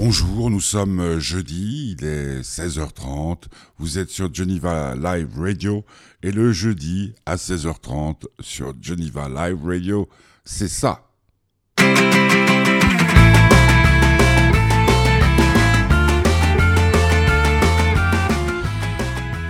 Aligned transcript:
Bonjour, 0.00 0.48
nous 0.48 0.60
sommes 0.60 1.18
jeudi, 1.18 1.96
il 1.98 2.06
est 2.06 2.42
16h30, 2.42 3.46
vous 3.78 3.98
êtes 3.98 4.10
sur 4.10 4.32
Geneva 4.32 4.94
Live 4.94 5.30
Radio. 5.36 5.84
Et 6.22 6.30
le 6.30 6.52
jeudi 6.52 7.16
à 7.26 7.34
16h30 7.34 8.22
sur 8.38 8.74
Geneva 8.80 9.28
Live 9.28 9.58
Radio, 9.64 10.08
c'est 10.44 10.68
ça. 10.68 11.02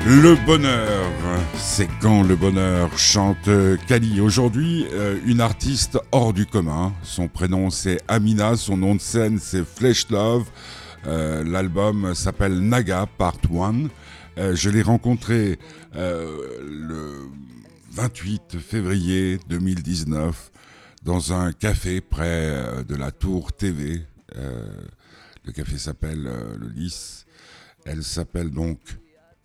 Le 0.06 0.46
bonheur, 0.46 0.97
c'est 1.58 1.88
quand 2.00 2.22
le 2.22 2.36
bonheur 2.36 2.98
chante 2.98 3.48
Kali. 3.86 4.20
Aujourd'hui, 4.20 4.86
euh, 4.92 5.18
une 5.26 5.40
artiste 5.40 5.98
hors 6.12 6.32
du 6.32 6.46
commun. 6.46 6.92
Son 7.02 7.28
prénom 7.28 7.70
c'est 7.70 8.00
Amina, 8.08 8.56
son 8.56 8.76
nom 8.76 8.94
de 8.94 9.00
scène 9.00 9.38
c'est 9.38 9.64
Flesh 9.64 10.08
Love. 10.10 10.48
Euh, 11.06 11.44
l'album 11.44 12.14
s'appelle 12.14 12.60
Naga 12.60 13.06
Part 13.18 13.38
1. 13.52 13.88
Euh, 14.38 14.54
je 14.54 14.70
l'ai 14.70 14.82
rencontrée 14.82 15.58
le 15.94 17.28
28 17.92 18.58
février 18.58 19.38
2019 19.48 20.50
dans 21.04 21.32
un 21.32 21.52
café 21.52 22.00
près 22.00 22.84
de 22.86 22.94
la 22.94 23.10
Tour 23.10 23.52
TV. 23.52 24.02
le 24.34 25.52
café 25.52 25.78
s'appelle 25.78 26.22
le 26.22 26.68
Lys. 26.68 27.26
Elle 27.84 28.04
s'appelle 28.04 28.50
donc 28.50 28.78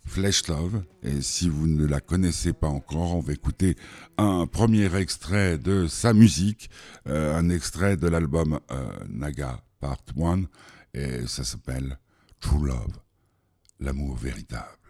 Flesh 0.04 0.48
Love. 0.48 0.84
Et 1.02 1.22
si 1.22 1.48
vous 1.48 1.66
ne 1.66 1.86
la 1.86 2.00
connaissez 2.00 2.52
pas 2.52 2.68
encore, 2.68 3.16
on 3.16 3.20
va 3.20 3.32
écouter 3.32 3.76
un 4.16 4.46
premier 4.46 4.94
extrait 4.96 5.58
de 5.58 5.86
sa 5.86 6.12
musique, 6.12 6.70
euh, 7.08 7.36
un 7.36 7.50
extrait 7.50 7.96
de 7.96 8.08
l'album 8.08 8.60
euh, 8.70 8.86
Naga 9.08 9.60
Part 9.80 10.04
1, 10.16 10.44
et 10.94 11.26
ça 11.26 11.44
s'appelle 11.44 11.98
True 12.40 12.66
Love, 12.68 12.98
l'amour 13.80 14.16
véritable. 14.16 14.83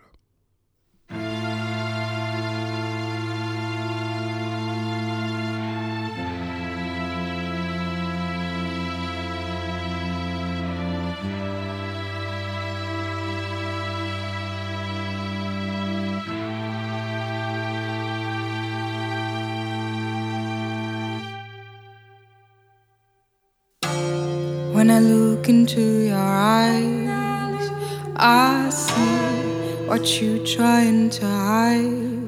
When 24.85 24.93
I 24.93 25.01
look 25.01 25.49
into 25.49 25.81
your 25.81 26.19
eyes, 26.19 27.71
I 28.17 28.69
see 28.69 29.87
what 29.87 30.21
you're 30.21 30.45
trying 30.45 31.09
to 31.09 31.27
hide. 31.27 32.27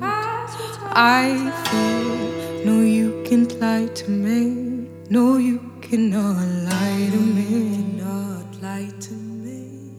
I 0.94 1.52
feel, 1.66 2.64
no, 2.64 2.80
you 2.80 3.22
can't 3.26 3.52
lie 3.60 3.88
to 3.88 4.10
me. 4.10 4.88
No, 5.10 5.36
you 5.36 5.60
cannot 5.82 6.46
lie 6.70 7.10
to 7.12 7.18
me. 7.18 7.84
Not 8.02 8.62
lie 8.62 8.90
to 9.00 9.12
me. 9.12 9.92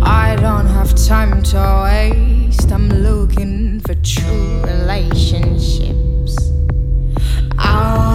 I 0.00 0.36
don't 0.36 0.68
have 0.68 0.94
time 0.94 1.42
to 1.52 1.82
waste. 1.84 2.72
I'm 2.72 2.88
looking 2.88 3.80
for 3.80 3.94
true 3.96 4.62
relationships. 4.62 6.38
I 7.58 8.11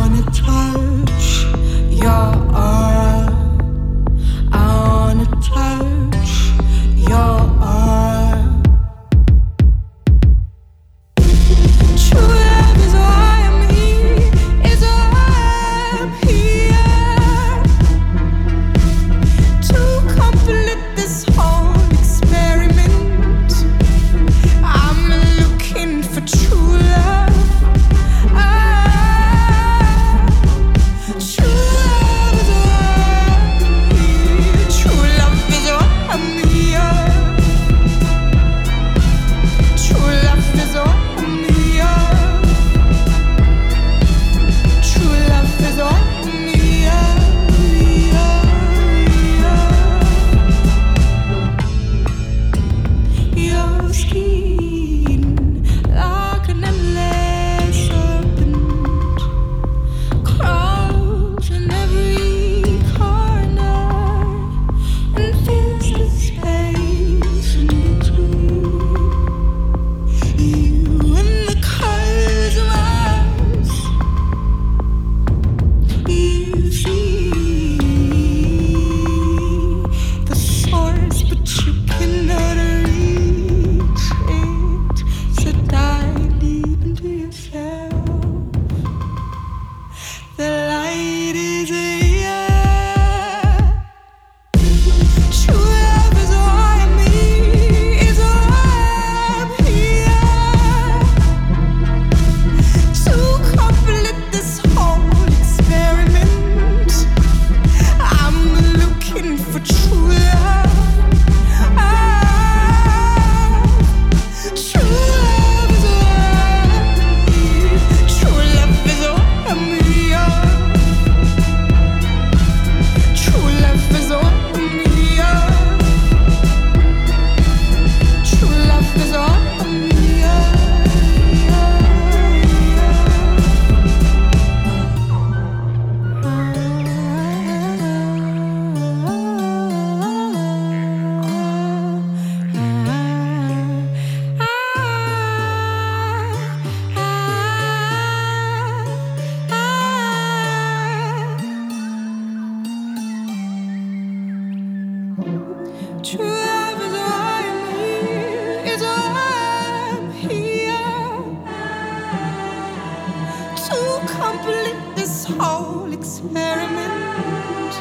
complete 164.31 164.75
this 164.95 165.25
whole 165.39 165.91
experiment. 165.93 167.73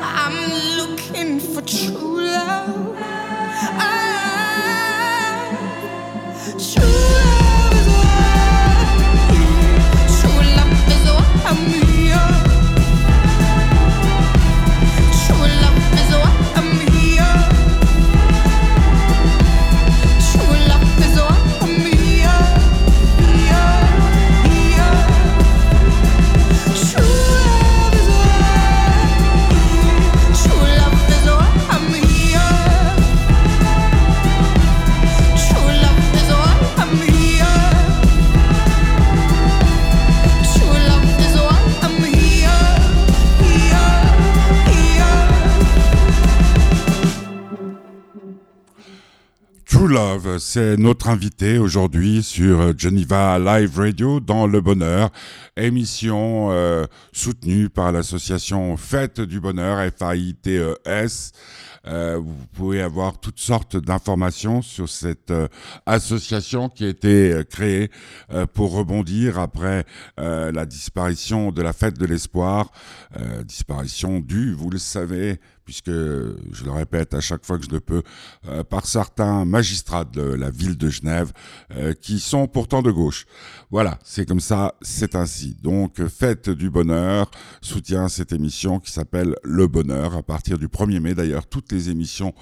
I'm 0.00 0.38
looking 0.78 1.40
for 1.40 1.62
true 1.62 2.20
love. 2.20 2.96
Ah, 3.80 4.68
true 6.70 7.15
C'est 50.38 50.76
notre 50.76 51.08
invité 51.08 51.58
aujourd'hui 51.58 52.22
sur 52.22 52.76
Geneva 52.76 53.38
Live 53.38 53.78
Radio 53.78 54.20
dans 54.20 54.46
le 54.46 54.60
bonheur, 54.60 55.10
émission 55.56 56.48
euh, 56.50 56.86
soutenue 57.12 57.68
par 57.68 57.92
l'association 57.92 58.76
Fête 58.76 59.20
du 59.20 59.40
Bonheur, 59.40 59.78
F-A-I-T-E-S. 59.96 61.32
Euh, 61.86 62.18
vous 62.18 62.46
pouvez 62.52 62.82
avoir 62.82 63.20
toutes 63.20 63.38
sortes 63.38 63.76
d'informations 63.76 64.60
sur 64.60 64.88
cette 64.88 65.30
euh, 65.30 65.46
association 65.86 66.68
qui 66.68 66.84
a 66.84 66.88
été 66.88 67.32
euh, 67.32 67.44
créée 67.44 67.90
pour 68.54 68.72
rebondir 68.72 69.38
après 69.38 69.84
la 70.18 70.66
disparition 70.66 71.52
de 71.52 71.62
la 71.62 71.72
fête 71.72 71.98
de 71.98 72.06
l'espoir, 72.06 72.70
disparition 73.44 74.20
due, 74.20 74.52
vous 74.52 74.70
le 74.70 74.78
savez, 74.78 75.40
puisque, 75.66 75.90
je 75.90 76.64
le 76.64 76.70
répète 76.70 77.12
à 77.12 77.20
chaque 77.20 77.44
fois 77.44 77.58
que 77.58 77.64
je 77.64 77.70
le 77.70 77.80
peux, 77.80 78.02
euh, 78.48 78.62
par 78.62 78.86
certains 78.86 79.44
magistrats 79.44 80.04
de 80.04 80.22
la 80.22 80.48
ville 80.48 80.78
de 80.78 80.88
Genève, 80.88 81.32
euh, 81.72 81.92
qui 81.92 82.20
sont 82.20 82.46
pourtant 82.46 82.82
de 82.82 82.92
gauche. 82.92 83.26
Voilà, 83.70 83.98
c'est 84.04 84.26
comme 84.26 84.40
ça, 84.40 84.76
c'est 84.80 85.16
ainsi. 85.16 85.56
Donc, 85.62 86.06
faites 86.06 86.48
du 86.48 86.70
bonheur, 86.70 87.30
soutient 87.60 88.06
cette 88.06 88.32
émission 88.32 88.78
qui 88.78 88.92
s'appelle 88.92 89.34
Le 89.42 89.66
Bonheur. 89.66 90.16
À 90.16 90.22
partir 90.22 90.56
du 90.56 90.68
1er 90.68 91.00
mai, 91.00 91.14
d'ailleurs, 91.16 91.46
toutes 91.48 91.72
les 91.72 91.90
émissions 91.90 92.32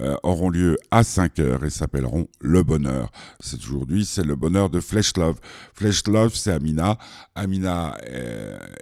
euh, 0.00 0.16
auront 0.22 0.48
lieu 0.48 0.78
à 0.90 1.04
5 1.04 1.38
heures 1.38 1.64
et 1.66 1.70
s'appelleront 1.70 2.28
Le 2.40 2.62
Bonheur. 2.62 3.10
C'est 3.40 3.58
aujourd'hui, 3.58 4.06
c'est 4.06 4.24
le 4.24 4.36
bonheur 4.36 4.70
de 4.70 4.80
Flesh 4.80 5.18
Love. 5.18 5.38
Flesh 5.74 6.06
Love, 6.06 6.34
c'est 6.34 6.52
Amina. 6.52 6.96
Amina 7.34 7.98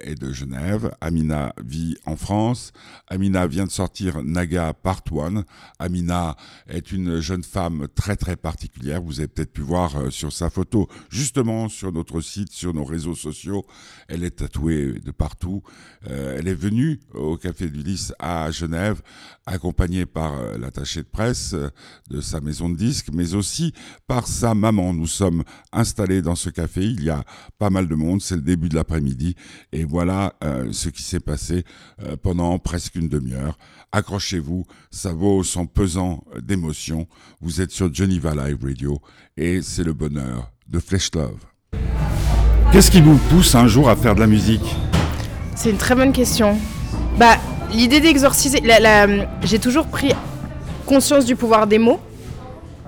est 0.01 0.15
de 0.15 0.33
Genève. 0.33 0.93
Amina 1.01 1.53
vit 1.65 1.97
en 2.07 2.17
France. 2.17 2.73
Amina 3.09 3.49
vient 3.49 3.65
de 3.65 3.71
sortir 3.71 3.88
Naga 4.25 4.73
Part 4.75 5.03
1. 5.11 5.45
Amina 5.79 6.37
est 6.69 6.93
une 6.93 7.21
jeune 7.21 7.43
femme 7.43 7.89
très 7.95 8.17
très 8.17 8.37
particulière. 8.37 9.03
Vous 9.03 9.21
avez 9.21 9.29
peut-être 9.29 9.53
pu 9.53 9.63
voir 9.63 9.97
euh, 9.97 10.11
sur 10.11 10.33
sa 10.33 10.51
photo, 10.51 10.89
justement 11.11 11.69
sur 11.69 11.93
notre 11.93 12.21
site, 12.21 12.53
sur 12.53 12.75
nos 12.75 12.85
réseaux 12.85 13.15
sociaux. 13.15 13.67
Elle 14.09 14.25
est 14.25 14.37
tatouée 14.37 15.01
de 15.01 15.11
partout. 15.11 15.63
Euh, 16.09 16.37
elle 16.39 16.49
est 16.49 16.55
venue 16.55 17.01
au 17.15 17.37
Café 17.37 17.69
du 17.69 17.83
Lys 17.83 18.13
à 18.19 18.51
Genève, 18.51 19.03
accompagnée 19.47 20.07
par 20.07 20.39
euh, 20.39 20.59
l'attaché 20.59 21.03
de 21.03 21.09
presse 21.09 21.55
de 22.11 22.21
sa 22.21 22.41
maison 22.41 22.69
de 22.69 22.77
disques, 22.77 23.09
mais 23.13 23.35
aussi 23.35 23.73
par 24.07 24.27
sa 24.27 24.55
maman. 24.55 24.93
Nous 24.93 25.07
sommes 25.07 25.45
installés 25.73 26.23
dans 26.23 26.37
ce 26.37 26.51
café. 26.51 26.85
Il 26.85 27.05
y 27.05 27.11
a 27.11 27.25
pas 27.59 27.71
mal 27.71 27.89
de 27.89 27.95
monde. 27.95 28.21
C'est 28.21 28.37
le 28.37 28.43
début 28.43 28.69
de 28.69 28.75
l'après-midi. 28.75 29.35
Et 29.73 29.85
voilà 29.85 30.35
ce 30.73 30.89
qui 30.89 31.03
s'est 31.03 31.21
passé 31.21 31.65
pendant 32.23 32.59
presque 32.59 32.95
une 32.95 33.09
demi-heure 33.09 33.59
accrochez-vous, 33.93 34.65
ça 34.91 35.13
vaut 35.13 35.43
son 35.43 35.67
pesant 35.67 36.25
d'émotions. 36.41 37.07
Vous 37.41 37.61
êtes 37.61 37.71
sur 37.71 37.93
Geneva 37.93 38.35
Live 38.35 38.59
Radio 38.63 38.99
et 39.37 39.63
c'est 39.63 39.85
le 39.85 39.93
bonheur 39.93 40.51
de 40.69 40.79
Flesh 40.79 41.11
Love. 41.15 41.39
Qu'est-ce 42.73 42.91
qui 42.91 43.01
vous 43.01 43.17
pousse 43.31 43.55
un 43.55 43.67
jour 43.67 43.89
à 43.89 43.97
faire 43.97 44.15
de 44.15 44.21
la 44.21 44.27
musique? 44.27 44.77
C'est 45.55 45.71
une 45.71 45.79
très 45.79 45.95
bonne 45.95 46.13
question. 46.13 46.59
Bah, 47.19 47.37
l'idée 47.73 48.01
d'exorciser, 48.01 48.61
j'ai 49.43 49.59
toujours 49.59 49.87
pris 49.87 50.13
conscience 50.87 51.25
du 51.25 51.35
pouvoir 51.35 51.67
des 51.67 51.79
mots. 51.79 52.01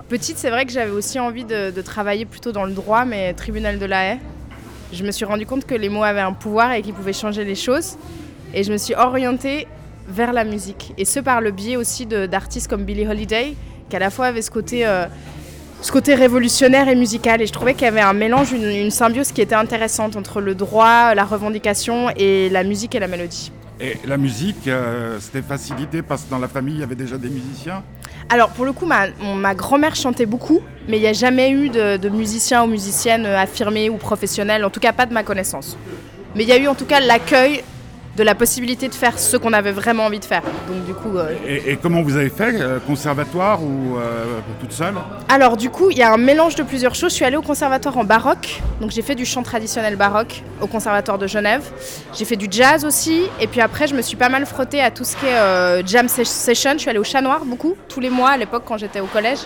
Petite, 0.07 0.37
c'est 0.37 0.49
vrai 0.49 0.65
que 0.65 0.71
j'avais 0.71 0.91
aussi 0.91 1.19
envie 1.19 1.45
de, 1.45 1.71
de, 1.71 1.81
travailler 1.81 2.25
plutôt 2.25 2.51
dans 2.51 2.65
le 2.65 2.73
droit, 2.73 3.05
mais 3.05 3.33
tribunal 3.33 3.79
de 3.79 3.85
la 3.85 4.05
haie. 4.13 4.19
Je 4.93 5.03
me 5.03 5.11
suis 5.11 5.25
rendu 5.25 5.45
compte 5.45 5.65
que 5.65 5.75
les 5.75 5.89
mots 5.89 6.03
avaient 6.03 6.19
un 6.19 6.33
pouvoir 6.33 6.73
et 6.73 6.81
qu'ils 6.81 6.93
pouvaient 6.93 7.13
changer 7.13 7.45
les 7.45 7.55
choses. 7.55 7.97
Et 8.53 8.63
je 8.63 8.71
me 8.71 8.77
suis 8.77 8.93
orientée 8.93 9.67
vers 10.07 10.33
la 10.33 10.43
musique. 10.43 10.93
Et 10.97 11.05
ce 11.05 11.19
par 11.19 11.41
le 11.41 11.51
biais 11.51 11.75
aussi 11.75 12.05
d'artistes 12.05 12.67
comme 12.67 12.83
Billie 12.83 13.07
Holiday, 13.07 13.55
qui 13.89 13.95
à 13.95 13.99
la 13.99 14.09
fois 14.09 14.27
avait 14.27 14.41
ce 14.41 14.51
côté, 14.51 14.85
euh, 14.85 15.05
ce 15.81 15.91
côté 15.91 16.15
révolutionnaire 16.15 16.87
et 16.87 16.95
musical. 16.95 17.41
Et 17.41 17.47
je 17.47 17.53
trouvais 17.53 17.73
qu'il 17.73 17.83
y 17.83 17.87
avait 17.87 18.01
un 18.01 18.13
mélange, 18.13 18.51
une, 18.51 18.91
symbiose 18.91 19.31
qui 19.31 19.41
était 19.41 19.55
intéressante 19.55 20.15
entre 20.15 20.41
le 20.41 20.55
droit, 20.55 21.13
la 21.13 21.23
revendication 21.23 22.09
et 22.15 22.49
la 22.49 22.63
musique 22.63 22.95
et 22.95 22.99
la 22.99 23.07
mélodie. 23.07 23.51
Et 23.79 23.97
la 24.05 24.17
musique, 24.17 24.67
euh, 24.67 25.17
c'était 25.19 25.41
facilité 25.41 26.03
parce 26.03 26.23
que 26.23 26.29
dans 26.29 26.37
la 26.37 26.47
famille, 26.47 26.75
il 26.75 26.79
y 26.81 26.83
avait 26.83 26.95
déjà 26.95 27.17
des 27.17 27.29
musiciens? 27.29 27.83
Alors 28.29 28.49
pour 28.49 28.65
le 28.65 28.73
coup, 28.73 28.85
ma, 28.85 29.07
ma 29.35 29.55
grand-mère 29.55 29.95
chantait 29.95 30.27
beaucoup, 30.27 30.61
mais 30.87 30.97
il 30.97 31.01
n'y 31.01 31.07
a 31.07 31.13
jamais 31.13 31.49
eu 31.49 31.69
de, 31.69 31.97
de 31.97 32.09
musiciens 32.09 32.63
ou 32.63 32.67
musiciennes 32.67 33.25
affirmés 33.25 33.89
ou 33.89 33.97
professionnels, 33.97 34.63
en 34.63 34.69
tout 34.69 34.79
cas 34.79 34.93
pas 34.93 35.07
de 35.07 35.13
ma 35.13 35.23
connaissance. 35.23 35.77
Mais 36.35 36.43
il 36.43 36.49
y 36.49 36.53
a 36.53 36.57
eu 36.57 36.67
en 36.67 36.75
tout 36.75 36.85
cas 36.85 36.99
l'accueil 36.99 37.63
de 38.17 38.23
la 38.23 38.35
possibilité 38.35 38.89
de 38.89 38.93
faire 38.93 39.17
ce 39.17 39.37
qu'on 39.37 39.53
avait 39.53 39.71
vraiment 39.71 40.05
envie 40.05 40.19
de 40.19 40.25
faire. 40.25 40.41
Donc 40.67 40.85
du 40.85 40.93
coup. 40.93 41.17
Euh, 41.17 41.33
et, 41.47 41.77
comment 41.77 42.01
vous 42.01 42.17
avez 42.17 42.29
fait 42.29 42.59
euh, 42.59 42.79
Conservatoire 42.79 43.63
ou 43.63 43.97
euh, 43.97 44.39
toute 44.59 44.73
seule? 44.73 44.95
Alors 45.29 45.55
du 45.55 45.69
coup, 45.69 45.89
il 45.91 45.97
y 45.97 46.03
a 46.03 46.11
un 46.11 46.17
mélange 46.17 46.55
de 46.55 46.63
plusieurs 46.63 46.95
choses. 46.95 47.11
Je 47.11 47.15
suis 47.15 47.25
allée 47.25 47.37
au 47.37 47.41
conservatoire 47.41 47.97
en 47.97 48.03
baroque, 48.03 48.61
donc 48.81 48.91
j'ai 48.91 49.01
fait 49.01 49.15
du 49.15 49.25
chant 49.25 49.43
traditionnel 49.43 49.95
baroque 49.95 50.43
au 50.59 50.67
conservatoire 50.67 51.17
de 51.17 51.27
Genève. 51.27 51.63
J'ai 52.13 52.25
fait 52.25 52.35
du 52.35 52.47
jazz 52.49 52.83
aussi, 52.83 53.23
et 53.39 53.47
puis 53.47 53.61
après, 53.61 53.87
je 53.87 53.95
me 53.95 54.01
suis 54.01 54.17
pas 54.17 54.29
mal 54.29 54.45
frottée 54.45 54.81
à 54.81 54.91
tout 54.91 55.05
ce 55.05 55.15
qui 55.15 55.25
est 55.25 55.87
jam 55.87 56.07
session. 56.07 56.73
Je 56.73 56.79
suis 56.79 56.89
allée 56.89 56.99
au 56.99 57.03
Chat 57.03 57.21
Noir 57.21 57.45
beaucoup, 57.45 57.75
tous 57.87 57.99
les 57.99 58.09
mois 58.09 58.31
à 58.31 58.37
l'époque 58.37 58.63
quand 58.65 58.77
j'étais 58.77 58.99
au 58.99 59.05
collège. 59.05 59.39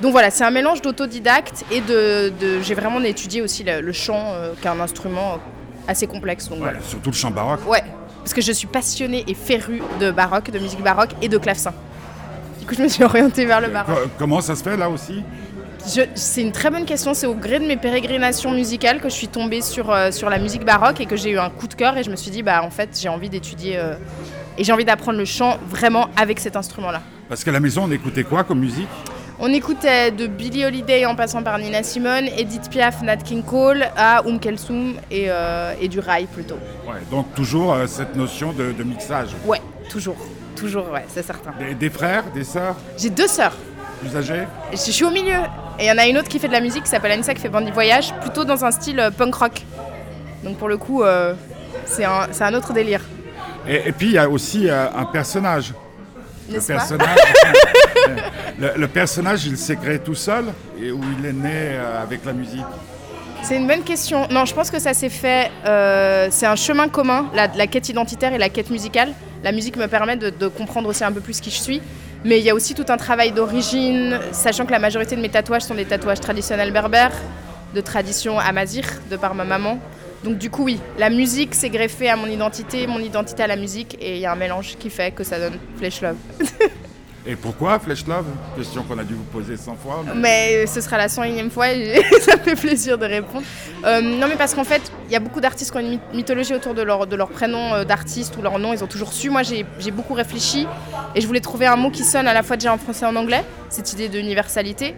Donc 0.00 0.12
voilà, 0.12 0.30
c'est 0.30 0.44
un 0.44 0.50
mélange 0.50 0.80
d'autodidacte 0.80 1.64
et 1.70 1.80
de, 1.80 2.32
j'ai 2.62 2.74
vraiment 2.74 3.00
étudié 3.00 3.42
aussi 3.42 3.64
le, 3.64 3.92
chant, 3.92 4.32
qui 4.60 4.66
est 4.66 4.70
un 4.70 4.80
instrument 4.80 5.38
assez 5.86 6.06
complexe. 6.06 6.48
Donc 6.48 6.60
Surtout 6.82 7.10
le 7.10 7.16
chant 7.16 7.30
baroque. 7.30 7.68
Ouais, 7.68 7.82
parce 8.18 8.34
que 8.34 8.40
je 8.40 8.52
suis 8.52 8.66
passionnée 8.66 9.24
et 9.26 9.34
férue 9.34 9.82
de 10.00 10.10
baroque, 10.10 10.50
de 10.50 10.58
musique 10.58 10.82
baroque 10.82 11.10
et 11.22 11.28
de 11.28 11.38
clavecin. 11.38 11.72
Du 12.60 12.66
coup, 12.66 12.74
je 12.74 12.82
me 12.82 12.88
suis 12.88 13.04
orientée 13.04 13.44
vers 13.46 13.60
le 13.60 13.68
baroque. 13.68 14.10
Comment 14.18 14.40
ça 14.40 14.54
se 14.54 14.62
fait 14.62 14.76
là 14.76 14.88
aussi? 14.88 15.22
C'est 16.14 16.42
une 16.42 16.52
très 16.52 16.70
bonne 16.70 16.84
question. 16.84 17.14
C'est 17.14 17.26
au 17.26 17.34
gré 17.34 17.60
de 17.60 17.66
mes 17.66 17.76
pérégrinations 17.76 18.50
musicales 18.50 19.00
que 19.00 19.08
je 19.08 19.14
suis 19.14 19.28
tombée 19.28 19.62
sur, 19.62 19.90
euh, 19.90 20.10
sur 20.10 20.28
la 20.28 20.38
musique 20.38 20.64
baroque 20.64 21.00
et 21.00 21.06
que 21.06 21.16
j'ai 21.16 21.30
eu 21.30 21.38
un 21.38 21.48
coup 21.48 21.66
de 21.66 21.74
cœur 21.74 21.96
et 21.96 22.02
je 22.02 22.10
me 22.10 22.16
suis 22.16 22.30
dit, 22.30 22.42
bah 22.42 22.62
en 22.62 22.70
fait, 22.70 22.90
j'ai 23.00 23.08
envie 23.08 23.30
d'étudier 23.30 23.78
euh, 23.78 23.94
et 24.58 24.64
j'ai 24.64 24.72
envie 24.72 24.84
d'apprendre 24.84 25.18
le 25.18 25.24
chant 25.24 25.56
vraiment 25.66 26.08
avec 26.16 26.40
cet 26.40 26.56
instrument-là. 26.56 27.00
Parce 27.28 27.42
qu'à 27.44 27.52
la 27.52 27.60
maison, 27.60 27.84
on 27.84 27.90
écoutait 27.90 28.24
quoi 28.24 28.44
comme 28.44 28.58
musique? 28.58 28.88
On 29.40 29.52
écoutait 29.52 30.10
de 30.10 30.26
Billie 30.26 30.64
Holiday 30.64 31.06
en 31.06 31.14
passant 31.14 31.42
par 31.42 31.58
Nina 31.58 31.82
Simone, 31.82 32.26
Edith 32.36 32.68
Piaf, 32.70 33.02
Nat 33.02 33.18
King 33.18 33.42
Cole, 33.42 33.86
à 33.96 34.26
Um 34.26 34.40
Kelsum 34.40 34.94
et, 35.10 35.26
euh, 35.28 35.74
et 35.80 35.88
du 35.88 36.00
rail 36.00 36.26
plutôt. 36.26 36.56
Ouais, 36.86 36.96
donc 37.10 37.32
toujours 37.34 37.72
euh, 37.72 37.86
cette 37.86 38.16
notion 38.16 38.52
de, 38.52 38.82
mixage. 38.82 39.30
Ouais, 39.46 39.60
toujours, 39.88 40.16
toujours, 40.56 40.90
ouais, 40.90 41.04
c'est 41.08 41.22
certain. 41.22 41.52
Des, 41.78 41.90
frères, 41.90 42.24
des 42.34 42.44
sœurs? 42.44 42.74
J'ai 42.96 43.10
deux 43.10 43.28
sœurs. 43.28 43.56
Plus 44.00 44.16
âgées? 44.16 44.44
Je, 44.72 44.76
suis 44.76 45.04
au 45.04 45.10
milieu. 45.10 45.38
Et 45.78 45.84
il 45.84 45.86
y 45.86 45.92
en 45.92 45.98
a 45.98 46.06
une 46.06 46.18
autre 46.18 46.28
qui 46.28 46.38
fait 46.38 46.48
de 46.48 46.52
la 46.52 46.60
musique 46.60 46.84
qui 46.84 46.90
s'appelle 46.90 47.12
Anissa 47.12 47.34
qui 47.34 47.40
fait 47.40 47.48
Bandit 47.48 47.70
Voyage, 47.70 48.12
plutôt 48.20 48.44
dans 48.44 48.64
un 48.64 48.70
style 48.72 48.98
euh, 48.98 49.10
punk 49.10 49.34
rock. 49.34 49.62
Donc 50.42 50.56
pour 50.56 50.68
le 50.68 50.76
coup, 50.76 51.02
c'est 51.84 52.04
un, 52.04 52.28
un, 52.40 52.54
autre 52.54 52.72
délire. 52.72 53.00
Et, 53.66 53.88
et 53.88 53.92
puis 53.92 54.06
il 54.06 54.12
y 54.12 54.18
a 54.18 54.28
aussi 54.28 54.70
un 54.70 55.04
personnage 55.06 55.74
le 56.50 56.60
personnage, 56.60 57.18
le, 58.58 58.86
personnage, 58.88 59.46
il 59.46 59.56
s'est 59.56 59.76
créé 59.76 59.98
tout 59.98 60.14
seul 60.14 60.46
et 60.80 60.90
où 60.90 61.00
il 61.18 61.26
est 61.26 61.32
né 61.32 61.52
euh, 61.52 62.02
avec 62.02 62.24
la 62.24 62.32
musique? 62.32 62.64
C'est 63.42 63.56
une 63.56 63.66
bonne 63.66 63.82
question. 63.82 64.26
Non, 64.30 64.44
je 64.44 64.54
pense 64.54 64.70
que 64.70 64.78
ça 64.78 64.94
s'est 64.94 65.08
fait. 65.08 65.50
Euh, 65.64 66.28
c'est 66.30 66.46
un 66.46 66.56
chemin 66.56 66.88
commun, 66.88 67.30
la, 67.34 67.46
la, 67.46 67.66
quête 67.66 67.88
identitaire 67.88 68.32
et 68.32 68.38
la 68.38 68.48
quête 68.48 68.70
musicale. 68.70 69.12
La 69.44 69.52
musique 69.52 69.76
me 69.76 69.86
permet 69.86 70.16
de, 70.16 70.48
comprendre 70.48 70.88
aussi 70.88 71.04
un 71.04 71.12
peu 71.12 71.20
plus 71.20 71.40
qui 71.40 71.50
je 71.50 71.60
suis. 71.60 71.82
Mais 72.24 72.40
il 72.40 72.44
y 72.44 72.50
a 72.50 72.54
aussi 72.54 72.74
tout 72.74 72.86
un 72.88 72.96
travail 72.96 73.30
d'origine, 73.30 74.18
sachant 74.32 74.66
que 74.66 74.72
la 74.72 74.80
majorité 74.80 75.14
de 75.14 75.20
mes 75.20 75.28
tatouages 75.28 75.62
sont 75.62 75.76
des 75.76 75.84
tatouages 75.84 76.18
traditionnels 76.18 76.72
berbères, 76.72 77.12
de 77.74 77.80
tradition 77.80 78.40
amazir, 78.40 78.84
de 79.08 79.16
par 79.16 79.36
ma 79.36 79.44
maman. 79.44 79.78
Donc 80.24 80.38
du 80.38 80.50
coup 80.50 80.64
oui, 80.64 80.80
la 80.98 81.10
musique 81.10 81.54
s'est 81.54 81.70
greffée 81.70 82.08
à 82.08 82.16
mon 82.16 82.26
identité, 82.26 82.86
mon 82.86 82.98
identité 82.98 83.42
à 83.42 83.46
la 83.46 83.56
musique, 83.56 83.96
et 84.00 84.16
il 84.16 84.20
y 84.20 84.26
a 84.26 84.32
un 84.32 84.36
mélange 84.36 84.76
qui 84.78 84.90
fait 84.90 85.12
que 85.12 85.22
ça 85.22 85.38
donne 85.38 85.58
Flesh 85.76 86.00
Love. 86.00 86.16
et 87.26 87.36
pourquoi 87.36 87.78
Flesh 87.78 88.04
Love? 88.06 88.26
Question 88.56 88.82
qu'on 88.82 88.98
a 88.98 89.04
dû 89.04 89.14
vous 89.14 89.22
poser 89.22 89.56
100 89.56 89.76
fois. 89.76 90.04
Mais, 90.16 90.66
ce 90.66 90.80
sera 90.80 90.98
la 90.98 91.06
101e 91.06 91.50
fois 91.50 91.70
et 91.70 92.02
ça 92.20 92.36
me 92.36 92.42
fait 92.42 92.56
plaisir 92.56 92.98
de 92.98 93.06
répondre. 93.06 93.44
Euh, 93.84 94.00
non 94.00 94.26
mais 94.26 94.34
parce 94.36 94.54
qu'en 94.54 94.64
fait, 94.64 94.82
il 95.06 95.12
y 95.12 95.16
a 95.16 95.20
beaucoup 95.20 95.40
d'artistes 95.40 95.70
qui 95.70 95.76
ont 95.76 95.80
une 95.80 96.00
mythologie 96.12 96.54
autour 96.54 96.74
de 96.74 96.82
leur, 96.82 97.06
de 97.06 97.14
leur 97.14 97.28
prénom 97.28 97.74
euh, 97.74 97.84
d'artiste 97.84 98.36
ou 98.36 98.42
leur 98.42 98.58
nom, 98.58 98.72
ils 98.72 98.82
ont 98.82 98.88
toujours 98.88 99.12
su. 99.12 99.30
Moi 99.30 99.42
j'ai 99.44 99.90
beaucoup 99.92 100.14
réfléchi 100.14 100.66
et 101.14 101.20
je 101.20 101.26
voulais 101.28 101.40
trouver 101.40 101.66
un 101.66 101.76
mot 101.76 101.90
qui 101.90 102.02
sonne 102.02 102.26
à 102.26 102.34
la 102.34 102.42
fois 102.42 102.56
déjà 102.56 102.72
en 102.74 102.78
français 102.78 103.04
et 103.04 103.08
en 103.08 103.14
anglais, 103.14 103.44
cette 103.68 103.92
idée 103.92 104.08
d'universalité. 104.08 104.96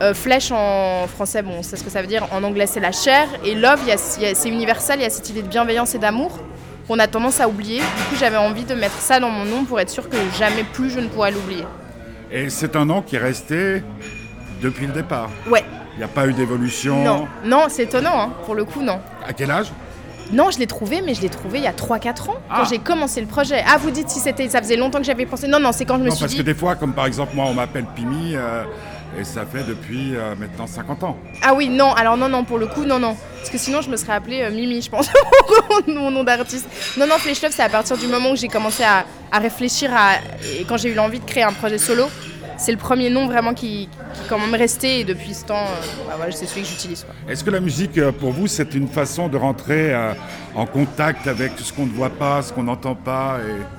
Euh, 0.00 0.14
flèche 0.14 0.52
en 0.52 1.06
français, 1.08 1.42
bon, 1.42 1.62
c'est 1.62 1.76
ce 1.76 1.82
que 1.82 1.90
ça 1.90 2.00
veut 2.00 2.06
dire. 2.06 2.26
En 2.32 2.42
anglais, 2.44 2.66
c'est 2.66 2.80
la 2.80 2.92
chair. 2.92 3.26
Et 3.44 3.54
love, 3.54 3.80
c'est 3.96 4.48
universel. 4.48 5.00
Il 5.00 5.02
y 5.02 5.06
a 5.06 5.10
cette 5.10 5.28
idée 5.30 5.42
de 5.42 5.48
bienveillance 5.48 5.94
et 5.94 5.98
d'amour 5.98 6.38
qu'on 6.86 6.98
a 6.98 7.06
tendance 7.06 7.40
à 7.40 7.48
oublier. 7.48 7.80
Du 7.80 8.04
coup, 8.04 8.16
j'avais 8.18 8.36
envie 8.36 8.64
de 8.64 8.74
mettre 8.74 8.98
ça 9.00 9.20
dans 9.20 9.30
mon 9.30 9.44
nom 9.44 9.64
pour 9.64 9.80
être 9.80 9.90
sûr 9.90 10.08
que 10.08 10.16
jamais 10.38 10.64
plus 10.64 10.90
je 10.90 11.00
ne 11.00 11.08
pourrais 11.08 11.32
l'oublier. 11.32 11.64
Et 12.30 12.48
c'est 12.50 12.76
un 12.76 12.84
nom 12.84 13.02
qui 13.02 13.16
est 13.16 13.20
resté 13.20 13.82
depuis 14.62 14.86
le 14.86 14.92
départ. 14.92 15.30
Ouais. 15.50 15.64
Il 15.94 15.98
n'y 15.98 16.04
a 16.04 16.08
pas 16.08 16.26
eu 16.26 16.32
d'évolution. 16.32 17.02
Non, 17.02 17.26
non, 17.44 17.64
c'est 17.68 17.84
étonnant. 17.84 18.20
Hein. 18.20 18.32
Pour 18.44 18.54
le 18.54 18.64
coup, 18.64 18.82
non. 18.82 19.00
À 19.26 19.32
quel 19.32 19.50
âge? 19.50 19.72
Non, 20.30 20.50
je 20.50 20.58
l'ai 20.58 20.66
trouvé, 20.66 21.00
mais 21.00 21.14
je 21.14 21.22
l'ai 21.22 21.28
trouvé 21.30 21.58
il 21.58 21.64
y 21.64 21.68
a 21.68 21.72
3-4 21.72 22.30
ans, 22.30 22.34
quand 22.34 22.38
ah. 22.50 22.66
j'ai 22.68 22.78
commencé 22.78 23.20
le 23.20 23.26
projet. 23.26 23.64
Ah, 23.66 23.78
vous 23.78 23.90
dites 23.90 24.10
si 24.10 24.20
c'était, 24.20 24.48
ça 24.48 24.60
faisait 24.60 24.76
longtemps 24.76 24.98
que 24.98 25.04
j'avais 25.04 25.24
pensé. 25.26 25.48
Non, 25.48 25.58
non, 25.58 25.72
c'est 25.72 25.86
quand 25.86 25.96
je 25.96 26.02
me 26.02 26.08
non, 26.08 26.14
suis 26.14 26.24
parce 26.24 26.34
que 26.34 26.42
des 26.42 26.54
fois, 26.54 26.76
comme 26.76 26.92
par 26.92 27.06
exemple, 27.06 27.34
moi, 27.34 27.46
on 27.48 27.54
m'appelle 27.54 27.86
Pimi, 27.96 28.36
euh, 28.36 28.64
Et 29.16 29.24
ça 29.24 29.46
fait 29.46 29.64
depuis 29.64 30.14
euh, 30.14 30.34
maintenant 30.36 30.66
50 30.66 31.02
ans. 31.04 31.16
Ah 31.42 31.54
oui, 31.54 31.68
non, 31.68 31.92
alors 31.94 32.16
non, 32.16 32.28
non, 32.28 32.44
pour 32.44 32.58
le 32.58 32.66
coup, 32.66 32.84
non, 32.84 32.98
non. 32.98 33.16
Parce 33.38 33.50
que 33.50 33.58
sinon, 33.58 33.80
je 33.80 33.90
me 33.90 33.96
serais 33.96 34.12
appelée 34.12 34.42
euh, 34.42 34.50
Mimi, 34.50 34.82
je 34.82 34.90
pense, 34.90 35.08
mon 35.86 36.10
nom 36.10 36.24
d'artiste. 36.24 36.66
Non, 36.96 37.06
non, 37.06 37.14
Love, 37.14 37.50
c'est 37.50 37.62
à 37.62 37.68
partir 37.68 37.96
du 37.96 38.06
moment 38.06 38.32
où 38.32 38.36
j'ai 38.36 38.48
commencé 38.48 38.82
à, 38.84 39.06
à 39.32 39.38
réfléchir 39.38 39.90
à. 39.94 40.16
Et 40.58 40.64
quand 40.64 40.76
j'ai 40.76 40.90
eu 40.90 40.94
l'envie 40.94 41.20
de 41.20 41.24
créer 41.24 41.42
un 41.42 41.52
projet 41.52 41.78
solo, 41.78 42.04
c'est 42.58 42.72
le 42.72 42.78
premier 42.78 43.08
nom 43.08 43.26
vraiment 43.26 43.54
qui, 43.54 43.88
qui 44.14 44.20
quand 44.28 44.38
même 44.38 44.54
resté. 44.54 45.00
Et 45.00 45.04
depuis 45.04 45.34
ce 45.34 45.46
temps, 45.46 45.64
euh, 45.64 46.06
bah 46.06 46.14
voilà, 46.16 46.32
c'est 46.32 46.46
celui 46.46 46.62
que 46.62 46.68
j'utilise. 46.68 47.06
Est-ce 47.28 47.42
que 47.42 47.50
la 47.50 47.60
musique, 47.60 48.00
pour 48.20 48.32
vous, 48.32 48.46
c'est 48.46 48.74
une 48.74 48.88
façon 48.88 49.28
de 49.28 49.36
rentrer 49.36 49.96
en 50.54 50.66
contact 50.66 51.26
avec 51.26 51.52
ce 51.56 51.72
qu'on 51.72 51.86
ne 51.86 51.92
voit 51.92 52.10
pas, 52.10 52.42
ce 52.42 52.52
qu'on 52.52 52.64
n'entend 52.64 52.94
pas 52.94 53.38
et 53.40 53.77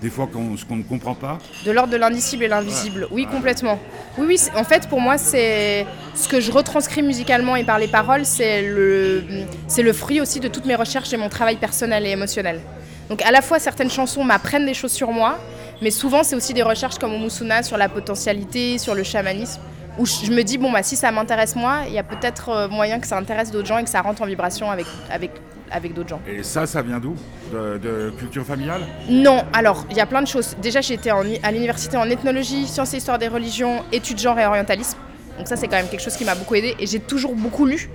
des 0.00 0.10
fois 0.10 0.26
qu'on- 0.26 0.56
ce 0.56 0.64
qu'on 0.64 0.76
ne 0.76 0.82
comprend 0.82 1.14
pas 1.14 1.38
De 1.64 1.70
l'ordre 1.70 1.92
de 1.92 1.96
l'indicible 1.96 2.44
et 2.44 2.48
l'invisible, 2.48 3.06
oui, 3.10 3.26
complètement. 3.26 3.78
Oui, 4.18 4.26
oui, 4.28 4.40
en 4.56 4.64
fait, 4.64 4.88
pour 4.88 5.00
moi, 5.00 5.18
c'est 5.18 5.86
ce 6.14 6.28
que 6.28 6.40
je 6.40 6.50
retranscris 6.50 7.02
musicalement 7.02 7.56
et 7.56 7.64
par 7.64 7.78
les 7.78 7.88
paroles, 7.88 8.24
c'est 8.24 8.62
le, 8.62 9.92
fruit 9.92 10.20
aussi 10.20 10.40
de 10.40 10.48
toutes 10.48 10.64
mes 10.66 10.74
recherches 10.74 11.12
et 11.12 11.16
mon 11.16 11.28
travail 11.28 11.56
personnel 11.56 12.06
et 12.06 12.10
émotionnel. 12.10 12.60
Donc, 13.08 13.22
à 13.22 13.30
la 13.30 13.42
fois, 13.42 13.58
certaines 13.58 13.90
chansons 13.90 14.24
m'apprennent 14.24 14.66
des 14.66 14.74
choses 14.74 14.92
sur 14.92 15.10
moi, 15.10 15.38
mais 15.82 15.90
souvent, 15.90 16.22
c'est 16.22 16.36
aussi 16.36 16.54
des 16.54 16.62
recherches 16.62 16.98
comme 16.98 17.14
Omusuna 17.14 17.62
sur 17.62 17.76
la 17.76 17.88
potentialité, 17.88 18.78
sur 18.78 18.94
le 18.94 19.02
chamanisme, 19.02 19.60
où 19.98 20.06
je 20.06 20.30
me 20.30 20.42
dis, 20.42 20.58
bon, 20.58 20.70
bah, 20.70 20.82
si 20.82 20.96
ça 20.96 21.10
m'intéresse 21.10 21.56
moi, 21.56 21.80
il 21.88 21.92
y 21.92 21.98
a 21.98 22.02
peut-être 22.02 22.48
euh, 22.50 22.68
moyen 22.68 23.00
que 23.00 23.06
ça 23.06 23.18
intéresse 23.18 23.50
d'autres 23.50 23.66
gens 23.66 23.78
et 23.78 23.84
que 23.84 23.90
ça 23.90 24.00
rentre 24.00 24.22
en 24.22 24.26
vibration 24.26 24.70
avec, 24.70 24.86
avec, 25.10 25.32
avec 25.70 25.94
d'autres 25.94 26.08
gens. 26.08 26.20
Et 26.28 26.42
ça, 26.42 26.66
ça 26.66 26.82
vient 26.82 26.98
d'où 26.98 27.14
de, 27.52 27.78
de 27.78 28.10
culture 28.18 28.44
familiale? 28.44 28.82
Non, 29.08 29.44
alors 29.52 29.86
il 29.90 29.96
y 29.96 30.00
a 30.00 30.06
plein 30.06 30.22
de 30.22 30.28
choses. 30.28 30.56
Déjà, 30.60 30.80
j'étais 30.80 31.10
à 31.10 31.52
l'université 31.52 31.96
en 31.96 32.08
ethnologie, 32.08 32.66
sciences 32.66 32.94
et 32.94 32.98
histoire 32.98 33.18
des 33.18 33.28
religions, 33.28 33.82
études 33.92 34.18
genre 34.18 34.38
et 34.38 34.46
orientalisme. 34.46 34.98
Donc 35.38 35.48
ça, 35.48 35.56
c'est 35.56 35.68
quand 35.68 35.76
même 35.76 35.88
quelque 35.88 36.02
chose 36.02 36.16
qui 36.16 36.24
m'a 36.24 36.34
beaucoup 36.34 36.54
aidé 36.54 36.76
et 36.78 36.86
j'ai 36.86 37.00
toujours 37.00 37.34
beaucoup 37.34 37.66
lu. 37.66 37.88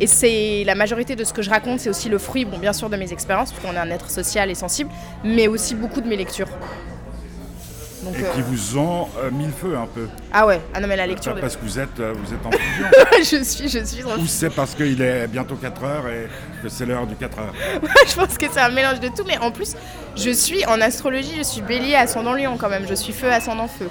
Et 0.00 0.06
c'est 0.06 0.64
la 0.64 0.74
majorité 0.74 1.14
de 1.14 1.24
ce 1.24 1.32
que 1.32 1.42
je 1.42 1.50
raconte, 1.50 1.78
c'est 1.80 1.90
aussi 1.90 2.08
le 2.08 2.16
fruit, 2.16 2.46
bon, 2.46 2.58
bien 2.58 2.72
sûr, 2.72 2.88
de 2.88 2.96
mes 2.96 3.12
expériences, 3.12 3.52
puisqu'on 3.52 3.74
est 3.74 3.78
un 3.78 3.90
être 3.90 4.10
social 4.10 4.50
et 4.50 4.54
sensible, 4.54 4.90
mais 5.22 5.46
aussi 5.46 5.74
beaucoup 5.74 6.00
de 6.00 6.08
mes 6.08 6.16
lectures. 6.16 6.48
Donc, 8.02 8.18
et 8.18 8.24
euh, 8.24 8.30
qui 8.34 8.40
vous 8.42 8.78
ont 8.78 9.08
euh, 9.18 9.30
mis 9.30 9.46
le 9.46 9.52
feu 9.52 9.76
un 9.76 9.86
peu. 9.86 10.08
ah 10.32 10.46
ouais, 10.46 10.60
ah 10.72 10.80
non 10.80 10.88
mais 10.88 10.96
la 10.96 11.06
lecture, 11.06 11.34
de... 11.34 11.40
Parce 11.40 11.56
que 11.56 11.62
vous 11.62 11.78
êtes, 11.78 12.00
euh, 12.00 12.14
vous 12.16 12.32
êtes 12.32 12.44
en 12.46 12.50
fusion. 12.50 12.86
je 13.38 13.44
suis, 13.44 13.68
je 13.68 13.84
suis. 13.84 14.02
Ou 14.04 14.26
c'est 14.26 14.50
parce 14.50 14.74
qu'il 14.74 15.00
est 15.02 15.26
bientôt 15.26 15.56
4 15.56 15.84
heures 15.84 16.08
et 16.08 16.28
que 16.62 16.68
c'est 16.68 16.86
l'heure 16.86 17.06
du 17.06 17.14
4 17.14 17.38
heures. 17.38 17.54
je 18.08 18.14
pense 18.14 18.38
que 18.38 18.46
c'est 18.50 18.60
un 18.60 18.70
mélange 18.70 19.00
de 19.00 19.08
tout, 19.08 19.24
mais 19.26 19.38
en 19.38 19.50
plus, 19.50 19.74
je 20.16 20.30
suis 20.30 20.64
en 20.66 20.80
astrologie, 20.80 21.34
je 21.36 21.42
suis 21.42 21.62
bélier 21.62 21.94
ascendant 21.94 22.32
lion 22.32 22.56
quand 22.58 22.70
même, 22.70 22.86
je 22.88 22.94
suis 22.94 23.12
feu 23.12 23.30
ascendant 23.30 23.68
feu. 23.68 23.88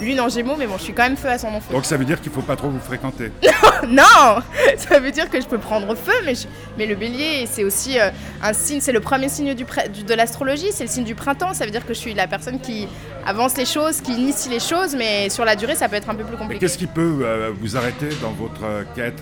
Lune 0.00 0.20
en 0.20 0.28
gémeaux, 0.28 0.56
mais 0.58 0.66
bon, 0.66 0.76
je 0.78 0.82
suis 0.82 0.92
quand 0.92 1.04
même 1.04 1.16
feu 1.16 1.28
ascendant 1.28 1.60
feu. 1.60 1.72
Donc 1.72 1.84
ça 1.86 1.96
veut 1.96 2.04
dire 2.04 2.20
qu'il 2.20 2.30
ne 2.30 2.34
faut 2.34 2.42
pas 2.42 2.56
trop 2.56 2.68
vous 2.68 2.80
fréquenter. 2.80 3.30
Non 3.88 4.42
Ça 4.78 4.98
veut 4.98 5.10
dire 5.10 5.28
que 5.30 5.40
je 5.40 5.46
peux 5.46 5.58
prendre 5.58 5.94
feu, 5.94 6.12
mais, 6.24 6.34
je- 6.34 6.46
mais 6.78 6.86
le 6.86 6.94
bélier, 6.94 7.46
c'est 7.50 7.62
aussi 7.62 7.98
euh, 8.00 8.10
un 8.42 8.52
signe, 8.52 8.80
c'est 8.80 8.92
le 8.92 9.00
premier 9.00 9.28
signe 9.28 9.54
du 9.54 9.64
pré- 9.64 9.88
du- 9.88 10.02
de 10.02 10.14
l'astrologie, 10.14 10.68
c'est 10.72 10.84
le 10.84 10.90
signe 10.90 11.04
du 11.04 11.14
printemps, 11.14 11.52
ça 11.54 11.64
veut 11.66 11.70
dire 11.70 11.84
que 11.86 11.92
je 11.94 11.98
suis 11.98 12.14
la 12.14 12.26
personne 12.26 12.58
qui 12.58 12.88
avance 13.26 13.56
les 13.56 13.66
choses, 13.66 14.00
qui 14.00 14.12
initie 14.14 14.48
les 14.48 14.60
choses, 14.60 14.94
mais 14.96 15.28
sur 15.28 15.44
la 15.44 15.56
durée, 15.56 15.74
ça 15.74 15.88
peut 15.88 15.96
être 15.96 16.08
un 16.10 16.14
peu 16.14 16.24
plus 16.24 16.36
compliqué. 16.36 16.60
qu'est-ce 16.60 16.78
qui 16.78 16.86
peut 16.86 17.18
euh, 17.22 17.50
vous 17.60 17.76
arrêter 17.76 18.08
dans 18.22 18.30
votre 18.32 18.64
euh, 18.64 18.82
quête? 18.94 19.18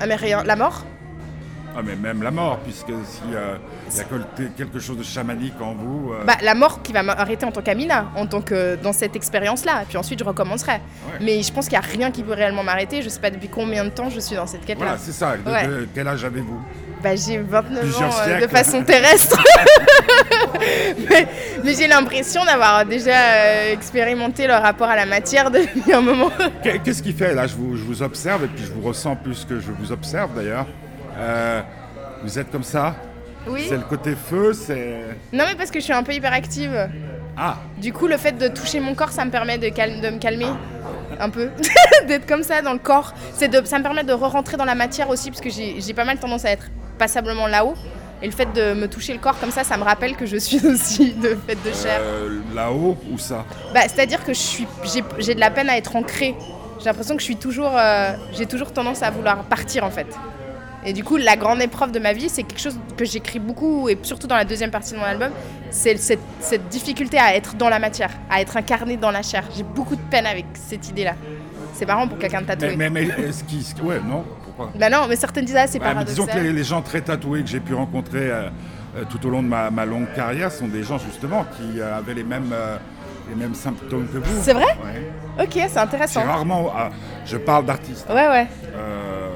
Ah 0.00 0.06
mais 0.06 0.16
rien, 0.16 0.42
la 0.44 0.56
mort? 0.56 0.84
Ah 1.76 1.80
mais 1.84 1.96
même 1.96 2.22
la 2.22 2.30
mort, 2.30 2.58
puisque 2.64 2.86
s'il 3.90 4.00
y 4.00 4.04
a 4.04 4.06
quel- 4.36 4.52
quelque 4.52 4.78
chose 4.78 4.96
de 4.98 5.02
chamanique 5.02 5.60
en 5.60 5.74
vous... 5.74 6.12
euh, 6.12 6.24
Bah, 6.24 6.36
la 6.42 6.54
mort 6.54 6.82
qui 6.82 6.92
va 6.92 7.02
m'arrêter 7.02 7.44
en 7.46 7.52
tant 7.52 7.62
qu'Amina, 7.62 8.06
en 8.16 8.26
tant 8.26 8.40
que 8.40 8.76
dans 8.76 8.92
cette 8.92 9.16
expérience-là, 9.16 9.84
puis 9.88 9.96
ensuite 9.98 10.18
je 10.18 10.24
recommencerai. 10.24 10.80
Mais 11.20 11.42
je 11.42 11.52
pense 11.52 11.68
qu'il 11.68 11.78
n'y 11.78 11.84
a 11.84 11.88
rien 11.88 12.10
qui 12.10 12.22
peut 12.22 12.32
réellement 12.32 12.62
m'arrêter, 12.62 13.02
je 13.02 13.08
sais 13.08 13.20
pas 13.20 13.30
depuis 13.30 13.48
combien 13.48 13.84
de 13.84 13.90
temps 13.90 14.08
je 14.10 14.20
suis 14.20 14.36
dans 14.36 14.46
cette 14.46 14.64
quête-là. 14.64 14.84
voilà, 14.86 14.98
c'est 15.00 15.12
ça. 15.12 15.34
De- 15.36 15.50
Ouais. 15.50 15.66
de- 15.66 15.88
quel 15.94 16.06
âge 16.08 16.24
avez-vous? 16.24 16.60
Bah, 17.02 17.16
j'ai 17.16 17.38
29 17.38 17.80
Plusieurs 17.82 18.10
ans 18.14 18.22
euh, 18.28 18.40
de 18.42 18.46
façon 18.46 18.82
terrestre. 18.84 19.42
mais 21.10 21.26
mais 21.64 21.74
j'ai 21.74 21.86
l'impression 21.86 22.44
d'avoir 22.44 22.84
déjà 22.84 23.10
euh, 23.16 23.72
expérimenté 23.72 24.46
le 24.46 24.52
rapport 24.54 24.88
à 24.88 24.96
la 24.96 25.06
matière 25.06 25.50
depuis 25.50 25.92
un 25.92 26.00
moment. 26.00 26.30
Qu'est- 26.62 26.78
Qu'est-ce 26.80 27.02
qui 27.02 27.12
fait? 27.12 27.34
Là, 27.34 27.46
je 27.46 27.54
vous, 27.54 27.76
je 27.76 27.84
vous 27.84 28.02
observe, 28.02 28.44
et 28.44 28.48
puis 28.48 28.64
je 28.64 28.72
vous 28.72 28.82
ressens 28.86 29.16
plus 29.16 29.44
que 29.44 29.58
je 29.60 29.70
vous 29.72 29.92
observe 29.92 30.30
d'ailleurs. 30.34 30.66
Euh, 31.18 31.60
vous 32.22 32.38
êtes 32.38 32.50
comme 32.50 32.62
ça? 32.62 32.94
Oui. 33.46 33.64
C'est 33.68 33.76
le 33.76 33.82
côté 33.82 34.14
feu, 34.14 34.52
c'est... 34.52 35.00
Non, 35.32 35.44
mais 35.48 35.54
parce 35.56 35.70
que 35.70 35.78
je 35.80 35.84
suis 35.84 35.92
un 35.92 36.02
peu 36.02 36.12
hyperactive. 36.12 36.88
Ah 37.36 37.56
Du 37.78 37.92
coup, 37.92 38.06
le 38.06 38.16
fait 38.16 38.32
de 38.36 38.48
toucher 38.48 38.80
mon 38.80 38.94
corps, 38.94 39.12
ça 39.12 39.24
me 39.24 39.30
permet 39.30 39.56
de, 39.58 39.68
cal- 39.70 40.00
de 40.00 40.10
me 40.10 40.18
calmer 40.18 40.46
un 41.18 41.30
peu, 41.30 41.50
d'être 42.08 42.26
comme 42.26 42.42
ça 42.42 42.60
dans 42.62 42.72
le 42.72 42.78
corps. 42.78 43.14
C'est 43.34 43.48
de, 43.48 43.64
ça 43.66 43.78
me 43.78 43.82
permet 43.82 44.04
de 44.04 44.12
re-rentrer 44.12 44.56
dans 44.56 44.64
la 44.64 44.74
matière 44.74 45.08
aussi, 45.10 45.30
parce 45.30 45.40
que 45.40 45.50
j'ai 45.50 45.80
j'ai 45.80 45.94
pas 45.94 46.04
mal 46.04 46.18
tendance 46.18 46.44
à 46.44 46.50
être 46.50 46.66
passablement 46.98 47.46
là-haut. 47.46 47.74
Et 48.22 48.26
le 48.26 48.32
fait 48.32 48.52
de 48.52 48.74
me 48.74 48.86
toucher 48.86 49.14
le 49.14 49.18
corps 49.18 49.38
comme 49.40 49.50
ça, 49.50 49.64
ça 49.64 49.78
me 49.78 49.82
rappelle 49.82 50.14
que 50.16 50.26
je 50.26 50.36
suis 50.36 50.64
aussi 50.66 51.12
de 51.14 51.36
fait 51.46 51.54
de 51.54 51.72
chair. 51.74 52.00
euh, 52.02 52.40
Là-haut 52.54 52.98
ou 53.10 53.16
ça 53.18 53.46
Bah, 53.72 53.80
C'est-à-dire 53.84 54.22
que 54.24 54.34
je 54.34 54.38
suis, 54.38 54.66
j'ai, 54.84 55.02
j'ai 55.18 55.34
de 55.34 55.40
la 55.40 55.50
peine 55.50 55.70
à 55.70 55.78
être 55.78 55.96
ancrée. 55.96 56.34
J'ai 56.78 56.84
l'impression 56.86 57.14
que 57.14 57.20
je 57.20 57.24
suis 57.26 57.36
toujours, 57.36 57.72
euh, 57.74 58.12
j'ai 58.32 58.44
toujours 58.46 58.72
tendance 58.72 59.02
à 59.02 59.10
vouloir 59.10 59.44
partir 59.44 59.84
en 59.84 59.90
fait. 59.90 60.06
Et 60.84 60.92
du 60.94 61.04
coup, 61.04 61.16
la 61.18 61.36
grande 61.36 61.60
épreuve 61.60 61.92
de 61.92 61.98
ma 61.98 62.12
vie, 62.14 62.28
c'est 62.30 62.42
quelque 62.42 62.60
chose 62.60 62.78
que 62.96 63.04
j'écris 63.04 63.38
beaucoup, 63.38 63.88
et 63.88 63.98
surtout 64.02 64.26
dans 64.26 64.36
la 64.36 64.44
deuxième 64.46 64.70
partie 64.70 64.94
de 64.94 64.98
mon 64.98 65.04
album, 65.04 65.30
c'est 65.70 65.96
cette, 65.98 66.20
cette 66.40 66.68
difficulté 66.68 67.18
à 67.18 67.34
être 67.36 67.54
dans 67.56 67.68
la 67.68 67.78
matière, 67.78 68.10
à 68.30 68.40
être 68.40 68.56
incarné 68.56 68.96
dans 68.96 69.10
la 69.10 69.22
chair. 69.22 69.44
J'ai 69.54 69.62
beaucoup 69.62 69.94
de 69.96 70.00
peine 70.10 70.24
avec 70.26 70.46
cette 70.54 70.88
idée-là. 70.88 71.14
C'est 71.74 71.84
marrant 71.86 72.08
pour 72.08 72.18
quelqu'un 72.18 72.40
de 72.42 72.46
tatoué. 72.46 72.76
Mais, 72.76 72.88
mais, 72.90 73.06
mais 73.18 73.24
est-ce 73.24 73.44
qu'il... 73.44 73.62
Ouais, 73.82 74.00
non, 74.00 74.24
pourquoi 74.44 74.70
Bah 74.74 74.88
non, 74.88 75.06
mais 75.08 75.16
certaines 75.16 75.44
disent 75.44 75.56
ah, 75.56 75.66
c'est 75.66 75.78
mais 75.78 75.84
paradoxal. 75.84 76.14
disons 76.14 76.26
que 76.26 76.38
les, 76.38 76.52
les 76.52 76.64
gens 76.64 76.80
très 76.82 77.00
tatoués 77.02 77.42
que 77.42 77.48
j'ai 77.48 77.60
pu 77.60 77.74
rencontrer 77.74 78.30
euh, 78.30 78.48
euh, 78.96 79.04
tout 79.08 79.24
au 79.26 79.30
long 79.30 79.42
de 79.42 79.48
ma, 79.48 79.70
ma 79.70 79.84
longue 79.84 80.10
carrière 80.14 80.50
sont 80.50 80.66
des 80.68 80.82
gens 80.82 80.98
justement 80.98 81.44
qui 81.56 81.78
euh, 81.80 81.96
avaient 81.98 82.14
les 82.14 82.24
mêmes, 82.24 82.52
les 83.28 83.34
mêmes 83.36 83.54
symptômes 83.54 84.08
que 84.08 84.18
vous. 84.18 84.42
C'est 84.42 84.54
vrai? 84.54 84.76
Ouais. 84.84 85.44
Ok, 85.44 85.50
c'est 85.52 85.68
C'est 85.68 85.78
intéressant. 85.78 86.22
rarement... 86.22 86.70
ah, 86.74 86.88
je 87.26 87.36
parle 87.36 87.66
d'artistes. 87.66 88.06
Ouais, 88.08 88.28
ouais. 88.28 88.46
Euh... 88.74 89.28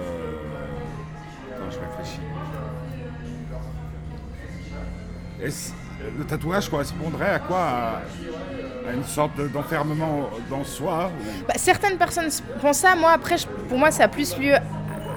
Le 5.40 6.24
tatouage 6.24 6.68
correspondrait 6.68 7.30
à 7.30 7.38
quoi? 7.38 7.58
À, 7.58 8.92
une 8.92 9.04
sorte 9.04 9.36
de- 9.38 9.48
d'enfermement 9.48 10.28
dans 10.50 10.62
soi 10.64 11.10
Bah, 11.48 11.54
certaines 11.56 11.96
personnes 11.96 12.28
pensent 12.60 12.78
ça. 12.78 12.94
Moi, 12.94 13.10
après, 13.10 13.36
pour 13.68 13.78
moi, 13.78 13.90
ça 13.90 14.04
a 14.04 14.08
plus 14.08 14.36
lieu 14.38 14.52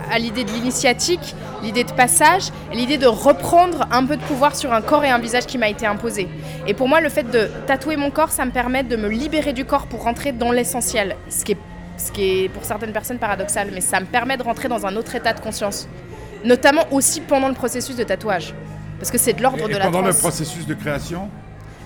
à 0.10 0.18
l'idée 0.20 0.46
de 0.46 0.52
l'initiatique, 0.52 1.36
l'idée 1.62 1.84
de 1.84 1.92
passage, 1.92 2.44
l'idée 2.72 2.98
de 2.98 3.08
reprendre 3.08 3.86
un 3.92 4.06
peu 4.06 4.16
de 4.16 4.22
pouvoir 4.22 4.56
sur 4.56 4.72
un 4.72 4.82
corps 4.82 5.04
et 5.04 5.10
un 5.10 5.18
visage 5.20 5.46
qui 5.46 5.58
m'a 5.58 5.68
été 5.68 5.86
imposé. 5.86 6.30
Et 6.66 6.74
pour 6.74 6.88
moi, 6.88 7.02
le 7.02 7.10
fait 7.10 7.30
de 7.30 7.50
tatouer 7.66 7.98
mon 7.98 8.10
corps, 8.10 8.32
ça 8.32 8.46
me 8.46 8.52
permet 8.52 8.84
de 8.84 8.96
me 8.96 9.10
libérer 9.10 9.52
du 9.52 9.66
corps 9.66 9.88
pour 9.88 10.04
rentrer 10.04 10.32
dans 10.32 10.52
l'essentiel. 10.52 11.18
Ce 11.30 11.44
ce 11.98 12.12
qui 12.12 12.44
est 12.46 12.50
pour 12.50 12.64
certaines 12.64 12.94
personnes 12.94 13.18
paradoxal, 13.18 13.70
mais 13.74 13.82
ça 13.82 14.00
me 14.00 14.06
permet 14.06 14.38
de 14.38 14.44
rentrer 14.44 14.68
dans 14.70 14.86
un 14.86 14.96
autre 14.96 15.16
état 15.16 15.34
de 15.34 15.40
conscience. 15.42 15.90
Notamment 16.46 16.84
aussi 16.92 17.20
pendant 17.22 17.48
le 17.50 17.56
processus 17.56 17.96
de 17.96 18.04
tatouage. 18.04 18.54
Parce 19.00 19.12
que 19.12 19.18
c'est 19.18 19.34
de 19.34 19.42
l'ordre 19.42 19.68
de 19.68 19.74
la 19.78 19.86
pendant 19.86 20.02
le 20.02 20.14
processus 20.14 20.66
de 20.66 20.74
création 20.74 21.30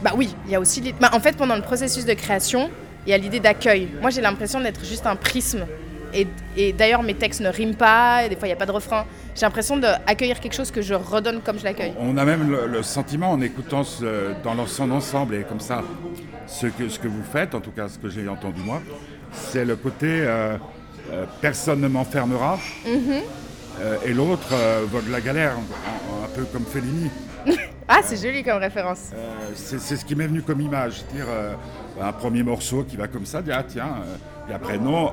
Bah 0.03 0.11
oui, 0.15 0.35
il 0.45 0.51
y 0.51 0.55
a 0.55 0.59
aussi. 0.59 0.81
bah, 0.99 1.09
en 1.13 1.19
fait, 1.19 1.35
pendant 1.37 1.55
le 1.55 1.61
processus 1.61 2.05
de 2.05 2.13
création, 2.13 2.69
il 3.05 3.09
y 3.11 3.13
a 3.13 3.17
l'idée 3.17 3.39
d'accueil. 3.39 3.89
Moi, 4.01 4.09
j'ai 4.11 4.21
l'impression 4.21 4.59
d'être 4.61 4.83
juste 4.85 5.05
un 5.07 5.15
prisme. 5.15 5.65
Et, 6.13 6.27
et 6.57 6.73
d'ailleurs, 6.73 7.03
mes 7.03 7.13
textes 7.13 7.39
ne 7.39 7.47
riment 7.49 7.75
pas, 7.75 8.25
et 8.25 8.29
des 8.29 8.35
fois, 8.35 8.45
il 8.47 8.49
n'y 8.51 8.53
a 8.55 8.57
pas 8.57 8.65
de 8.65 8.71
refrain. 8.71 9.05
J'ai 9.33 9.45
l'impression 9.45 9.77
d'accueillir 9.77 10.39
quelque 10.41 10.53
chose 10.55 10.69
que 10.69 10.81
je 10.81 10.93
redonne 10.93 11.39
comme 11.41 11.57
je 11.57 11.63
l'accueille. 11.63 11.93
On 11.99 12.17
a 12.17 12.25
même 12.25 12.49
le, 12.51 12.67
le 12.67 12.83
sentiment 12.83 13.31
en 13.31 13.39
écoutant 13.41 13.83
ce- 13.85 14.33
dans 14.43 14.65
son 14.67 14.91
ensemble 14.91 15.35
et 15.35 15.43
comme 15.43 15.61
ça, 15.61 15.83
ce 16.47 16.67
que, 16.67 16.89
ce 16.89 16.99
que 16.99 17.07
vous 17.07 17.23
faites, 17.23 17.55
en 17.55 17.61
tout 17.61 17.71
cas 17.71 17.87
ce 17.87 17.97
que 17.97 18.09
j'ai 18.09 18.27
entendu 18.27 18.59
moi, 18.61 18.81
c'est 19.31 19.63
le 19.63 19.77
côté 19.77 20.07
euh, 20.09 20.57
euh, 21.13 21.23
personne 21.39 21.79
ne 21.79 21.87
m'enfermera 21.87 22.59
euh, 22.85 23.21
et 24.05 24.13
l'autre 24.13 24.49
euh, 24.53 24.81
vogue 24.89 25.09
la 25.09 25.21
galère, 25.21 25.53
un 25.53 26.27
peu 26.35 26.43
comme 26.45 26.65
Fellini. 26.65 27.09
Ah, 27.93 27.99
c'est 28.05 28.15
joli 28.15 28.41
comme 28.41 28.59
référence. 28.59 29.09
Euh, 29.13 29.33
c'est 29.53 29.97
ce 29.97 30.05
qui 30.05 30.15
m'est 30.15 30.27
venu 30.27 30.41
comme 30.43 30.61
image, 30.61 31.03
dire 31.13 31.25
euh, 31.27 31.53
un 32.01 32.13
premier 32.13 32.41
morceau 32.41 32.85
qui 32.87 32.95
va 32.95 33.09
comme 33.09 33.25
ça, 33.25 33.41
dire 33.41 33.55
ah 33.59 33.63
tiens, 33.67 33.89
euh, 34.47 34.49
et 34.49 34.53
après 34.53 34.77
non. 34.77 35.11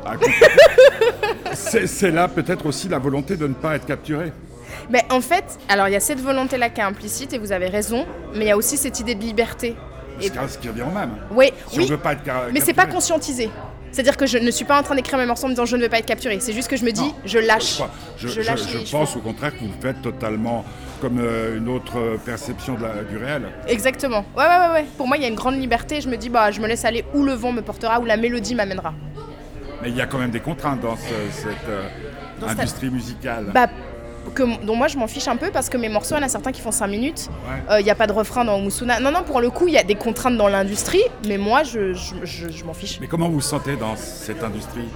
c'est 1.55 2.11
là 2.13 2.29
peut-être 2.29 2.67
aussi 2.67 2.89
la 2.89 3.01
volonté 3.01 3.37
de 3.37 3.49
ne 3.49 3.55
pas 3.55 3.75
être 3.75 3.87
capturé. 3.87 4.33
Mais 4.91 5.05
en 5.11 5.21
fait, 5.21 5.59
alors 5.69 5.89
il 5.89 5.93
y 5.93 5.97
a 5.97 6.01
cette 6.01 6.21
volonté-là 6.21 6.71
qui 6.71 6.81
est 6.81 6.85
implicite, 6.85 7.33
et 7.33 7.39
vous 7.39 7.51
avez 7.51 7.67
raison, 7.67 8.07
mais 8.35 8.45
il 8.45 8.49
y 8.49 8.53
a 8.53 8.57
aussi 8.57 8.77
cette 8.77 9.01
idée 9.01 9.17
de 9.17 9.23
liberté. 9.23 9.75
Et- 10.21 10.29
Ce 10.49 10.59
qui- 10.59 10.69
revient 10.69 10.83
au 10.83 10.91
même. 10.97 11.11
Oui, 11.33 11.53
Si 11.71 11.79
oui. 11.79 11.85
on 11.87 11.91
veut 11.91 11.97
pas 11.99 12.13
être 12.13 12.23
Mais 12.53 12.61
c'est 12.61 12.75
pas 12.75 12.87
conscientisé. 12.87 13.51
C'est-à-dire 13.93 14.17
que 14.17 14.27
je 14.27 14.39
ne 14.39 14.51
suis 14.51 14.65
pas 14.65 14.79
en 14.79 14.83
train 14.83 14.95
d'écrire 14.95 15.19
mes 15.19 15.27
morceaux 15.27 15.47
en 15.47 15.49
me 15.49 15.55
disant 15.55 15.67
je 15.67 15.77
ne 15.77 15.83
veux 15.83 15.89
pas 15.89 15.99
être 15.99 16.07
capturé. 16.07 16.39
C'est 16.41 16.53
juste 16.53 16.69
que 16.69 16.77
je 16.77 16.85
me 16.85 16.93
dis 16.93 17.01
Non. 17.03 17.15
je 17.25 17.39
lâche. 17.39 17.81
Je, 18.17 18.29
Je 18.29 18.41
je- 18.43 18.47
lâche 18.47 18.61
je 18.73 18.79
les 18.79 18.85
pense 18.85 19.17
au 19.17 19.21
contraire 19.21 19.53
que 19.55 19.61
vous 19.61 19.67
le 19.75 19.81
faites 19.81 20.03
totalement 20.03 20.65
comme 21.01 21.19
euh, 21.21 21.57
une 21.59 21.69
autre 21.69 21.99
euh, 21.99 22.17
perception 22.25 22.75
de 22.75 22.83
la- 22.83 23.03
du 23.05 23.17
réel. 23.17 23.43
Exactement. 23.67 24.25
Ouais, 24.37 24.45
ouais, 24.45 24.49
ouais, 24.69 24.73
ouais. 24.75 24.85
Pour 24.97 25.07
moi, 25.07 25.17
il 25.17 25.23
y 25.23 25.27
a 25.27 25.29
une 25.29 25.35
grande 25.37 25.59
liberté. 25.61 26.01
Je 26.01 26.09
me 26.09 26.17
dis, 26.17 26.29
bah, 26.29 26.51
je 26.51 26.61
me 26.61 26.67
laisse 26.67 26.85
aller 26.85 27.05
où 27.15 27.23
le 27.23 27.33
vent 27.35 27.53
me 27.53 27.63
portera, 27.63 28.01
où 28.01 28.05
la 28.05 28.17
mélodie 28.17 28.55
m'amènera. 28.55 28.93
Mais 29.83 29.91
il 29.91 29.97
y 29.97 30.01
a 30.01 30.07
quand 30.07 30.19
même 30.19 30.31
des 30.33 30.41
contraintes 30.41 30.81
dans 30.81 30.97
ce- 30.97 31.03
cette 31.33 31.69
euh, 31.69 31.85
Dans 32.41 32.49
cette- 32.49 32.59
industrie 32.59 32.91
musicale. 32.91 33.47
Bah, 33.55 33.69
que, 34.35 34.65
dont 34.65 34.77
moi 34.77 34.89
je 34.89 34.97
m'en 34.97 35.07
fiche 35.07 35.29
un 35.29 35.37
peu 35.37 35.51
parce 35.51 35.69
que 35.69 35.77
mes 35.77 35.89
morceaux, 35.89 36.15
il 36.17 36.19
y 36.19 36.23
en 36.23 36.27
a 36.27 36.29
certains 36.29 36.53
qui 36.53 36.61
font 36.61 36.71
5 36.73 36.87
minutes. 36.87 37.29
Ouais. 37.69 37.81
Il 37.81 37.85
n'y 37.85 37.91
a 37.91 37.95
pas 37.95 38.07
de 38.07 38.13
refrain 38.13 38.45
dans 38.45 38.59
Musuna. 38.61 39.01
Non, 39.01 39.11
non, 39.11 39.23
pour 39.23 39.41
le 39.41 39.51
coup, 39.51 39.69
il 39.69 39.75
y 39.75 39.79
a 39.79 39.83
des 39.83 39.95
contraintes 39.95 40.37
dans 40.37 40.49
l'industrie, 40.49 41.03
mais 41.27 41.39
moi 41.39 41.63
je, 41.65 41.93
je, 41.95 42.15
je- 42.25 42.51
je 42.51 42.65
m'en 42.65 42.75
fiche. 42.75 42.99
Mais 43.01 43.07
comment 43.07 43.27
vous 43.29 43.35
vous 43.35 43.41
sentez 43.41 43.77
dans 43.77 43.97
cette 43.97 44.43
industrie? 44.43 44.89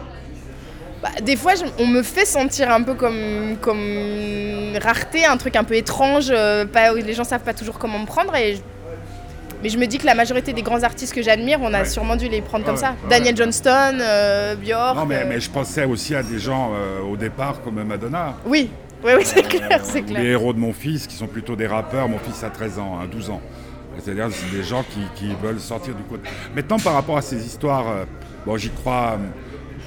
Bah, 1.02 1.08
des 1.20 1.34
fois, 1.36 1.52
on 1.80 1.86
me 1.86 2.02
fait 2.02 2.24
sentir 2.24 2.70
un 2.70 2.82
peu 2.82 2.94
comme, 2.94 3.56
comme 3.60 4.74
rareté, 4.80 5.24
un 5.24 5.36
truc 5.36 5.56
un 5.56 5.64
peu 5.64 5.74
étrange, 5.74 6.26
euh, 6.30 6.64
pas, 6.64 6.92
les 6.92 7.12
gens 7.12 7.24
savent 7.24 7.42
pas 7.42 7.54
toujours 7.54 7.78
comment 7.78 7.98
me 7.98 8.06
prendre. 8.06 8.34
Et 8.36 8.60
Mais 9.62 9.68
je 9.68 9.78
me 9.78 9.86
dis 9.86 9.98
que 9.98 10.06
la 10.06 10.14
majorité 10.14 10.52
des 10.52 10.62
grands 10.62 10.82
artistes 10.82 11.14
que 11.14 11.22
j'admire, 11.22 11.58
on 11.62 11.72
a 11.74 11.80
Ouais. 11.80 11.84
sûrement 11.88 12.16
dû 12.16 12.28
les 12.28 12.40
prendre 12.40 12.64
comme 12.64 12.74
Ouais, 12.74 12.80
ça. 12.80 12.90
ouais, 12.90 13.08
Daniel 13.10 13.34
ouais. 13.34 13.42
Johnston, 13.44 13.98
euh, 14.00 14.54
Björk. 14.56 14.96
Non, 14.96 15.04
mais, 15.06 15.18
euh, 15.18 15.24
mais 15.28 15.40
je 15.40 15.50
pensais 15.50 15.84
aussi 15.84 16.14
à 16.16 16.22
des 16.22 16.38
gens 16.40 16.72
euh, 16.74 17.00
au 17.00 17.16
départ 17.16 17.60
comme 17.62 17.82
Madonna. 17.82 18.34
Oui, 18.44 18.70
oui, 19.04 19.12
oui, 19.16 19.22
c'est 19.24 19.42
clair, 19.42 19.80
c'est 19.84 20.02
clair. 20.02 20.22
Les 20.22 20.30
héros 20.30 20.52
de 20.52 20.58
mon 20.58 20.72
fils 20.72 21.06
qui 21.06 21.16
sont 21.16 21.26
plutôt 21.26 21.56
des 21.56 21.66
rappeurs. 21.66 22.08
Mon 22.08 22.18
fils 22.18 22.42
a 22.44 22.50
13 22.50 22.78
ans, 22.78 22.98
hein, 23.00 23.06
12 23.10 23.30
ans. 23.30 23.40
C'est-à-dire 23.98 24.28
c'est 24.30 24.50
des 24.56 24.62
gens 24.62 24.84
qui, 24.84 25.00
qui 25.14 25.34
veulent 25.42 25.60
sortir 25.60 25.94
du 25.94 26.02
côté. 26.04 26.28
Maintenant, 26.56 26.78
par 26.78 26.94
rapport 26.94 27.16
à 27.18 27.22
ces 27.22 27.44
histoires, 27.44 27.88
euh, 27.88 28.04
bon, 28.46 28.56
j'y 28.56 28.70
crois, 28.70 29.18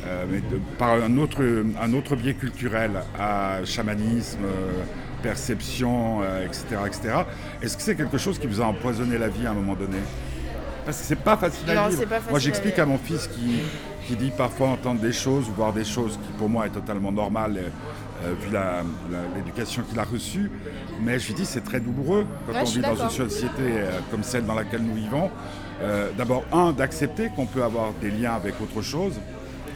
euh, 0.05 0.25
mais 0.29 0.37
de- 0.39 0.61
par 0.77 0.91
un 1.01 1.17
autre, 1.17 1.43
un 1.81 1.93
autre 1.93 2.15
biais 2.15 2.35
culturel, 2.35 2.91
à 3.19 3.65
chamanisme, 3.65 4.39
euh, 4.45 4.83
perception, 5.23 6.21
etc., 6.45 6.63
etc. 6.85 7.13
Est-ce 7.61 7.75
que 7.75 7.81
c'est 7.83 7.95
quelque 7.95 8.17
chose 8.19 8.37
qui 8.37 8.45
vous 8.45 8.61
a 8.61 8.65
empoisonné 8.65 9.17
la 9.17 9.27
vie 9.27 9.47
à 9.47 9.51
un 9.51 9.53
moment 9.55 9.73
donné? 9.73 9.97
Parce 10.85 10.99
que 10.99 11.03
c'est 11.03 11.15
pas 11.19 11.35
facile 11.35 11.67
à 11.71 11.73
Non, 11.75 11.87
vivre. 11.87 12.03
pas 12.05 12.15
facile 12.17 12.29
Moi, 12.29 12.39
j'explique 12.39 12.77
à 12.77 12.85
mon 12.85 12.99
fils 12.99 13.27
qui, 13.27 13.61
qui 14.05 14.15
dit 14.15 14.31
parfois 14.37 14.67
entendre 14.67 15.01
des 15.01 15.11
choses 15.13 15.45
voir 15.57 15.73
des 15.73 15.83
choses 15.83 16.19
qui 16.23 16.31
pour 16.37 16.47
moi 16.47 16.67
est 16.67 16.69
totalement 16.69 17.11
normale 17.11 17.55
euh, 17.57 17.69
vu 18.33 18.51
la- 18.51 18.83
la- 19.11 19.35
l'éducation 19.35 19.83
qu'il 19.83 19.99
a 19.99 20.03
reçue. 20.03 20.49
Mais 21.01 21.19
je 21.19 21.27
lui 21.27 21.33
dis 21.35 21.45
c'est 21.45 21.63
très 21.63 21.79
douloureux 21.79 22.25
quand 22.47 22.53
Ouais, 22.53 22.59
on 22.61 22.65
vit 22.65 22.79
dans 22.81 22.95
une 22.95 23.09
société 23.09 23.49
euh, 23.61 23.99
comme 24.11 24.23
celle 24.23 24.45
dans 24.45 24.55
laquelle 24.55 24.81
nous 24.83 24.95
vivons. 24.95 25.29
Euh, 25.81 26.09
D'abord, 26.17 26.43
un, 26.53 26.71
d'accepter 26.71 27.29
qu'on 27.35 27.45
peut 27.45 27.63
avoir 27.63 27.91
des 28.01 28.09
liens 28.11 28.33
avec 28.33 28.53
autre 28.61 28.81
chose, 28.81 29.13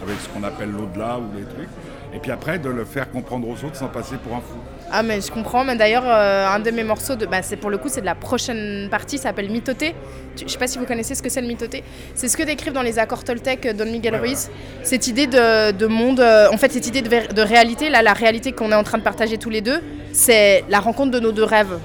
avec 0.01 0.15
ce 0.21 0.29
qu'on 0.29 0.43
appelle 0.43 0.71
l'au-delà 0.71 1.19
ou 1.19 1.23
les 1.37 1.43
trucs. 1.43 1.69
Et 2.13 2.19
puis 2.19 2.31
après, 2.31 2.57
de 2.57 2.69
le 2.69 2.85
faire 2.85 3.11
comprendre 3.11 3.47
aux 3.47 3.65
autres 3.65 3.75
sans 3.75 3.87
passer 3.89 4.15
pour 4.17 4.35
un 4.35 4.39
fou. 4.41 4.57
Ah 4.91 5.03
mais 5.03 5.21
je 5.21 5.31
comprends, 5.31 5.63
mais 5.63 5.75
d'ailleurs 5.75 6.03
euh, 6.05 6.47
un 6.47 6.59
de 6.59 6.71
mes 6.71 6.83
morceaux, 6.83 7.15
de, 7.15 7.25
bah, 7.25 7.41
c'est 7.43 7.57
pour 7.57 7.69
le 7.69 7.77
coup 7.77 7.89
c'est 7.89 8.01
de 8.01 8.05
la 8.05 8.15
prochaine 8.15 8.87
partie, 8.89 9.17
ça 9.17 9.25
s'appelle 9.25 9.49
Mitoté. 9.49 9.93
Je 10.35 10.47
sais 10.47 10.57
pas 10.57 10.67
si 10.67 10.79
vous 10.79 10.85
connaissez 10.85 11.13
ce 11.15 11.21
que 11.21 11.29
c'est 11.29 11.41
le 11.41 11.47
Mitoté. 11.47 11.83
C'est 12.15 12.27
ce 12.27 12.35
que 12.35 12.43
décrivent 12.43 12.73
dans 12.73 12.81
les 12.81 12.97
accords 12.97 13.23
Toltec 13.23 13.65
euh, 13.65 13.73
Don 13.73 13.85
Miguel 13.85 14.13
Ouais, 14.13 14.19
Ruiz. 14.19 14.49
Cette 14.83 15.07
idée 15.07 15.27
de, 15.27 15.71
de 15.71 15.85
monde, 15.85 16.19
euh, 16.19 16.47
en 16.51 16.57
fait 16.57 16.71
cette 16.71 16.87
idée 16.87 17.01
de, 17.01 17.33
de 17.33 17.41
réalité, 17.41 17.89
là 17.89 18.01
la 18.01 18.13
réalité 18.13 18.51
qu'on 18.51 18.71
est 18.71 18.75
en 18.75 18.83
train 18.83 18.97
de 18.97 19.03
partager 19.03 19.37
tous 19.37 19.49
les 19.51 19.61
deux, 19.61 19.79
c'est 20.11 20.63
la 20.69 20.79
rencontre 20.79 21.11
de 21.11 21.19
nos 21.19 21.31
deux 21.31 21.43
rêves. 21.43 21.77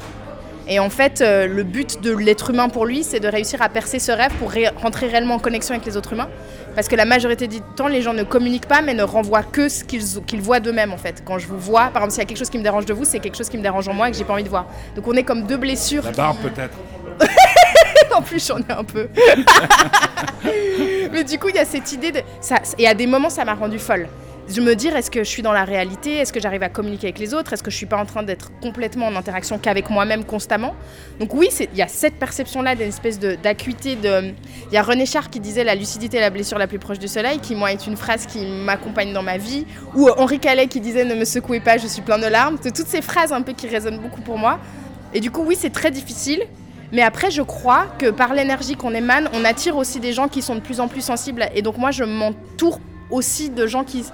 Et 0.67 0.79
en 0.79 0.89
fait, 0.89 1.21
euh, 1.21 1.47
le 1.47 1.63
but 1.63 2.01
de 2.03 2.11
l'être 2.17 2.51
humain 2.51 2.69
pour 2.71 2.87
lui, 2.87 3.05
c'est 3.05 3.21
de 3.21 3.29
réussir 3.29 3.61
à 3.61 3.69
percer 3.69 3.99
ce 3.99 4.11
rêve 4.13 4.33
pour 4.39 4.51
ré- 4.51 4.69
rentrer 4.83 5.07
réellement 5.09 5.35
en 5.35 5.39
connexion 5.39 5.75
avec 5.75 5.87
les 5.87 5.97
autres 5.97 6.15
humains. 6.15 6.29
Parce 6.75 6.89
que 6.89 6.97
la 6.97 7.05
majorité 7.05 7.47
du 7.49 7.61
temps, 7.77 7.87
les 7.87 8.01
gens 8.03 8.15
ne 8.15 8.23
communiquent 8.25 8.67
pas, 8.67 8.81
mais 8.81 8.95
ne 8.95 9.03
renvoient 9.03 9.43
que 9.43 9.69
ce 9.69 9.85
qu'ils 9.85 10.41
voient 10.41 10.61
d'eux-mêmes, 10.61 10.93
en 10.93 10.97
fait. 10.97 11.23
Quand 11.25 11.39
je 11.39 11.47
vous 11.47 11.59
vois, 11.59 11.91
par 11.93 11.97
exemple, 12.03 12.13
s'il 12.13 12.19
y 12.21 12.23
a 12.23 12.27
quelque 12.27 12.39
chose 12.39 12.51
qui 12.51 12.59
me 12.59 12.63
dérange 12.65 12.87
de 12.87 12.95
vous, 12.95 13.05
c'est 13.05 13.21
quelque 13.21 13.37
chose 13.37 13.49
qui 13.51 13.59
me 13.59 13.63
dérange 13.63 13.87
en 13.89 13.93
moi 13.95 14.09
et 14.09 14.11
que 14.11 14.17
j'ai 14.17 14.25
pas 14.25 14.33
envie 14.33 14.43
de 14.43 14.49
voir. 14.49 14.67
Donc 14.97 15.07
on 15.07 15.13
est 15.13 15.23
comme 15.23 15.43
deux 15.45 15.57
blessures. 15.59 16.03
La 16.03 16.11
qui- 16.11 16.17
barbe 16.17 16.39
peut-être. 16.43 16.77
en 18.17 18.23
plus, 18.23 18.45
j'en 18.47 18.59
ai 18.59 18.73
un 18.73 18.85
peu. 18.85 19.09
Mais 21.13 21.25
du 21.25 21.39
coup, 21.39 21.49
il 21.49 21.55
y 21.57 21.59
a 21.59 21.65
cette 21.65 21.93
idée 21.93 22.11
de. 22.13 22.21
Ça, 22.41 22.57
et 22.79 22.89
à 22.89 22.95
des 22.95 23.07
moments, 23.07 23.31
ça 23.31 23.45
m'a 23.45 23.55
rendu 23.55 23.79
folle. 23.79 24.09
Je 24.47 24.61
me 24.61 24.75
dire, 24.75 24.95
est-ce 24.95 25.11
que 25.11 25.25
je 25.25 25.29
suis 25.29 25.43
dans 25.43 25.55
la 25.55 25.65
réalité? 25.65 26.19
Est-ce 26.19 26.31
que 26.31 26.39
j'arrive 26.39 26.63
à 26.63 26.69
communiquer 26.69 27.07
avec 27.07 27.19
les 27.19 27.33
autres? 27.33 27.55
Est-ce 27.55 27.63
que 27.63 27.71
je 27.71 27.77
suis 27.77 27.87
pas 27.87 27.97
en 27.97 28.05
train 28.05 28.23
d'être 28.23 28.53
complètement 28.61 29.07
en 29.07 29.17
interaction 29.17 29.59
qu'avec 29.59 29.89
moi-même 29.89 30.23
constamment? 30.25 30.75
Donc 31.19 31.33
oui, 31.33 31.49
il 31.73 31.79
y 31.79 31.83
a 31.83 31.89
cette 31.89 32.17
perception-là 32.17 32.75
d'une 32.75 32.89
espèce 32.89 33.19
d'acuité. 33.19 33.97
Il 34.03 34.35
y 34.73 34.77
a 34.77 34.83
René 34.83 35.07
Char 35.07 35.31
qui 35.31 35.41
disait 35.41 35.65
la 35.65 35.75
lucidité 35.75 36.19
est 36.19 36.21
la 36.21 36.29
blessure 36.29 36.59
la 36.59 36.67
plus 36.67 36.79
proche 36.79 36.99
du 36.99 37.09
soleil, 37.09 37.39
qui 37.39 37.55
moi 37.55 37.73
est 37.73 37.87
une 37.87 37.97
phrase 37.97 38.27
qui 38.27 38.45
m'accompagne 38.45 39.15
dans 39.15 39.23
ma 39.23 39.39
vie. 39.39 39.65
Ou 39.95 40.11
Henri 40.11 40.39
Calais 40.39 40.67
qui 40.67 40.81
disait 40.81 41.07
ne 41.07 41.15
me 41.15 41.25
secouez 41.25 41.61
pas, 41.61 41.79
je 41.79 41.87
suis 41.87 42.03
plein 42.03 42.19
de 42.19 42.27
larmes. 42.27 42.59
Toutes 42.63 42.87
ces 42.87 43.01
phrases 43.01 43.33
un 43.33 43.41
peu 43.41 43.55
qui 43.55 43.67
résonnent 43.67 43.99
beaucoup 43.99 44.21
pour 44.21 44.37
moi. 44.37 44.61
Et 45.15 45.21
du 45.21 45.31
coup, 45.31 45.43
oui, 45.47 45.57
c'est 45.59 45.73
très 45.73 45.91
difficile. 45.91 46.43
Mais 46.93 47.03
après, 47.03 47.31
je 47.31 47.41
crois 47.41 47.87
que 47.99 48.11
par 48.11 48.35
l'énergie 48.35 48.77
qu'on 48.77 48.95
émane, 48.95 49.31
on 49.33 49.45
attire 49.45 49.77
aussi 49.79 50.01
des 50.01 50.13
gens 50.13 50.29
qui 50.29 50.43
sont 50.43 50.55
de 50.55 50.61
plus 50.61 50.81
en 50.81 50.89
plus 50.89 51.01
sensibles. 51.01 51.49
Et 51.55 51.63
donc 51.63 51.79
moi, 51.79 51.91
je 51.91 52.05
m'entoure 52.05 52.79
aussi 53.15 53.51
de 53.51 53.67
gens 53.67 53.85
qui 53.85 54.05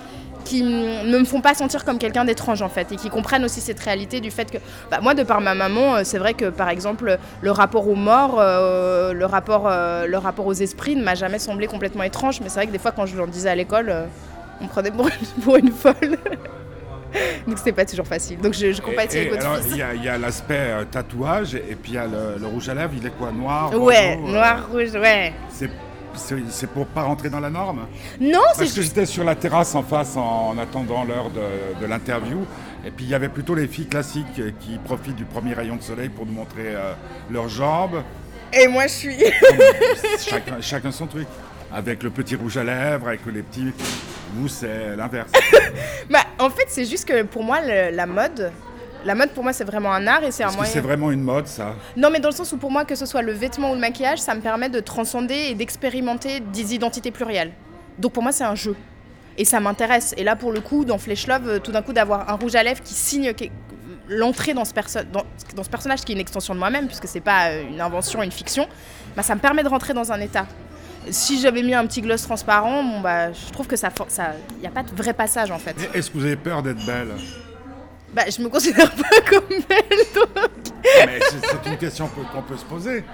qui 0.44 0.62
ne 0.62 1.18
me 1.18 1.24
font 1.26 1.42
pas 1.42 1.52
sentir 1.52 1.84
comme 1.84 1.98
quelqu'un 1.98 2.24
d'étrange 2.24 2.62
en 2.62 2.70
fait 2.70 2.90
et 2.92 2.96
qui 2.96 3.10
comprennent 3.10 3.44
aussi 3.44 3.60
cette 3.60 3.78
réalité 3.78 4.20
du 4.20 4.30
fait 4.30 4.50
que 4.50 4.56
bah, 4.90 4.98
moi 5.02 5.12
de 5.12 5.22
par 5.22 5.42
ma 5.42 5.54
maman 5.54 5.96
euh, 5.96 6.00
c'est 6.02 6.16
vrai 6.16 6.32
que 6.32 6.46
par 6.46 6.70
exemple 6.70 7.18
le 7.42 7.50
rapport 7.50 7.86
aux 7.86 7.94
morts 7.94 8.38
euh, 8.40 9.12
le 9.12 9.26
rapport 9.26 9.64
euh, 9.68 10.06
le 10.06 10.16
rapport 10.16 10.46
aux 10.46 10.54
esprits 10.54 10.96
ne 10.96 11.04
m'a 11.04 11.14
jamais 11.14 11.38
semblé 11.38 11.66
complètement 11.66 12.04
étrange 12.04 12.40
mais 12.40 12.48
c'est 12.48 12.54
vrai 12.60 12.66
que 12.68 12.72
des 12.72 12.78
fois 12.78 12.90
quand 12.90 13.04
je 13.04 13.16
leur 13.18 13.26
disais 13.26 13.50
à 13.50 13.54
l'école 13.54 13.90
euh, 13.90 14.06
on 14.62 14.64
me 14.64 14.68
prenait 14.70 14.90
pour 14.90 15.08
une, 15.08 15.26
pour 15.44 15.56
une 15.56 15.72
folle. 15.72 15.94
Donc 17.46 17.58
c'était 17.58 17.72
pas 17.72 17.84
toujours 17.84 18.06
facile. 18.06 18.38
Donc 18.38 18.54
je, 18.54 18.72
je 18.72 18.80
compatis 18.80 19.16
Et- 19.18 19.20
avec 19.28 19.32
votre 19.42 19.60
il 19.70 20.04
y 20.04 20.08
a, 20.08 20.16
l'aspect 20.16 20.70
tatouage 20.90 21.54
et 21.54 21.74
puis 21.80 21.92
il 21.92 21.94
y 21.94 21.98
a 21.98 22.06
le, 22.06 22.38
le 22.40 22.46
rouge 22.46 22.68
à 22.68 22.74
lèvres, 22.74 22.92
il 22.96 23.04
est 23.04 23.10
quoi 23.10 23.30
Noir 23.30 23.74
ouais 23.78 24.16
noir 24.16 24.68
rouge 24.72 24.92
ouais 24.94 25.34
C'est 26.50 26.66
pour 26.70 26.86
pas 26.86 27.02
rentrer 27.02 27.28
dans 27.30 27.40
la 27.40 27.50
norme 27.50 27.86
non 28.20 28.40
c'est 28.52 28.58
Parce 28.60 28.72
que 28.72 28.82
j'étais 28.82 29.06
sur 29.06 29.24
la 29.24 29.34
terrasse 29.34 29.74
en 29.74 29.82
face 29.82 30.16
en, 30.16 30.50
en 30.50 30.58
attendant 30.58 31.04
l'heure 31.04 31.30
de, 31.30 31.80
de 31.80 31.86
l'interview. 31.86 32.44
Et 32.84 32.90
puis 32.90 33.04
il 33.04 33.10
y 33.10 33.14
avait 33.14 33.28
plutôt 33.28 33.54
les 33.54 33.66
filles 33.66 33.86
classiques 33.88 34.40
qui 34.60 34.78
profitent 34.84 35.16
du 35.16 35.24
premier 35.24 35.54
rayon 35.54 35.76
de 35.76 35.82
soleil 35.82 36.08
pour 36.08 36.26
nous 36.26 36.32
montrer 36.32 36.68
euh, 36.74 36.92
leurs 37.30 37.48
jambes. 37.48 38.02
et 38.52 38.66
moi 38.68 38.84
je 38.86 38.92
suis 38.92 39.16
chacun, 40.18 40.60
chacun 40.60 40.90
son 40.92 41.06
truc. 41.06 41.26
Avec 41.72 42.02
le 42.02 42.10
petit 42.10 42.34
rouge 42.34 42.56
à 42.56 42.64
lèvres, 42.64 43.06
avec 43.08 43.20
les 43.26 43.42
petits. 43.42 43.72
Vous, 44.34 44.48
c'est 44.48 44.96
l'inverse. 44.96 45.30
bah 46.10 46.20
en 46.38 46.50
fait 46.50 46.64
c'est 46.68 46.84
juste 46.84 47.04
que 47.06 47.22
pour 47.22 47.42
moi 47.44 47.60
le- 47.60 47.94
la 47.94 48.06
mode 48.06 48.50
la 49.04 49.14
mode 49.14 49.30
pour 49.30 49.42
moi 49.42 49.52
c'est 49.52 49.64
vraiment 49.64 49.92
un 49.92 50.06
art 50.06 50.22
et 50.24 50.30
c'est 50.30 50.44
un 50.44 50.52
moyen 50.52 50.70
c'est 50.70 50.80
vraiment 50.80 51.10
une 51.10 51.22
mode, 51.22 51.46
ça 51.46 51.74
Non, 51.96 52.10
mais 52.10 52.20
dans 52.20 52.28
le 52.28 52.34
sens 52.34 52.52
où 52.52 52.56
pour 52.58 52.70
moi, 52.70 52.84
que 52.84 52.94
ce 52.94 53.06
soit 53.06 53.22
le 53.22 53.32
vêtement 53.32 53.70
ou 53.70 53.74
le 53.74 53.80
maquillage, 53.80 54.18
ça 54.18 54.34
me 54.34 54.40
permet 54.40 54.68
de 54.68 54.80
transcender 54.80 55.34
et 55.50 55.54
d'expérimenter 55.54 56.40
des 56.40 56.74
identités 56.74 57.10
plurielles. 57.10 57.52
Donc 57.98 58.12
pour 58.12 58.22
moi, 58.22 58.32
c'est 58.32 58.44
un 58.44 58.54
jeu. 58.54 58.76
Et 59.38 59.44
ça 59.44 59.60
m'intéresse. 59.60 60.14
Et 60.18 60.24
là, 60.24 60.36
pour 60.36 60.52
le 60.52 60.60
coup, 60.60 60.84
dans 60.84 60.98
Flesh 60.98 61.26
Love, 61.26 61.48
euh, 61.48 61.58
tout 61.60 61.72
d'un 61.72 61.82
coup, 61.82 61.92
d'avoir 61.92 62.28
un 62.28 62.34
rouge 62.34 62.54
à 62.56 62.62
lèvres 62.62 62.82
qui 62.82 62.94
signe 62.94 63.32
que- 63.32 63.44
l'entrée 64.08 64.54
dans, 64.54 64.64
dans, 65.12 65.24
dans 65.54 65.62
ce 65.62 65.70
personnage 65.70 66.00
qui 66.00 66.12
est 66.12 66.14
une 66.16 66.20
extension 66.20 66.52
de 66.54 66.58
moi-même, 66.58 66.86
puisque 66.86 67.06
c'est 67.06 67.20
pas 67.20 67.50
euh, 67.50 67.62
une 67.70 67.80
invention, 67.80 68.22
une 68.22 68.32
fiction, 68.32 68.66
bah, 69.16 69.22
ça 69.22 69.34
me 69.34 69.40
permet 69.40 69.62
de 69.62 69.68
rentrer 69.68 69.94
dans 69.94 70.12
un 70.12 70.20
état. 70.20 70.46
Si 71.10 71.40
j'avais 71.40 71.62
mis 71.62 71.74
un 71.74 71.86
petit 71.86 72.02
gloss 72.02 72.22
transparent, 72.22 72.82
bon, 72.82 73.00
bah, 73.00 73.32
je 73.32 73.50
trouve 73.52 73.66
que 73.66 73.76
ça, 73.76 73.88
il 74.56 74.60
n'y 74.60 74.66
a 74.66 74.70
pas 74.70 74.82
de 74.82 74.94
vrai 74.94 75.14
passage 75.14 75.50
en 75.50 75.58
fait. 75.58 75.74
Est-ce 75.94 76.10
que 76.10 76.18
vous 76.18 76.24
avez 76.24 76.36
peur 76.36 76.62
d'être 76.62 76.84
belle? 76.84 77.08
Bah, 78.12 78.22
je 78.28 78.42
me 78.42 78.48
considère 78.48 78.90
pas 78.90 79.20
comme 79.30 79.48
belle, 79.68 79.98
donc. 80.14 80.28
Mais 81.06 81.20
c'est 81.20 81.68
une 81.70 81.76
question 81.78 82.08
qu'on 82.32 82.42
peut 82.42 82.56
se 82.56 82.64
poser. 82.64 83.04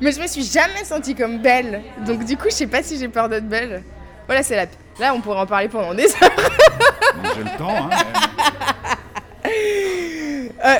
Mais 0.00 0.12
je 0.12 0.20
me 0.20 0.26
suis 0.26 0.44
jamais 0.44 0.84
sentie 0.84 1.14
comme 1.14 1.38
belle. 1.40 1.80
Donc 2.06 2.24
du 2.24 2.36
coup, 2.36 2.46
je 2.50 2.54
sais 2.54 2.66
pas 2.66 2.82
si 2.82 2.98
j'ai 2.98 3.08
peur 3.08 3.28
d'être 3.28 3.48
belle. 3.48 3.82
Voilà, 4.26 4.42
c'est 4.42 4.56
la... 4.56 4.66
Là, 5.00 5.14
on 5.14 5.20
pourrait 5.20 5.38
en 5.40 5.46
parler 5.46 5.68
pendant 5.68 5.94
des 5.94 6.04
heures. 6.04 6.30
J'ai 7.34 7.42
le 7.44 7.58
temps. 7.58 7.88
Hein, 7.90 7.90
Euh, 10.64 10.76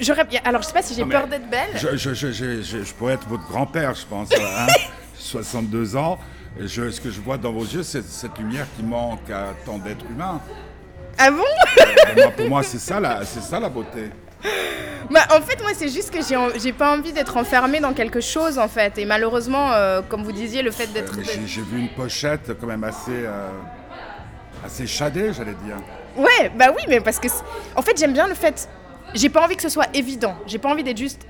j'aurais- 0.00 0.26
Alors, 0.44 0.62
je 0.62 0.66
sais 0.68 0.72
pas 0.72 0.82
si 0.82 0.94
j'ai 0.94 1.04
mais 1.04 1.10
peur 1.14 1.26
d'être 1.26 1.48
belle. 1.50 1.68
Je, 1.74 1.96
je, 1.96 2.14
je, 2.14 2.32
je, 2.32 2.62
je- 2.62 2.82
je 2.84 2.94
pourrais 2.94 3.14
être 3.14 3.28
votre 3.28 3.46
grand-père, 3.48 3.94
je 3.94 4.06
pense. 4.06 4.28
hein. 4.32 4.66
62 5.18 5.96
ans. 5.96 6.18
Et 6.58 6.66
je, 6.66 6.90
ce 6.90 7.00
que 7.00 7.10
je 7.10 7.20
vois 7.20 7.36
dans 7.38 7.52
vos 7.52 7.64
yeux, 7.64 7.82
c'est 7.82 8.04
cette 8.04 8.36
lumière 8.38 8.66
qui 8.76 8.82
manque 8.82 9.30
à 9.30 9.48
tant 9.64 9.78
d'êtres 9.78 10.04
humains. 10.10 10.40
Ah 11.22 11.30
bon? 11.30 11.44
Moi, 12.16 12.30
pour 12.36 12.48
moi, 12.48 12.62
c'est 12.62 12.78
ça, 12.78 12.98
la- 12.98 13.24
c'est 13.26 13.42
ça 13.42 13.60
la 13.60 13.68
beauté. 13.68 14.10
Bah, 15.10 15.20
en 15.36 15.40
fait, 15.42 15.60
moi, 15.60 15.72
c'est 15.76 15.88
juste 15.88 16.10
que 16.10 16.20
j'ai 16.58 16.72
pas 16.72 16.96
envie 16.96 17.12
d'être 17.12 17.36
enfermée 17.36 17.78
dans 17.80 17.92
quelque 17.92 18.20
chose, 18.20 18.58
en 18.58 18.68
fait. 18.68 18.96
Et 18.96 19.04
malheureusement, 19.04 19.70
euh, 19.72 20.00
comme 20.08 20.22
vous 20.22 20.32
disiez, 20.32 20.62
le 20.62 20.70
fait 20.70 20.86
d'être... 20.86 21.14
Mais 21.16 21.24
j'ai- 21.46 21.60
vu 21.62 21.78
une 21.78 21.90
pochette 21.90 22.52
quand 22.58 22.66
même 22.66 22.84
assez, 22.84 23.10
euh, 23.10 23.48
assez 24.64 24.86
shadée, 24.86 25.32
j'allais 25.34 25.56
dire. 25.64 25.76
Ouais, 26.16 26.50
bah 26.56 26.68
oui, 26.74 26.82
mais 26.88 27.00
parce 27.00 27.18
que... 27.18 27.28
En 27.76 27.82
fait, 27.82 27.98
j'aime 27.98 28.12
bien 28.14 28.26
le 28.26 28.34
fait... 28.34 28.68
J'ai 29.12 29.28
pas 29.28 29.42
envie 29.44 29.56
que 29.56 29.62
ce 29.62 29.68
soit 29.68 29.88
évident. 29.92 30.36
J'ai 30.46 30.58
pas 30.58 30.70
envie 30.70 30.84
d'être 30.84 30.96
juste... 30.98 31.22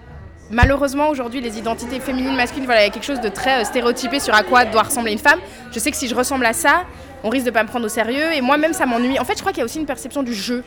Malheureusement, 0.52 1.08
aujourd'hui, 1.08 1.40
les 1.40 1.58
identités 1.58 2.00
féminines, 2.00 2.34
masculines, 2.36 2.66
voilà, 2.66 2.82
il 2.82 2.86
y 2.86 2.90
a 2.90 2.92
quelque 2.92 3.04
chose 3.06 3.20
de 3.20 3.28
très 3.28 3.60
euh, 3.60 3.64
stéréotypé 3.64 4.18
sur 4.20 4.34
à 4.34 4.42
quoi 4.42 4.64
doit 4.64 4.82
ressembler 4.82 5.12
une 5.12 5.18
femme. 5.18 5.38
Je 5.72 5.78
sais 5.78 5.90
que 5.90 5.96
si 5.96 6.06
je 6.08 6.14
ressemble 6.14 6.44
à 6.44 6.52
ça, 6.52 6.84
on 7.24 7.28
risque 7.28 7.46
de 7.46 7.50
pas 7.50 7.62
me 7.62 7.68
prendre 7.68 7.86
au 7.86 7.88
sérieux. 7.88 8.32
Et 8.34 8.40
moi-même, 8.40 8.72
ça 8.72 8.86
m'ennuie. 8.86 9.18
En 9.18 9.24
fait, 9.24 9.34
je 9.34 9.40
crois 9.40 9.52
qu'il 9.52 9.58
y 9.60 9.62
a 9.62 9.64
aussi 9.64 9.78
une 9.78 9.86
perception 9.86 10.22
du 10.22 10.34
jeu. 10.34 10.62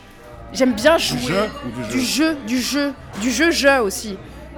J'aime 0.54 0.74
bien 0.74 0.98
jouer. 0.98 1.20
jeu 1.20 1.50
ou 1.66 1.82
du 1.82 1.89
Du 1.98 2.00
jeu, 2.02 2.38
du 2.48 2.60
jeu. 2.62 2.94
Du 3.22 3.32
jeu-jeu 3.32 3.80
aussi. 3.82 4.18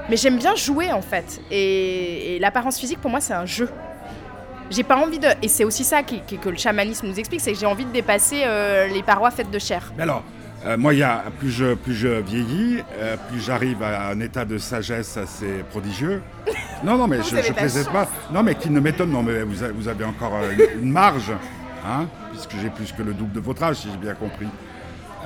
Mais 0.10 0.18
j'aime 0.18 0.38
bien 0.38 0.56
jouer, 0.56 0.92
en 0.92 1.02
fait. 1.02 1.40
Et, 1.52 2.36
et 2.36 2.40
l'apparence 2.40 2.78
physique, 2.80 3.00
pour 3.00 3.10
moi, 3.10 3.22
c'est 3.22 3.34
un 3.34 3.46
jeu. 3.46 3.70
J'ai 4.72 4.84
pas 4.84 4.98
envie 4.98 5.20
de. 5.20 5.28
Et 5.42 5.48
c'est 5.48 5.64
aussi 5.64 5.84
ça 5.84 6.04
qui- 6.04 6.22
qui- 6.28 6.38
que 6.38 6.50
le 6.50 6.58
chamanisme 6.58 7.08
nous 7.08 7.18
explique, 7.20 7.40
c'est 7.42 7.54
que 7.54 7.58
j'ai 7.60 7.66
envie 7.66 7.86
de 7.86 7.92
dépasser 7.92 8.42
euh, 8.46 8.88
les 8.88 9.04
parois 9.04 9.32
faites 9.32 9.52
de 9.52 9.60
chair. 9.60 9.94
Mais 9.96 10.04
alors, 10.04 10.24
euh, 10.66 10.76
moi, 10.76 10.94
y 10.96 11.04
a, 11.04 11.24
plus, 11.40 11.52
je, 11.52 11.76
plus 11.76 11.94
je 11.94 12.08
vieillis, 12.08 12.80
euh, 13.00 13.16
plus 13.30 13.40
j'arrive 13.42 13.84
à 13.84 14.08
un 14.10 14.20
état 14.20 14.44
de 14.44 14.58
sagesse 14.58 15.18
assez 15.18 15.64
prodigieux. 15.70 16.22
Non, 16.84 16.98
non, 16.98 17.08
mais 17.08 17.20
je 17.30 17.36
la 17.36 17.42
plaisante 17.54 17.92
pas. 17.92 18.08
Non, 18.34 18.42
mais 18.42 18.56
qui 18.56 18.70
ne 18.72 18.80
m'étonne. 18.80 19.12
Non, 19.12 19.22
mais 19.24 19.44
vous 19.44 19.88
avez, 19.88 20.04
encore 20.04 20.34
euh, 20.42 20.52
une, 20.76 20.84
une 20.86 20.92
marge, 20.92 21.32
hein, 21.86 22.08
puisque 22.32 22.56
j'ai 22.62 22.70
plus 22.70 22.92
que 22.92 23.02
le 23.02 23.14
double 23.14 23.34
de 23.34 23.40
votre 23.40 23.64
âge, 23.64 23.78
si 23.78 23.90
j'ai 23.92 23.98
bien 23.98 24.16
compris. 24.16 24.48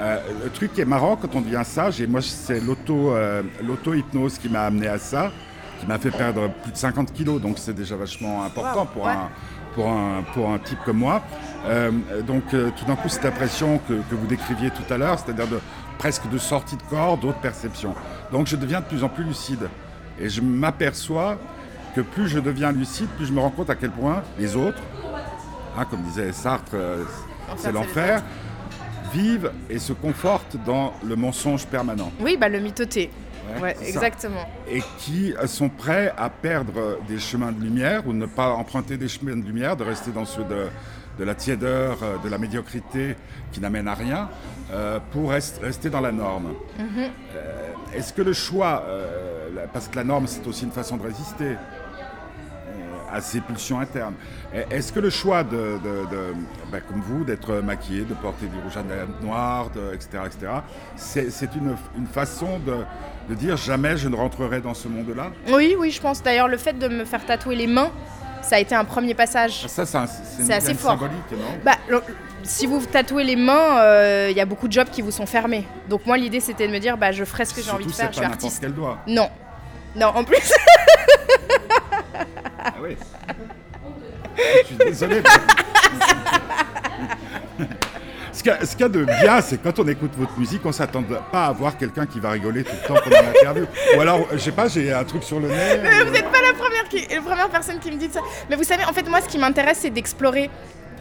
Euh, 0.02 0.18
le 0.44 0.50
truc 0.50 0.74
qui 0.74 0.82
est 0.82 0.86
marrant 0.86 1.16
quand 1.18 1.36
on 1.36 1.42
devient 1.42 1.62
sage, 1.64 2.00
et 2.02 2.08
moi, 2.08 2.22
c'est 2.22 2.62
euh, 2.90 3.42
l'auto-hypnose 3.66 4.38
qui 4.38 4.50
m'a 4.50 4.62
amené 4.62 4.88
à 4.88 4.98
ça, 4.98 5.32
qui 5.80 5.86
m'a 5.88 5.98
fait 5.98 6.12
perdre 6.12 6.50
plus 6.64 6.72
de 6.72 6.78
50 6.78 7.14
kilos, 7.14 7.42
donc 7.42 7.58
c'est 7.58 7.74
déjà 7.74 7.96
vachement 7.96 8.44
important 8.44 8.82
Wow, 8.82 8.86
pour 8.94 9.04
ouais. 9.06 9.12
un 9.12 9.30
pour 9.74 9.88
un, 9.90 10.24
pour 10.34 10.50
un 10.50 10.60
type 10.60 10.80
comme 10.86 10.98
moi. 10.98 11.22
Euh, 11.66 11.92
donc 12.26 12.54
euh, 12.54 12.70
tout 12.78 12.86
d'un 12.86 12.96
coup, 12.96 13.10
cette 13.10 13.26
impression 13.26 13.80
que, 13.88 13.94
que 13.94 14.16
vous 14.16 14.28
décriviez 14.28 14.70
tout 14.72 14.94
à 14.94 14.98
l'heure, 14.98 15.20
c'est-à-dire 15.20 15.48
de, 15.48 15.60
presque 15.98 16.30
de 16.30 16.38
sortie 16.38 16.76
de 16.76 16.84
corps, 16.84 17.18
d'autres 17.18 17.40
perceptions. 17.40 17.94
Donc 18.32 18.48
je 18.48 18.56
deviens 18.56 18.82
de 18.82 18.86
plus 18.86 19.04
en 19.04 19.10
plus 19.10 19.24
lucide. 19.24 19.70
Et 20.20 20.30
je 20.30 20.42
m'aperçois 20.42 21.38
que 21.96 22.02
plus 22.02 22.28
je 22.28 22.40
deviens 22.40 22.72
lucide, 22.72 23.08
plus 23.18 23.26
je 23.28 23.34
me 23.34 23.40
rends 23.40 23.50
compte 23.50 23.70
à 23.70 23.76
quel 23.76 23.92
point 23.92 24.22
les 24.38 24.56
autres, 24.56 24.82
hein, 25.78 25.86
comme 25.90 26.02
disait 26.04 26.32
Sartre, 26.32 26.72
euh, 26.76 27.04
c'est 27.58 27.72
l'enfer, 27.72 28.22
vivent 29.14 29.52
et 29.70 29.80
se 29.80 29.94
confortent 29.94 30.58
dans 30.66 30.94
le 31.04 31.16
mensonge 31.16 31.66
permanent. 31.66 32.12
Oui, 32.20 32.38
bah 32.40 32.50
le 32.50 32.60
mythoté. 32.60 33.10
Ouais, 33.56 33.62
Ouais, 33.62 33.76
exactement. 33.84 34.48
et 34.70 34.84
qui 35.00 35.34
sont 35.48 35.70
prêts 35.70 36.14
à 36.16 36.30
perdre 36.30 37.00
des 37.08 37.18
chemins 37.18 37.52
de 37.52 37.60
lumière 37.60 38.06
ou 38.06 38.14
ne 38.14 38.28
pas 38.28 38.50
emprunter 38.52 38.96
des 38.98 39.08
chemins 39.08 39.36
de 39.36 39.42
lumière, 39.44 39.76
de 39.76 39.84
rester 39.84 40.12
dans 40.12 40.26
ceux 40.26 40.44
de, 40.44 40.68
de 41.18 41.24
la 41.24 41.34
tiédeur, 41.34 41.98
euh, 42.04 42.18
de 42.24 42.30
la 42.30 42.38
médiocrité 42.38 43.16
qui 43.52 43.60
n'amène 43.60 43.88
à 43.88 43.96
rien, 43.96 44.30
euh, 44.72 45.00
pour 45.12 45.32
rest- 45.32 45.60
rester 45.64 45.90
dans 45.90 46.02
la 46.02 46.12
norme. 46.12 46.54
Euh, 46.80 47.72
Est-ce 47.96 48.14
que 48.14 48.22
le 48.22 48.34
choix, 48.34 48.84
euh, 48.88 49.66
parce 49.74 49.88
que 49.88 49.96
la 49.96 50.04
norme 50.04 50.28
c'est 50.28 50.46
aussi 50.46 50.66
une 50.66 50.72
façon 50.72 50.98
de 50.98 51.04
résister 51.04 51.56
à 53.14 53.22
ses 53.22 53.42
pulsions 53.42 53.80
internes, 53.80 54.14
est-ce 54.72 54.92
que 54.94 55.00
le 55.00 55.10
choix 55.10 55.44
de, 55.44 55.52
de- 55.84 56.06
de- 56.12 56.34
ben, 56.72 56.82
comme 56.88 57.02
vous, 57.02 57.24
d'être 57.24 57.56
maquillé, 57.56 58.02
de 58.02 58.14
porter 58.14 58.46
du 58.48 58.58
rouge 58.60 58.78
à 58.78 58.82
lèvres 58.84 59.10
noir, 59.22 59.70
de- 59.72 59.94
etc., 59.94 60.10
etc., 60.26 60.52
c'est 60.96 61.32
c'est 61.32 61.56
une, 61.56 61.76
une 61.98 62.08
façon 62.08 62.60
de, 62.60 62.78
de 63.30 63.36
dire 63.36 63.58
jamais 63.58 63.98
je 63.98 64.08
ne 64.10 64.16
rentrerai 64.16 64.62
dans 64.62 64.74
ce 64.74 64.88
monde-là? 64.88 65.32
Oui, 65.50 65.76
oui, 65.78 65.92
je 65.92 66.02
pense. 66.02 66.22
D'ailleurs, 66.24 66.48
le 66.48 66.58
fait 66.58 66.78
de 66.78 66.88
me 66.88 67.06
faire 67.06 67.26
tatouer 67.26 67.56
les 67.56 67.68
mains, 67.68 67.92
ça 68.42 68.56
a 68.56 68.60
été 68.60 68.74
un 68.76 68.86
premier 68.86 69.14
passage. 69.14 69.68
Ça, 69.68 69.86
c'est 69.86 70.54
assez 70.54 70.74
fort. 70.74 70.92
symbolique, 70.92 71.32
non? 71.32 71.60
Bah, 71.64 71.74
le- 71.90 72.02
si 72.44 72.66
vous 72.68 72.80
tatouez 72.86 73.26
les 73.26 73.36
mains, 73.36 73.80
euh, 73.82 74.28
il 74.32 74.38
y 74.38 74.40
a 74.42 74.46
beaucoup 74.46 74.68
de 74.70 74.74
jobs 74.74 74.88
qui 74.90 75.02
vous 75.02 75.12
sont 75.12 75.26
fermés. 75.26 75.68
Donc 75.90 76.06
moi, 76.06 76.18
l'idée, 76.18 76.40
c'était 76.40 76.68
de 76.68 76.72
me 76.74 76.80
dire, 76.80 76.98
bah, 76.98 77.12
je 77.12 77.26
ferai 77.26 77.44
ce 77.46 77.54
que 77.54 77.62
j'ai 77.62 77.70
envie 77.72 77.86
de 77.86 77.92
faire. 77.92 78.08
Je 78.12 78.14
suis 78.18 78.22
pas 78.26 78.32
artiste. 78.32 78.60
quel 78.62 78.74
doigt. 78.74 78.98
Non. 79.08 79.30
Non, 79.96 80.08
en 80.16 80.24
plus, 80.24 80.38
Ah 82.64 82.74
oui. 82.82 82.96
Je 84.38 84.66
suis 84.68 84.76
désolé. 84.78 85.22
Ce 88.32 88.44
qu'il 88.44 88.52
y 88.52 88.84
a- 88.86 88.88
y 88.88 88.90
de 88.90 89.04
bien, 89.04 89.42
c'est 89.42 89.62
quand 89.62 89.78
on 89.80 89.88
écoute 89.88 90.12
votre 90.18 90.38
musique, 90.40 90.62
on 90.66 90.72
s'attend 90.72 91.04
pas 91.04 91.48
à 91.48 91.52
voir 91.52 91.78
quelqu'un 91.78 92.06
qui 92.06 92.20
va 92.22 92.30
rigoler 92.32 92.64
tout 92.64 92.72
le 92.82 92.88
temps 92.88 93.02
pendant 93.04 93.22
l'interview. 93.22 93.66
Ou 93.98 94.02
alors, 94.02 94.28
je 94.32 94.38
sais 94.38 94.52
pas, 94.54 94.68
j'ai 94.70 94.94
un 94.94 95.04
truc 95.04 95.24
sur 95.24 95.40
le 95.42 95.50
nez. 95.50 95.80
Mais 95.84 96.04
vous 96.06 96.12
n'êtes 96.12 96.32
pas 96.32 96.42
la 96.42 96.54
première, 96.54 96.88
qui- 96.90 97.06
la 97.14 97.22
première 97.22 97.50
personne 97.50 97.80
qui 97.80 97.92
me 97.92 97.98
dit 97.98 98.10
ça. 98.10 98.22
Mais 98.50 98.56
vous 98.56 98.64
savez, 98.64 98.86
en 98.86 98.94
fait, 98.94 99.04
moi, 99.10 99.20
ce 99.22 99.28
qui 99.28 99.38
m'intéresse, 99.40 99.80
c'est 99.82 99.90
d'explorer 99.90 100.50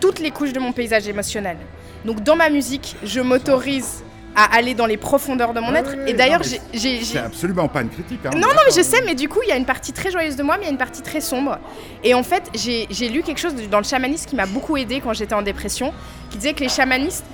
toutes 0.01 0.19
les 0.19 0.31
couches 0.33 0.53
de 0.53 0.59
mon 0.59 0.73
paysage 0.73 1.07
émotionnel. 1.07 1.59
Donc, 2.05 2.23
dans 2.25 2.35
ma 2.35 2.51
musique, 2.51 2.97
je 3.05 3.21
m'autorise 3.21 4.03
à 4.41 4.55
aller 4.57 4.75
dans 4.75 4.87
les 4.87 4.97
profondeurs 4.97 5.53
de 5.53 5.59
mon 5.59 5.73
Ouais, 5.73 5.81
être. 5.81 5.97
ouais, 5.97 6.11
Et 6.11 6.15
d'ailleurs, 6.15 6.43
j'ai-. 6.73 7.03
C'est 7.03 7.19
absolument 7.19 7.67
pas 7.67 7.83
une 7.83 7.89
critique. 7.91 8.21
hein, 8.25 8.31
Non, 8.35 8.47
non, 8.47 8.61
mais 8.67 8.73
je 8.77 8.83
sais, 8.83 9.03
mais 9.05 9.17
du 9.17 9.29
coup, 9.29 9.41
il 9.43 9.49
y 9.49 9.53
a 9.53 9.57
une 9.57 9.65
partie 9.65 9.93
très 9.93 10.13
joyeuse 10.13 10.37
de 10.37 10.45
moi, 10.45 10.55
mais 10.59 10.63
il 10.63 10.67
y 10.67 10.69
a 10.69 10.73
une 10.73 10.79
partie 10.79 11.03
très 11.03 11.21
sombre. 11.21 11.59
Et 12.05 12.15
en 12.15 12.23
fait, 12.23 12.45
j'ai 12.55 13.09
lu 13.09 13.23
quelque 13.25 13.41
chose 13.41 13.55
dans 13.69 13.79
le 13.79 13.85
chamanisme 13.85 14.29
qui 14.31 14.37
m'a 14.37 14.47
beaucoup 14.47 14.77
aidé 14.77 15.01
quand 15.03 15.13
j'étais 15.13 15.35
en 15.35 15.43
dépression, 15.43 15.93
qui 16.31 16.37
disait 16.39 16.53
que 16.55 16.61
les 16.61 16.69
chamanistes, 16.69 17.25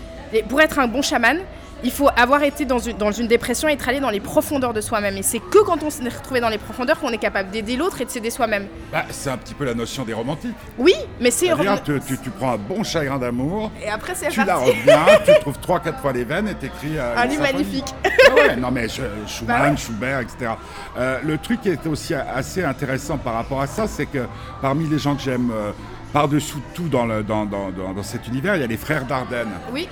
pour 0.48 0.62
être 0.62 0.78
un 0.78 0.86
bon 0.86 1.02
chaman, 1.02 1.38
il 1.84 1.90
faut 1.92 2.08
avoir 2.16 2.42
été 2.42 2.64
dans 2.64 2.78
une, 2.78 2.96
dans 2.96 3.12
une 3.12 3.28
dépression 3.28 3.68
et 3.68 3.72
être 3.72 3.88
allé 3.88 4.00
dans 4.00 4.10
les 4.10 4.20
profondeurs 4.20 4.72
de 4.72 4.80
soi-même. 4.80 5.16
Et 5.18 5.22
c'est 5.22 5.38
que 5.38 5.58
quand 5.62 5.82
on 5.82 5.90
s'est 5.90 6.02
retrouvé 6.08 6.40
dans 6.40 6.48
les 6.48 6.58
profondeurs 6.58 6.98
qu'on 6.98 7.10
est 7.10 7.18
capable 7.18 7.50
d'aider 7.50 7.76
l'autre 7.76 8.00
et 8.00 8.04
de 8.06 8.10
s'aider 8.10 8.30
soi-même. 8.30 8.66
Bah, 8.90 9.04
c'est 9.10 9.30
un 9.30 9.36
petit 9.36 9.54
peu 9.54 9.64
la 9.64 9.74
notion 9.74 10.02
des 10.04 10.14
romantiques. 10.14 10.56
Oui, 10.78 10.94
mais 11.20 11.30
c'est... 11.30 11.50
Tu, 11.84 12.00
tu- 12.06 12.18
tu 12.18 12.30
prends 12.30 12.52
un 12.54 12.56
bon 12.58 12.82
chagrin 12.82 13.18
d'amour, 13.18 13.70
Et 13.84 13.88
après, 13.90 14.14
c'est 14.14 14.28
tu 14.30 14.40
la 14.40 14.46
parti. 14.46 14.70
reviens, 14.70 15.04
tu 15.34 15.40
trouves 15.40 15.58
trois, 15.60 15.78
quatre 15.80 16.00
fois 16.00 16.12
les 16.12 16.24
veines 16.24 16.48
et 16.48 16.54
t'écris 16.54 16.96
euh, 16.96 17.14
Un 17.16 17.22
symphonie. 17.28 17.38
magnifique. 17.38 17.94
Ah 18.30 18.34
ouais, 18.34 18.56
non 18.56 18.70
mais 18.70 18.88
Schumann, 18.88 19.70
Bah. 19.72 19.76
Schubert, 19.76 20.20
etc. 20.20 20.52
Euh, 20.98 21.18
le 21.22 21.36
truc 21.38 21.60
qui 21.60 21.68
est 21.68 21.86
aussi 21.86 22.14
assez 22.14 22.64
intéressant 22.64 23.18
par 23.18 23.34
rapport 23.34 23.60
à 23.60 23.66
ça, 23.66 23.86
c'est 23.86 24.06
que 24.06 24.26
parmi 24.62 24.88
les 24.88 24.98
gens 24.98 25.14
que 25.14 25.22
j'aime 25.22 25.50
euh, 25.52 25.72
par-dessous 26.12 26.60
tout 26.74 26.88
dans, 26.88 27.04
le, 27.04 27.22
dans, 27.22 27.44
dans- 27.44 27.70
dans- 27.70 27.92
dans 27.92 28.02
cet 28.02 28.26
univers, 28.28 28.54
il 28.56 28.60
y 28.62 28.64
a 28.64 28.68
les 28.68 28.76
frères 28.76 29.04
Dardenne. 29.04 29.48
Oui, 29.72 29.88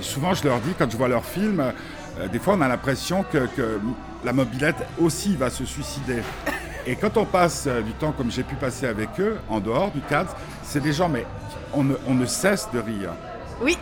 souvent, 0.00 0.34
je 0.34 0.44
leur 0.44 0.58
dis, 0.60 0.72
quand 0.78 0.90
je 0.90 0.96
vois 0.96 1.08
leurs 1.08 1.24
films, 1.24 1.60
euh, 2.18 2.28
des 2.28 2.38
fois, 2.38 2.54
on 2.56 2.60
a 2.60 2.68
l'impression 2.68 3.24
que, 3.30 3.46
que 3.56 3.80
la 4.24 4.32
mobilette 4.32 4.76
aussi 5.00 5.36
va 5.36 5.50
se 5.50 5.64
suicider. 5.64 6.22
Et 6.86 6.96
quand 6.96 7.16
on 7.16 7.24
passe 7.24 7.64
euh, 7.66 7.82
du 7.82 7.92
temps 7.92 8.12
comme 8.12 8.30
j'ai 8.30 8.42
pu 8.42 8.54
passer 8.54 8.86
avec 8.86 9.08
eux, 9.18 9.38
en 9.48 9.60
dehors 9.60 9.90
du 9.90 10.00
cadre, 10.00 10.34
c'est 10.62 10.80
des 10.82 10.92
gens, 10.92 11.08
mais 11.08 11.24
on 11.72 11.84
ne, 11.84 11.94
on 12.08 12.14
ne 12.14 12.26
cesse 12.26 12.68
de 12.72 12.78
rire. 12.80 13.10
oui. 13.62 13.76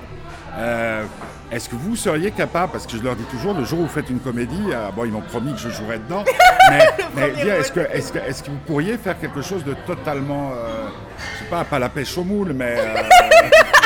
Euh, 0.57 1.05
Est-ce 1.53 1.69
que 1.69 1.77
vous 1.77 1.95
seriez 1.95 2.33
capable, 2.33 2.73
parce 2.73 2.85
que 2.87 2.97
je 2.97 3.03
leur 3.03 3.15
dis 3.15 3.23
toujours, 3.25 3.55
le 3.55 3.65
jour 3.65 3.79
où 3.81 3.83
vous 3.83 3.89
faites 3.89 4.11
une 4.11 4.19
comédie, 4.19 4.65
euh, 4.73 4.89
bon, 4.91 5.05
ils 5.05 5.13
m'ont 5.13 5.21
promis 5.21 5.53
que 5.53 5.59
je 5.61 5.69
jouerais 5.69 5.99
dedans, 5.99 6.25
mais, 6.71 6.89
mais 7.15 7.29
est-ce 7.29 7.71
que, 7.71 7.81
est-ce 7.81 8.13
que, 8.13 8.19
est-ce 8.19 8.43
que 8.43 8.51
vous 8.51 8.59
pourriez 8.67 8.99
faire 8.99 9.21
quelque 9.21 9.41
chose 9.41 9.63
de 9.63 9.75
totalement, 9.87 10.51
euh, 10.51 10.89
je 11.35 11.39
sais 11.45 11.51
pas, 11.51 11.63
pas 11.65 11.79
la 11.79 11.89
pêche 11.89 12.17
au 12.19 12.25
moule, 12.25 12.55
mais 12.55 12.75
euh, 12.77 13.03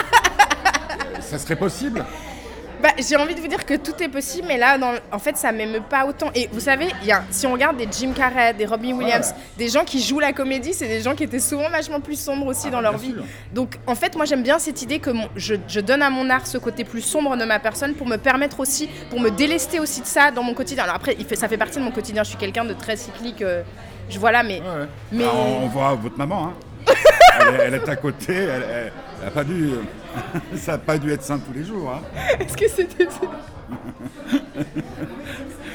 ça 1.32 1.38
serait 1.38 1.56
possible 1.56 2.04
Bah, 2.82 2.88
j'ai 2.98 3.14
envie 3.14 3.36
de 3.36 3.40
vous 3.40 3.46
dire 3.46 3.64
que 3.64 3.74
tout 3.74 4.02
est 4.02 4.08
possible, 4.08 4.46
mais 4.48 4.58
là, 4.58 4.76
dans- 4.76 4.94
en 5.12 5.18
fait, 5.20 5.36
ça 5.36 5.52
m'émeut 5.52 5.82
pas 5.88 6.04
autant. 6.04 6.30
Et 6.34 6.48
vous 6.52 6.58
savez, 6.58 6.88
y 7.04 7.12
a, 7.12 7.22
si 7.30 7.46
on 7.46 7.52
regarde 7.52 7.76
des 7.76 7.86
Jim 7.96 8.10
Carrey, 8.12 8.54
des 8.54 8.66
Robin 8.66 8.94
Williams, 8.96 9.28
Ouais. 9.30 9.42
des 9.56 9.68
gens 9.68 9.84
qui 9.84 10.02
jouent 10.02 10.18
la 10.18 10.32
comédie, 10.32 10.74
c'est 10.74 10.88
des 10.88 11.00
gens 11.00 11.14
qui 11.14 11.22
étaient 11.22 11.38
souvent 11.38 11.70
vachement 11.70 12.00
plus 12.00 12.18
sombres 12.18 12.46
aussi 12.46 12.64
Ah, 12.66 12.70
dans 12.72 12.80
bien 12.80 12.90
leur 12.90 12.98
vie. 12.98 13.14
Donc, 13.54 13.78
en 13.86 13.94
fait, 13.94 14.16
moi, 14.16 14.24
j'aime 14.24 14.42
bien 14.42 14.58
cette 14.58 14.82
idée 14.82 14.98
que 14.98 15.10
mon- 15.10 15.28
je, 15.36 15.54
je 15.68 15.78
donne 15.78 16.02
à 16.02 16.10
mon 16.10 16.28
art 16.28 16.44
ce 16.44 16.58
côté 16.58 16.82
plus 16.82 17.02
sombre 17.02 17.36
de 17.36 17.44
ma 17.44 17.60
personne 17.60 17.94
pour 17.94 18.08
me 18.08 18.16
permettre 18.16 18.58
aussi, 18.58 18.88
pour 19.10 19.20
me 19.20 19.30
délester 19.30 19.78
aussi 19.78 20.00
de 20.00 20.06
ça 20.06 20.32
dans 20.32 20.42
mon 20.42 20.54
quotidien. 20.54 20.82
Alors 20.82 20.96
après, 20.96 21.14
il 21.20 21.24
fait, 21.24 21.36
ça 21.36 21.46
fait 21.46 21.56
partie 21.58 21.78
de 21.78 21.84
mon 21.84 21.92
quotidien. 21.92 22.24
Je 22.24 22.30
suis 22.30 22.38
quelqu'un 22.38 22.64
de 22.64 22.74
très 22.74 22.96
cyclique. 22.96 23.42
euh, 23.42 23.62
je 24.10 24.18
mais 24.42 24.60
Ouais, 24.60 24.66
ouais. 24.66 24.86
Mais- 25.12 25.24
Ah, 25.24 25.32
on, 25.36 25.64
on 25.64 25.68
voit 25.68 25.94
votre 25.94 26.18
maman, 26.18 26.46
hein. 26.48 26.52
Elle, 27.40 27.48
est, 27.54 27.58
elle 27.66 27.74
est 27.74 27.88
à 27.88 27.96
côté, 27.96 28.34
elle, 28.34 28.62
elle- 28.70 28.92
elle 29.22 29.28
a 29.28 29.30
pas 29.30 29.44
dû, 29.44 29.70
ça 30.56 30.72
n'a 30.72 30.78
pas 30.78 30.98
dû 30.98 31.12
être 31.12 31.22
simple 31.22 31.44
tous 31.50 31.58
les 31.58 31.64
jours. 31.64 31.90
hein. 31.94 32.00
est-ce 32.40 32.56
que 32.56 32.68
c'était 32.68 33.06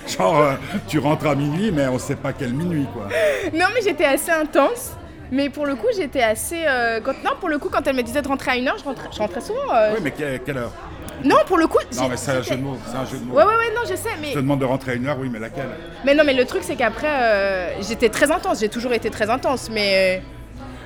Genre, 0.07 0.39
euh, 0.39 0.53
tu 0.87 0.99
rentres 0.99 1.27
à 1.27 1.35
minuit, 1.35 1.71
mais 1.71 1.87
on 1.87 1.99
sait 1.99 2.15
pas 2.15 2.31
quelle 2.33 2.53
minuit, 2.53 2.87
quoi. 2.93 3.07
Non, 3.53 3.65
mais 3.73 3.81
j'étais 3.83 4.05
assez 4.05 4.31
intense. 4.31 4.93
Mais 5.31 5.49
pour 5.49 5.65
le 5.65 5.75
coup, 5.75 5.87
j'étais 5.95 6.23
assez. 6.23 6.63
euh, 6.65 7.01
quand... 7.03 7.11
Non, 7.23 7.31
pour 7.39 7.49
le 7.49 7.57
coup, 7.57 7.67
quand 7.69 7.85
elle 7.85 7.95
me 7.97 8.03
disait 8.03 8.21
de 8.21 8.27
rentrer 8.29 8.51
à 8.51 8.55
une 8.55 8.67
heure, 8.69 8.77
je 8.77 8.85
rentrais, 8.85 9.09
je 9.11 9.17
rentrais 9.19 9.41
souvent. 9.41 9.73
euh, 9.75 9.91
Oui, 9.95 9.99
mais 10.01 10.11
que- 10.11 10.37
quelle 10.37 10.57
heure? 10.57 10.71
Non, 11.25 11.35
pour 11.45 11.57
le 11.57 11.67
coup. 11.67 11.79
Non, 11.97 12.07
mais 12.07 12.15
c'est 12.15 12.31
un 12.31 12.41
jeu 12.41 12.55
de 12.55 12.61
mots. 12.61 12.77
C'est 12.89 12.95
un 12.95 13.05
jeu 13.05 13.17
de 13.17 13.25
mots. 13.25 13.33
Ouais, 13.35 13.43
ouais, 13.43 13.49
ouais, 13.57 13.73
non, 13.75 13.81
je 13.89 13.95
sais, 13.95 14.09
mais. 14.21 14.27
Je 14.29 14.33
te 14.35 14.39
demande 14.39 14.59
de 14.61 14.65
rentrer 14.65 14.91
à 14.91 14.95
une 14.95 15.05
heure, 15.07 15.17
oui, 15.19 15.29
mais 15.29 15.39
laquelle? 15.39 15.67
Mais 16.05 16.15
non, 16.15 16.23
mais 16.25 16.33
le 16.33 16.45
truc, 16.45 16.61
c'est 16.63 16.75
qu'après, 16.77 17.09
euh, 17.09 17.81
j'étais 17.81 18.07
très 18.09 18.31
intense. 18.31 18.61
J'ai 18.61 18.69
toujours 18.69 18.93
été 18.93 19.09
très 19.09 19.29
intense, 19.29 19.69
mais. 19.69 20.21
euh, 20.21 20.23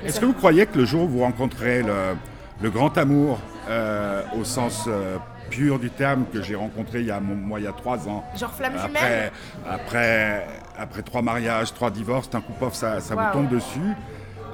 Est-ce 0.04 0.20
que 0.20 0.26
vous 0.26 0.32
croyez 0.32 0.66
que 0.66 0.78
le 0.78 0.84
jour 0.84 1.04
où 1.04 1.08
vous 1.08 1.20
rencontrerez 1.20 1.82
le, 1.82 2.16
le 2.60 2.70
grand 2.70 2.96
amour, 2.98 3.38
euh, 3.68 4.22
au 4.38 4.44
sens 4.44 4.84
euh, 4.88 5.16
pur 5.50 5.78
du 5.78 5.90
terme, 5.90 6.24
que 6.32 6.42
j'ai 6.42 6.54
rencontré 6.54 7.00
il 7.00 7.06
y 7.06 7.10
a, 7.10 7.20
moi, 7.20 7.60
il 7.60 7.64
y 7.64 7.68
a 7.68 7.72
trois 7.72 8.08
ans, 8.08 8.24
Genre 8.36 8.50
flamme 8.52 8.72
jumelle 8.78 9.30
après, 9.68 9.70
après, 9.70 10.46
après 10.78 11.02
trois 11.02 11.22
mariages, 11.22 11.72
trois 11.74 11.90
divorces, 11.90 12.28
un 12.34 12.40
coup 12.40 12.52
pof, 12.58 12.74
ça, 12.74 13.00
ça 13.00 13.14
Wow. 13.14 13.22
vous 13.26 13.32
tombe 13.32 13.48
dessus. 13.48 13.80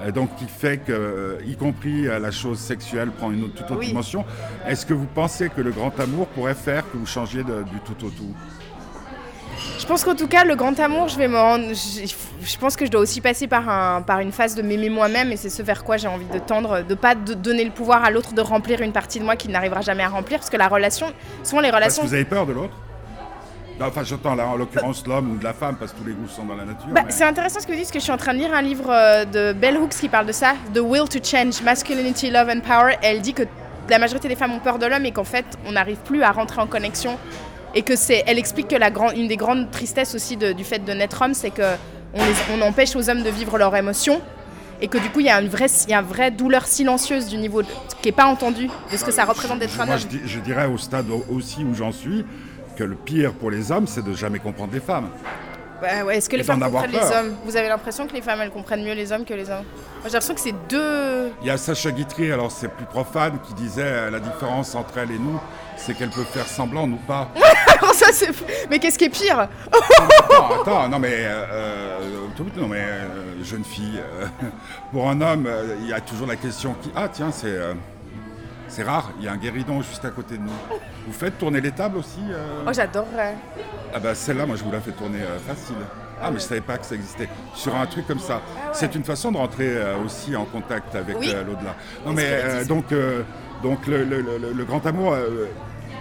Euh, 0.05 0.13
donc, 0.13 0.35
qui 0.37 0.47
fait 0.47 0.79
que, 0.79 1.39
y 1.45 1.57
compris 1.57 2.03
la 2.05 2.31
chose 2.31 2.59
sexuelle 2.61 3.11
prend 3.11 3.33
une 3.33 3.45
autre- 3.45 3.55
toute 3.55 3.71
autre 3.71 3.81
Oui. 3.81 3.87
dimension. 3.89 4.25
Est-ce 4.67 4.87
que 4.87 4.95
vous 4.95 5.07
pensez 5.13 5.49
que 5.49 5.61
le 5.61 5.73
grand 5.73 5.99
amour 5.99 6.27
pourrait 6.29 6.55
faire 6.55 6.85
que 6.93 6.97
vous 6.97 7.07
changiez 7.07 7.43
de- 7.43 7.63
du 7.65 7.81
tout 7.85 8.05
au 8.07 8.11
tout? 8.11 8.33
Je 9.79 9.87
pense 9.87 10.05
qu'en 10.05 10.15
tout 10.15 10.29
cas, 10.29 10.45
le 10.45 10.55
grand 10.55 10.79
amour, 10.81 11.09
je 11.09 11.17
vais 11.17 11.29
me 11.29 11.39
rendre. 11.39 11.69
Je, 11.69 12.07
je 12.43 12.57
pense 12.59 12.77
que 12.77 12.85
je 12.85 12.91
dois 12.91 13.01
aussi 13.01 13.21
passer 13.21 13.47
par, 13.47 13.69
un, 13.69 14.03
par 14.03 14.21
une 14.21 14.33
phase 14.33 14.55
de 14.55 14.63
m'aimer 14.63 14.91
moi-même, 14.91 15.33
et 15.33 15.37
c'est 15.37 15.51
ce 15.51 15.63
vers 15.63 15.85
quoi 15.85 15.97
j'ai 15.97 16.09
envie 16.09 16.27
de 16.27 16.39
tendre, 16.39 16.83
de 16.83 16.95
pas 16.95 17.15
de 17.15 17.35
donner 17.35 17.65
le 17.65 17.71
pouvoir 17.71 18.05
à 18.05 18.11
l'autre 18.11 18.35
de 18.35 18.41
remplir 18.41 18.81
une 18.83 18.93
partie 18.93 19.19
de 19.19 19.25
moi 19.25 19.37
qu'il 19.37 19.51
n'arrivera 19.51 19.81
jamais 19.81 20.03
à 20.03 20.09
remplir, 20.09 20.39
parce 20.39 20.51
que 20.51 20.57
la 20.57 20.69
relation, 20.69 21.07
souvent 21.43 21.61
les 21.63 21.71
Parce 21.71 21.83
relations. 21.83 22.03
que 22.03 22.09
vous 22.09 22.15
avez 22.15 22.25
peur 22.25 22.47
de 22.47 22.53
l'autre? 22.53 22.75
Enfin, 23.81 24.03
j'entends 24.03 24.35
là, 24.35 24.49
en 24.49 24.57
l'occurrence 24.57 25.07
l'homme 25.07 25.31
ou 25.33 25.37
de 25.39 25.45
la 25.45 25.53
femme, 25.53 25.77
parce 25.77 25.93
que 25.93 25.99
tous 25.99 26.05
les 26.05 26.13
goûts 26.13 26.27
sont 26.29 26.45
dans 26.45 26.57
la 26.57 26.65
nature. 26.65 26.89
Bah, 26.89 27.03
c'est 27.09 27.23
intéressant 27.25 27.61
ce 27.61 27.67
que 27.67 27.71
vous 27.73 27.79
dites, 27.79 27.85
parce 27.85 27.93
que 27.93 27.99
je 28.01 28.05
suis 28.05 28.13
en 28.13 28.17
train 28.17 28.35
de 28.35 28.39
lire 28.39 28.53
un 28.53 28.63
livre 28.63 28.91
euh, 28.91 29.25
de 29.25 29.53
Bell 29.53 29.77
Hooks 29.79 29.91
qui 29.95 30.09
parle 30.09 30.27
de 30.27 30.33
ça, 30.33 30.55
The 30.75 30.81
Will 30.81 31.09
to 31.09 31.21
Change, 31.23 31.63
Masculinity, 31.63 32.31
Love 32.31 32.49
and 32.51 32.61
Power. 32.61 32.97
Elle 33.03 33.21
dit 33.21 33.35
que 33.35 33.45
la 33.89 33.99
majorité 34.01 34.27
des 34.29 34.35
femmes 34.35 34.53
ont 34.53 34.59
peur 34.59 34.79
de 34.81 34.87
l'homme 34.87 35.07
et 35.07 35.13
qu'en 35.13 35.25
fait, 35.25 35.47
on 35.65 35.73
n'arrive 35.73 35.99
plus 35.99 36.23
à 36.25 36.33
rentrer 36.33 36.61
en 36.61 36.67
connexion. 36.67 37.17
Et 37.79 37.83
que 37.83 37.95
c'est, 37.95 38.25
elle 38.27 38.41
explique 38.41 38.67
que 38.67 38.75
la 38.75 38.91
grande, 38.91 39.17
une 39.17 39.29
des 39.29 39.37
grandes 39.37 39.71
tristesses 39.71 40.13
aussi 40.17 40.37
du 40.37 40.65
fait 40.65 40.85
de 40.85 40.93
naître 40.93 41.23
homme, 41.23 41.33
c'est 41.33 41.51
que 41.51 41.63
on, 42.13 42.57
on 42.59 42.63
empêche 42.63 42.97
aux 42.97 43.09
hommes 43.09 43.23
de 43.23 43.31
vivre 43.31 43.57
leurs 43.57 43.77
émotions 43.77 44.21
et 44.81 44.89
que 44.89 44.99
du 44.99 45.11
coup 45.11 45.21
il 45.21 45.27
y 45.27 45.31
a 45.31 45.41
une 45.41 45.47
vraie, 45.47 45.69
il 45.87 45.91
y 45.91 45.95
a 45.95 46.01
une 46.01 46.05
vraie 46.07 46.33
douleur 46.33 46.67
silencieuse 46.67 47.29
du 47.29 47.37
niveau 47.37 47.63
qui 47.63 48.09
n'est 48.09 48.13
pas 48.13 48.27
entendue 48.27 48.69
de 48.91 48.97
ce 48.97 49.05
que 49.05 49.13
ça 49.13 49.25
représente 49.25 49.61
d'être 49.61 49.81
un 49.81 49.89
homme. 49.93 49.99
Je, 49.99 50.27
je, 50.27 50.41
dirais 50.41 50.67
au 50.67 50.77
stade 50.77 51.07
aussi 51.31 51.63
où 51.63 51.73
j'en 51.73 51.93
suis 51.93 52.27
que 52.77 52.83
le 52.83 52.97
pire 52.97 53.33
pour 53.35 53.49
les 53.49 53.71
hommes 53.71 53.87
c'est 53.87 54.05
de 54.05 54.13
jamais 54.13 54.41
comprendre 54.41 54.73
les 54.73 54.81
femmes. 54.81 55.11
Bah 55.81 56.05
ouais, 56.05 56.17
Est-ce 56.17 56.29
que 56.29 56.35
les 56.35 56.43
femmes 56.43 56.61
comprennent 56.61 56.91
les 56.91 56.99
hommes? 56.99 57.37
Vous 57.45 57.57
avez 57.57 57.69
l'impression 57.69 58.09
que 58.09 58.13
les 58.13 58.23
femmes 58.23 58.41
elles 58.43 58.51
comprennent 58.51 58.83
mieux 58.83 58.95
les 58.95 59.13
hommes 59.13 59.25
que 59.25 59.35
les 59.35 59.49
hommes? 59.49 59.63
Moi 60.01 60.07
j'ai 60.07 60.13
l'impression 60.15 60.35
que 60.35 60.41
c'est 60.41 60.55
deux. 60.69 61.31
Il 61.43 61.47
y 61.47 61.51
a 61.51 61.57
Sacha 61.57 61.93
Guitry, 61.93 62.33
alors 62.33 62.51
c'est 62.51 62.69
plus 62.69 62.87
profane, 62.87 63.39
qui 63.47 63.55
disait 63.55 63.83
euh, 63.85 64.11
la 64.11 64.19
différence 64.19 64.75
entre 64.75 64.99
elle 64.99 65.13
et 65.13 65.19
nous, 65.19 65.39
c'est 65.79 65.95
qu'elle 65.95 66.11
peut 66.11 66.25
faire 66.25 66.47
semblant 66.47 66.89
ou 66.89 66.97
pas. 66.97 67.31
ça 67.95 68.07
c'est. 68.13 68.29
Mais 68.71 68.79
qu'est-ce 68.79 68.99
qui 68.99 69.05
est 69.05 69.09
pire 69.09 69.49
attends, 69.73 70.61
attends, 70.61 70.89
non 70.89 70.99
mais, 70.99 71.15
euh, 71.15 71.45
euh 71.51 71.99
non 72.57 72.69
mais 72.69 72.81
euh, 72.81 73.43
jeune 73.43 73.65
fille, 73.65 74.01
pour 74.93 75.09
un 75.09 75.21
homme, 75.21 75.49
il 75.81 75.89
y 75.89 75.93
a 75.93 76.01
toujours 76.01 76.27
la 76.27 76.37
question 76.37 76.75
qui 76.83 76.91
ah 76.95 77.09
tiens 77.09 77.33
c'est 77.33 77.59
c'est 78.69 78.83
rare, 78.83 79.11
il 79.19 79.25
y 79.25 79.29
a 79.29 79.33
un 79.33 79.37
guéridon 79.37 79.81
juste 79.81 80.05
à 80.05 80.11
côté 80.11 80.37
de 80.37 80.43
nous. 80.43 80.79
Vous 81.07 81.13
faites 81.13 81.39
tourner 81.39 81.61
les 81.61 81.73
tables 81.73 81.97
aussi 81.97 82.21
Oh, 82.67 82.73
j'adorerais. 82.73 83.37
Ah 83.95 83.99
bah 83.99 84.15
celle-là, 84.15 84.45
moi 84.45 84.57
je 84.57 84.65
vous 84.65 84.71
la 84.71 84.81
fais 84.81 84.93
tourner 84.93 85.21
facile. 85.47 85.77
Ah, 86.21 86.31
mais 86.31 86.39
je 86.39 86.45
savais 86.45 86.61
pas 86.61 86.79
que 86.79 86.87
ça 86.87 86.95
existait. 86.95 87.29
Sur 87.55 87.75
un 87.77 87.87
truc 87.87 88.07
comme 88.07 88.19
ça. 88.19 88.41
Ah 88.45 88.71
c'est 88.73 88.95
une 88.95 89.05
façon 89.05 89.33
de 89.33 89.37
rentrer 89.37 89.69
euh, 89.69 89.97
aussi 90.05 90.35
en 90.35 90.45
contact 90.45 90.95
avec 90.95 91.17
euh, 91.17 91.45
l'au-delà. 91.45 91.75
Non 92.05 92.13
mais 92.13 92.65
donc, 92.65 92.87
donc 93.63 93.87
le, 93.87 94.65
grand 94.65 94.85
amour, 94.87 95.17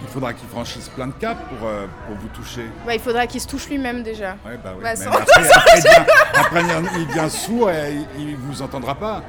il 0.00 0.08
faudra 0.08 0.32
qu'il 0.32 0.48
franchisse 0.48 0.88
plein 0.88 1.08
de 1.08 1.12
caps 1.12 1.40
pour, 1.48 1.58
pour 1.58 2.16
vous 2.16 2.28
toucher. 2.28 2.66
Ouais, 2.86 2.96
il 2.96 3.00
faudra 3.00 3.26
qu'il 3.26 3.40
se 3.40 3.48
touche 3.48 3.68
lui-même 3.68 4.02
déjà. 4.02 4.36
Ouais, 4.46 4.58
bah 4.62 4.74
oui. 4.76 4.82
Bah, 4.82 4.90
après, 6.34 6.60
il, 6.98 7.06
vient, 7.08 7.28
sourd 7.28 7.70
et 7.70 7.94
il, 8.18 8.32
ne 8.32 8.36
vous 8.36 8.62
entendra 8.62 8.94
pas. 8.94 9.22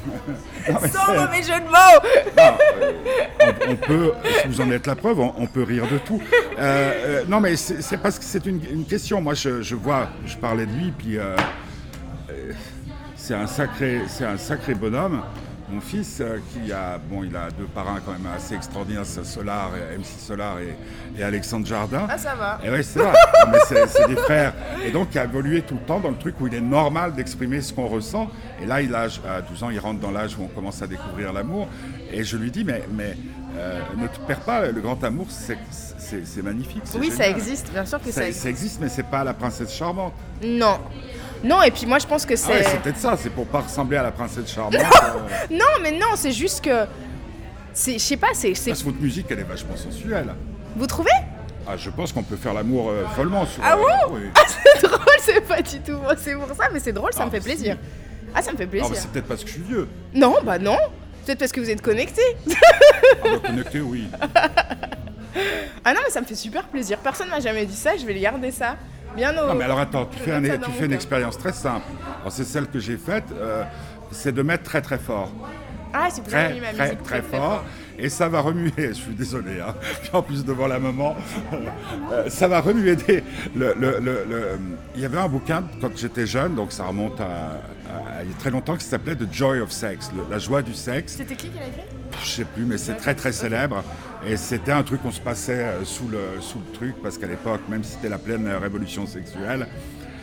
Sans 0.66 1.14
mauvais 1.14 1.42
jeu 1.42 1.60
de 1.60 1.68
mots 1.68 2.00
on, 3.68 3.76
peut, 3.76 4.12
si 4.42 4.48
vous 4.48 4.60
en 4.60 4.70
êtes 4.70 4.86
la 4.86 4.96
preuve, 4.96 5.20
on, 5.20 5.46
peut 5.46 5.62
rire 5.62 5.86
de 5.90 5.98
tout. 5.98 6.20
Euh, 6.58 6.92
euh, 7.06 7.24
non, 7.28 7.40
mais 7.40 7.56
c'est 7.56 7.96
parce 7.98 8.18
que 8.18 8.24
c'est 8.24 8.46
une, 8.46 8.84
question. 8.84 9.20
Moi, 9.20 9.34
je, 9.34 9.74
vois, 9.74 10.08
je 10.26 10.36
parlais 10.36 10.66
de 10.66 10.72
lui, 10.72 10.92
puis 10.96 11.18
euh, 11.18 11.36
c'est 13.16 13.34
un, 13.34 13.46
sacré, 13.46 14.02
un 14.20 14.36
sacré 14.36 14.74
bonhomme. 14.74 15.22
Mon 15.72 15.80
fils, 15.80 16.18
euh, 16.20 16.38
qui 16.52 16.72
a, 16.72 16.98
bon, 16.98 17.22
il 17.22 17.36
a 17.36 17.50
deux 17.50 17.66
parrains 17.66 18.00
quand 18.04 18.12
même 18.12 18.26
assez 18.34 18.54
extraordinaires, 18.54 19.06
Solar, 19.06 19.70
MC 19.98 20.18
Solar 20.18 20.56
et, 20.60 21.22
Alexandre 21.22 21.66
Jardin. 21.66 22.06
Ah, 22.08 22.18
ça 22.18 22.34
va. 22.34 22.58
Et 22.64 22.70
oui, 22.70 22.82
c'est 22.82 22.98
vrai. 22.98 23.12
c'est 23.86 24.08
des 24.08 24.16
frères. 24.16 24.52
Et 24.84 24.90
donc, 24.90 25.08
il 25.12 25.18
a 25.18 25.24
évolué 25.24 25.62
tout 25.62 25.74
le 25.74 25.86
temps 25.86 26.00
dans 26.00 26.10
le 26.10 26.16
truc 26.16 26.40
où 26.40 26.46
il 26.46 26.54
est 26.54 26.60
normal 26.60 27.12
d'exprimer 27.14 27.60
ce 27.60 27.72
qu'on 27.72 27.86
ressent. 27.86 28.28
Et 28.60 28.66
là, 28.66 28.82
il 28.82 28.94
a, 28.94 29.02
à 29.28 29.42
12 29.42 29.62
ans, 29.62 29.70
il 29.70 29.78
rentre 29.78 30.00
dans 30.00 30.10
l'âge 30.10 30.36
où 30.38 30.42
on 30.42 30.48
commence 30.48 30.82
à 30.82 30.86
découvrir 30.86 31.32
l'amour. 31.32 31.68
Et 32.12 32.24
je 32.24 32.36
lui 32.36 32.50
dis, 32.50 32.64
mais, 32.64 32.82
mais 32.92 33.16
euh, 33.56 33.80
ne 33.96 34.06
te 34.06 34.18
perds 34.26 34.40
pas, 34.40 34.66
le 34.70 34.80
grand 34.80 35.02
amour, 35.04 35.26
c'est 35.28 36.42
magnifique. 36.42 36.82
Oui, 36.98 37.10
ça 37.10 37.28
existe, 37.28 37.70
bien 37.72 37.84
sûr 37.84 38.00
que 38.00 38.10
ça, 38.10 38.26
existe. 38.26 38.42
Ça 38.42 38.50
existe, 38.50 38.80
mais 38.80 38.88
c'est 38.88 39.04
pas 39.06 39.24
la 39.24 39.34
princesse 39.34 39.72
charmante. 39.72 40.14
Non. 40.42 40.78
Non, 41.42 41.62
et 41.62 41.70
puis 41.70 41.86
moi 41.86 41.98
je 41.98 42.06
pense 42.06 42.26
que 42.26 42.34
ah 42.34 42.36
c'est. 42.36 42.62
c'est 42.64 42.80
peut-être 42.80 42.98
ça, 42.98 43.16
c'est 43.16 43.30
pour 43.30 43.46
pas 43.46 43.60
ressembler 43.60 43.96
à 43.96 44.02
la 44.02 44.12
princesse 44.12 44.52
charmante. 44.52 44.74
Non, 44.74 44.80
euh. 44.80 45.46
non 45.50 45.82
mais 45.82 45.92
non, 45.92 46.08
c'est 46.16 46.32
juste 46.32 46.64
que. 46.64 46.84
Je 47.74 47.98
sais 47.98 48.16
pas, 48.16 48.28
c'est. 48.34 48.52
Parce 48.52 48.80
que 48.80 48.84
votre 48.84 49.00
musique, 49.00 49.26
elle 49.30 49.40
est 49.40 49.44
vachement 49.44 49.76
sensuelle. 49.76 50.34
Vous 50.76 50.86
trouvez? 50.86 51.10
Ah, 51.66 51.76
je 51.76 51.90
pense 51.90 52.12
qu'on 52.12 52.22
peut 52.22 52.36
faire 52.36 52.54
l'amour 52.54 52.90
euh, 52.90 53.04
follement 53.14 53.46
sur. 53.46 53.62
Ah 53.64 53.76
bon? 53.76 54.14
oui. 54.14 54.22
Ah, 54.34 54.40
c'est 54.46 54.82
drôle, 54.82 55.00
c'est 55.20 55.40
pas 55.40 55.62
du 55.62 55.80
tout. 55.80 55.98
C'est 56.18 56.34
pour 56.34 56.48
ça, 56.56 56.68
mais 56.72 56.80
c'est 56.80 56.92
drôle, 56.92 57.12
ça 57.12 57.24
me 57.24 57.28
ah, 57.28 57.30
fait 57.30 57.40
plaisir. 57.40 57.76
Ah, 58.34 58.42
ça 58.42 58.52
me 58.52 58.56
fait 58.56 58.66
plaisir. 58.66 58.90
c'est 58.94 59.10
peut-être 59.10 59.26
parce 59.26 59.42
que 59.42 59.48
je 59.48 59.54
suis 59.54 59.62
vieux. 59.62 59.88
Non, 60.14 60.36
bah 60.44 60.58
non. 60.58 60.78
Peut-être 61.24 61.38
parce 61.38 61.52
que 61.52 61.60
vous 61.60 61.70
êtes 61.70 61.82
connecté. 61.82 62.22
ah, 62.48 62.52
bah, 63.22 63.30
connecté, 63.46 63.80
oui. 63.80 64.08
ah 65.84 65.94
non, 65.94 66.00
mais 66.04 66.10
ça 66.10 66.20
me 66.20 66.26
fait 66.26 66.34
super 66.34 66.64
plaisir. 66.64 66.98
Personne 66.98 67.28
m'a 67.28 67.40
jamais 67.40 67.66
dit 67.66 67.76
ça, 67.76 67.96
je 67.96 68.04
vais 68.04 68.18
garder 68.18 68.50
ça. 68.50 68.76
Bien 69.16 69.32
Non, 69.32 69.54
mais 69.54 69.64
alors 69.64 69.80
attends, 69.80 70.06
tu 70.06 70.18
fais, 70.18 70.36
une 70.84 70.92
expérience 70.92 71.38
très 71.38 71.52
simple. 71.52 71.86
c'est 72.28 72.44
celle 72.44 72.66
que 72.66 72.78
j'ai 72.78 72.96
faite, 72.96 73.24
euh, 73.32 73.64
c'est 74.10 74.32
de 74.32 74.42
mettre 74.42 74.64
très 74.64 74.82
très 74.82 74.98
fort. 74.98 75.30
Ah, 75.92 76.06
c'est 76.08 76.22
pour 76.22 76.30
très, 76.30 76.54
ça 76.54 76.72
très, 76.72 76.96
très, 76.96 77.22
fort. 77.22 77.64
Et 77.98 78.08
ça 78.08 78.28
va 78.28 78.40
remuer, 78.40 78.72
je 78.76 78.92
suis 78.92 79.14
désolé, 79.14 79.60
hein. 79.60 79.74
en 80.12 80.22
plus 80.22 80.44
devant 80.44 80.68
la 80.68 80.78
maman, 80.78 81.16
euh, 82.12 82.30
ça 82.30 82.46
va 82.46 82.60
remuer 82.60 82.94
des. 82.94 83.24
Le, 83.56 83.74
il 84.94 85.00
y 85.00 85.04
avait 85.04 85.18
un 85.18 85.28
bouquin 85.28 85.64
quand 85.80 85.96
j'étais 85.96 86.26
jeune, 86.26 86.54
donc 86.54 86.70
ça 86.70 86.84
remonte 86.84 87.20
à, 87.20 87.60
il 88.22 88.30
y 88.30 88.32
a 88.32 88.36
très 88.38 88.50
longtemps, 88.50 88.76
qui 88.76 88.84
s'appelait 88.84 89.16
The 89.16 89.32
Joy 89.32 89.60
of 89.60 89.72
Sex, 89.72 90.10
la 90.30 90.38
joie 90.38 90.62
du 90.62 90.74
sexe. 90.74 91.14
C'était 91.16 91.34
qui 91.34 91.48
qui 91.48 91.58
l'a 91.58 91.66
écrit? 91.66 91.99
Je 92.22 92.28
sais 92.28 92.44
plus, 92.44 92.64
mais 92.64 92.78
c'est 92.78 92.94
très 92.94 93.14
très 93.14 93.32
célèbre. 93.32 93.82
Et 94.26 94.36
c'était 94.36 94.72
un 94.72 94.82
truc 94.82 95.02
qu'on 95.02 95.10
se 95.10 95.20
passait 95.20 95.64
euh, 95.64 95.84
sous 95.84 96.08
le, 96.08 96.40
sous 96.40 96.58
le 96.58 96.72
truc, 96.74 96.94
parce 97.02 97.16
qu'à 97.16 97.26
l'époque, 97.26 97.62
même 97.68 97.82
si 97.82 97.92
c'était 97.92 98.10
la 98.10 98.18
pleine 98.18 98.48
révolution 98.48 99.06
sexuelle, 99.06 99.66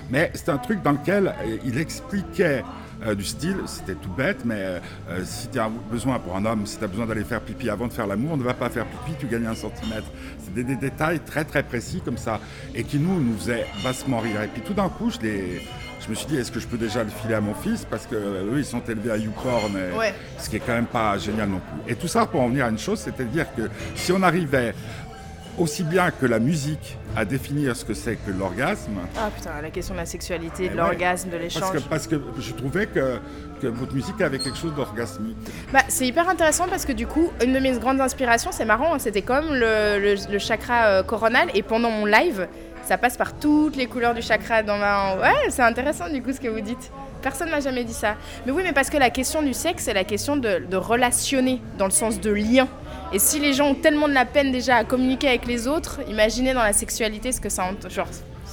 mais 0.09 0.31
c'était 0.35 0.51
un 0.51 0.59
truc 0.59 0.83
dans 0.83 0.91
lequel 0.91 1.27
euh, 1.27 1.57
il 1.65 1.79
expliquait 1.79 2.63
euh, 3.05 3.15
du 3.15 3.23
style, 3.23 3.57
c'était 3.65 3.95
tout 3.95 4.11
bête, 4.11 4.45
mais 4.45 4.81
si 5.23 5.47
tu 5.49 5.59
as 5.59 5.69
besoin 5.91 6.19
pour 6.19 6.35
un 6.35 6.45
homme, 6.45 6.65
si 6.65 6.77
tu 6.77 6.83
as 6.83 6.87
besoin 6.87 7.05
d'aller 7.05 7.23
faire 7.23 7.41
pipi 7.41 7.69
avant 7.69 7.87
de 7.87 7.93
faire 7.93 8.07
l'amour, 8.07 8.37
ne 8.37 8.43
va 8.43 8.53
pas 8.53 8.69
faire 8.69 8.85
pipi, 8.85 9.17
tu 9.19 9.27
gagnes 9.27 9.47
un 9.47 9.55
centimètre. 9.55 10.07
C'est 10.39 10.53
des, 10.53 10.75
détails 10.75 11.19
très 11.19 11.45
très 11.45 11.63
précis 11.63 12.01
comme 12.03 12.17
ça, 12.17 12.39
et 12.75 12.83
qui 12.83 12.99
nous, 12.99 13.19
nous 13.19 13.37
faisaient 13.37 13.65
bassement 13.83 14.19
rire. 14.19 14.41
Et 14.43 14.47
puis 14.47 14.61
tout 14.61 14.73
d'un 14.73 14.89
coup, 14.89 15.09
je 15.09 15.19
les 15.19 15.61
je 16.07 16.11
me 16.11 16.15
suis 16.15 16.27
dit, 16.27 16.37
est-ce 16.37 16.53
que 16.53 16.59
je 16.61 16.67
peux 16.67 16.77
déjà 16.77 17.03
le 17.03 17.09
filer 17.09 17.33
à 17.33 17.41
mon 17.41 17.53
fils 17.53 17.83
Parce 17.83 18.07
que 18.07 18.15
eux, 18.15 18.57
ils 18.57 18.65
sont 18.65 18.81
élevés 18.87 19.11
à 19.11 19.17
YouPorn, 19.17 19.77
ce 20.37 20.49
qui 20.49 20.55
est 20.55 20.59
quand 20.59 20.73
même 20.73 20.85
pas 20.85 21.17
génial 21.17 21.49
non 21.49 21.59
plus. 21.59 21.91
Et 21.91 21.95
tout 21.95 22.07
ça 22.07 22.25
pour 22.25 22.39
en 22.41 22.47
venir 22.47 22.65
à 22.65 22.69
une 22.69 22.79
chose, 22.79 22.99
c'est-à-dire 22.99 23.45
que 23.55 23.63
si 23.93 24.13
on 24.13 24.23
arrivait 24.23 24.73
aussi 25.57 25.83
bien 25.83 26.11
que 26.11 26.25
la 26.25 26.39
musique 26.39 26.97
à 27.15 27.25
définir 27.25 27.75
ce 27.75 27.83
que 27.83 27.93
c'est 27.93 28.15
que 28.15 28.31
l'orgasme. 28.31 28.97
Ah 29.17 29.29
putain, 29.35 29.59
la 29.61 29.71
question 29.71 29.95
de 29.95 29.99
la 29.99 30.05
sexualité, 30.05 30.69
de 30.69 30.73
eh 30.73 30.77
l'orgasme, 30.77 31.29
de 31.29 31.37
l'échange. 31.37 31.79
Parce 31.89 32.07
que, 32.07 32.15
je 32.39 32.53
trouvais 32.53 32.85
que, 32.85 33.17
que 33.61 33.67
votre 33.67 33.93
musique 33.93 34.21
avait 34.21 34.37
quelque 34.37 34.57
chose 34.57 34.73
d'orgasmique. 34.75 35.35
Bah, 35.73 35.79
c'est 35.87 36.05
hyper 36.05 36.29
intéressant 36.29 36.67
parce 36.69 36.85
que 36.85 36.91
du 36.91 37.07
coup, 37.07 37.31
une 37.43 37.53
de 37.53 37.59
mes 37.59 37.71
grandes 37.71 38.01
inspirations, 38.01 38.51
c'est 38.53 38.65
marrant, 38.65 38.93
hein, 38.93 38.99
c'était 38.99 39.23
comme 39.23 39.47
le, 39.51 40.15
le, 40.29 40.39
chakra 40.39 40.85
euh, 40.85 41.03
coronal 41.03 41.49
et 41.55 41.63
pendant 41.63 41.89
mon 41.89 42.05
live, 42.05 42.47
ça 42.87 42.97
passe 42.97 43.17
par 43.17 43.33
toutes 43.33 43.75
les 43.75 43.85
couleurs 43.85 44.13
du 44.13 44.21
chakra 44.21 44.63
dans 44.63 44.77
ma... 44.77 45.17
Ouais, 45.17 45.49
c'est 45.49 45.61
intéressant 45.61 46.09
du 46.09 46.23
coup 46.23 46.31
ce 46.31 46.39
que 46.39 46.47
vous 46.47 46.61
dites. 46.61 46.89
Personne 47.21 47.49
m'a 47.49 47.59
jamais 47.59 47.83
dit 47.83 47.93
ça. 47.93 48.15
Mais 48.45 48.53
oui, 48.53 48.61
mais 48.63 48.71
parce 48.71 48.89
que 48.89 48.95
la 48.95 49.09
question 49.09 49.41
du 49.41 49.53
sexe, 49.53 49.83
c'est 49.83 49.93
la 49.93 50.05
question 50.05 50.37
de, 50.37 50.75
relationner, 50.75 51.61
dans 51.77 51.85
le 51.85 51.91
sens 51.91 52.21
de 52.21 52.31
lien. 52.31 52.67
Et 53.11 53.19
si 53.19 53.39
les 53.39 53.51
gens 53.51 53.67
ont 53.71 53.75
tellement 53.75 54.07
de 54.07 54.13
la 54.13 54.23
peine 54.23 54.53
déjà 54.53 54.77
à 54.77 54.83
communiquer 54.85 55.27
avec 55.27 55.47
les 55.47 55.67
autres, 55.67 55.99
imaginez 56.07 56.53
dans 56.53 56.63
la 56.63 56.71
sexualité 56.71 57.33
ce 57.33 57.41
que 57.41 57.49
ça... 57.49 57.69
Genre, 57.89 58.07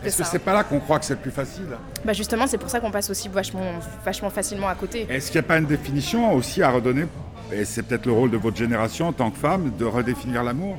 est-ce 0.04 0.18
que 0.18 0.24
c'est 0.24 0.40
pas 0.40 0.52
là 0.52 0.64
qu'on 0.64 0.80
croit 0.80 0.98
que 0.98 1.04
c'est 1.04 1.14
le 1.14 1.20
plus 1.20 1.30
facile? 1.30 1.68
Bah 2.04 2.12
justement, 2.12 2.48
c'est 2.48 2.58
pour 2.58 2.68
ça 2.68 2.80
qu'on 2.80 2.90
passe 2.90 3.08
aussi 3.10 3.28
vachement, 3.28 3.62
vachement 4.04 4.30
facilement 4.30 4.68
à 4.68 4.74
côté. 4.74 5.06
Est-ce 5.08 5.30
qu'il 5.30 5.40
n'y 5.40 5.46
a 5.46 5.48
pas 5.48 5.58
une 5.58 5.66
définition 5.66 6.34
aussi 6.34 6.60
à 6.60 6.70
redonner? 6.70 7.06
Et 7.52 7.64
c'est 7.64 7.84
peut-être 7.84 8.06
le 8.06 8.12
rôle 8.12 8.30
de 8.32 8.36
votre 8.36 8.56
génération 8.56 9.08
en 9.08 9.12
tant 9.12 9.30
que 9.30 9.38
femme 9.38 9.70
de 9.78 9.84
redéfinir 9.84 10.42
l'amour? 10.42 10.78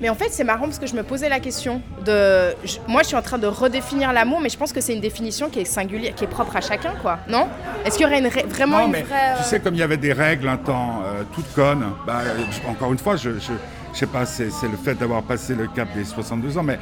Mais 0.00 0.08
en 0.08 0.14
fait, 0.14 0.28
c'est 0.30 0.44
marrant 0.44 0.64
parce 0.64 0.78
que 0.78 0.86
je 0.86 0.94
me 0.94 1.02
posais 1.02 1.28
la 1.28 1.40
question 1.40 1.80
de. 2.04 2.54
moi, 2.88 3.02
je 3.02 3.08
suis 3.08 3.16
en 3.16 3.22
train 3.22 3.38
de 3.38 3.46
redéfinir 3.46 4.12
l'amour, 4.12 4.40
mais 4.40 4.48
je 4.48 4.58
pense 4.58 4.72
que 4.72 4.80
c'est 4.80 4.94
une 4.94 5.00
définition 5.00 5.50
qui 5.50 5.60
est 5.60 5.64
singulière, 5.64 6.14
qui 6.14 6.24
est 6.24 6.28
propre 6.28 6.56
à 6.56 6.60
chacun, 6.60 6.94
quoi. 7.00 7.18
Non? 7.28 7.48
Est-ce 7.84 7.96
qu'il 7.96 8.04
y 8.04 8.06
aurait 8.06 8.18
une 8.18 8.28
vraiment 8.48 8.78
non, 8.78 8.86
une 8.86 8.92
mais 8.92 9.02
vraie. 9.02 9.34
Tu 9.38 9.44
sais, 9.44 9.60
comme 9.60 9.74
il 9.74 9.80
y 9.80 9.82
avait 9.82 9.96
des 9.96 10.12
règles 10.12 10.48
un 10.48 10.56
temps 10.56 11.02
euh, 11.04 11.22
toutes 11.32 11.52
connes, 11.54 11.84
bah, 12.06 12.22
encore 12.68 12.92
une 12.92 12.98
fois, 12.98 13.16
je, 13.16 13.30
je, 13.38 13.52
sais 13.92 14.06
pas, 14.06 14.26
c'est 14.26 14.44
le 14.44 14.76
fait 14.82 14.94
d'avoir 14.94 15.22
passé 15.22 15.54
le 15.54 15.68
cap 15.68 15.88
des 15.94 16.04
62 16.04 16.58
ans, 16.58 16.62
mais 16.62 16.78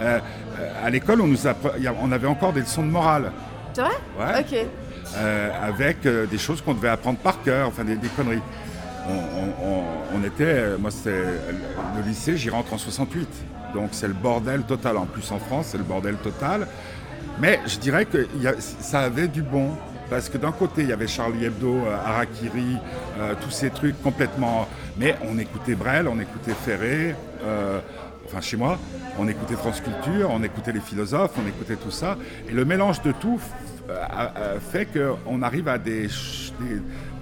euh, 0.00 0.18
à 0.84 0.90
l'école, 0.90 1.20
on, 1.20 1.26
nous 1.26 1.38
on 2.02 2.12
avait 2.12 2.26
encore 2.26 2.52
des 2.52 2.60
leçons 2.60 2.82
de 2.82 2.90
morale. 2.90 3.30
C'est 3.72 3.82
vrai? 3.82 3.90
Ouais. 4.18 4.40
Ok. 4.40 4.66
Euh, 5.18 5.50
avec 5.62 6.00
des 6.02 6.38
choses 6.38 6.60
qu'on 6.60 6.74
devait 6.74 6.88
apprendre 6.88 7.18
par 7.18 7.40
cœur, 7.42 7.68
enfin 7.68 7.84
des, 7.84 7.94
des 7.94 8.08
conneries 8.08 8.42
on, 10.14 10.24
était, 10.24 10.76
moi 10.78 10.90
c'est 10.90 11.10
le 11.10 12.02
lycée, 12.06 12.36
j'y 12.36 12.50
rentre 12.50 12.72
en 12.72 12.78
68. 12.78 13.28
Donc 13.74 13.90
c'est 13.92 14.08
le 14.08 14.14
bordel 14.14 14.62
total. 14.62 14.96
En 14.96 15.06
plus 15.06 15.30
en 15.32 15.38
France, 15.38 15.68
c'est 15.70 15.78
le 15.78 15.84
bordel 15.84 16.16
total. 16.16 16.66
Mais 17.40 17.60
je 17.66 17.78
dirais 17.78 18.06
que 18.06 18.26
ça 18.60 19.00
avait 19.00 19.28
du 19.28 19.42
bon. 19.42 19.70
Parce 20.08 20.28
que 20.28 20.38
d'un 20.38 20.52
côté, 20.52 20.82
il 20.82 20.88
y 20.88 20.92
avait 20.92 21.08
Charlie 21.08 21.46
Hebdo, 21.46 21.74
euh, 21.74 21.96
Harakiri, 21.96 22.76
euh, 23.18 23.34
tous 23.40 23.50
ces 23.50 23.70
trucs 23.70 24.00
complètement. 24.02 24.68
Mais 24.96 25.16
on 25.28 25.36
écoutait 25.38 25.74
Brel, 25.74 26.06
on 26.06 26.20
écoutait 26.20 26.52
Ferré. 26.52 27.16
Euh, 27.42 27.80
enfin 28.24 28.40
chez 28.40 28.56
moi, 28.56 28.78
on 29.18 29.26
écoutait 29.26 29.54
France 29.54 29.80
Culture, 29.80 30.30
on 30.32 30.42
écoutait 30.44 30.72
les 30.72 30.80
philosophes, 30.80 31.32
on 31.42 31.46
écoutait 31.48 31.76
tout 31.76 31.90
ça. 31.90 32.16
Et 32.48 32.52
le 32.52 32.64
mélange 32.64 33.02
de 33.02 33.12
tout 33.12 33.40
fait 34.72 34.86
qu'on 34.86 35.42
arrive 35.42 35.68
à 35.68 35.78
des, 35.78 36.08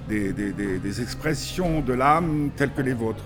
des, 0.09 1.01
expressions 1.01 1.81
de 1.81 1.93
l'âme 1.93 2.51
telles 2.57 2.73
que 2.73 2.83
les 2.83 2.95
vôtres. 2.95 3.25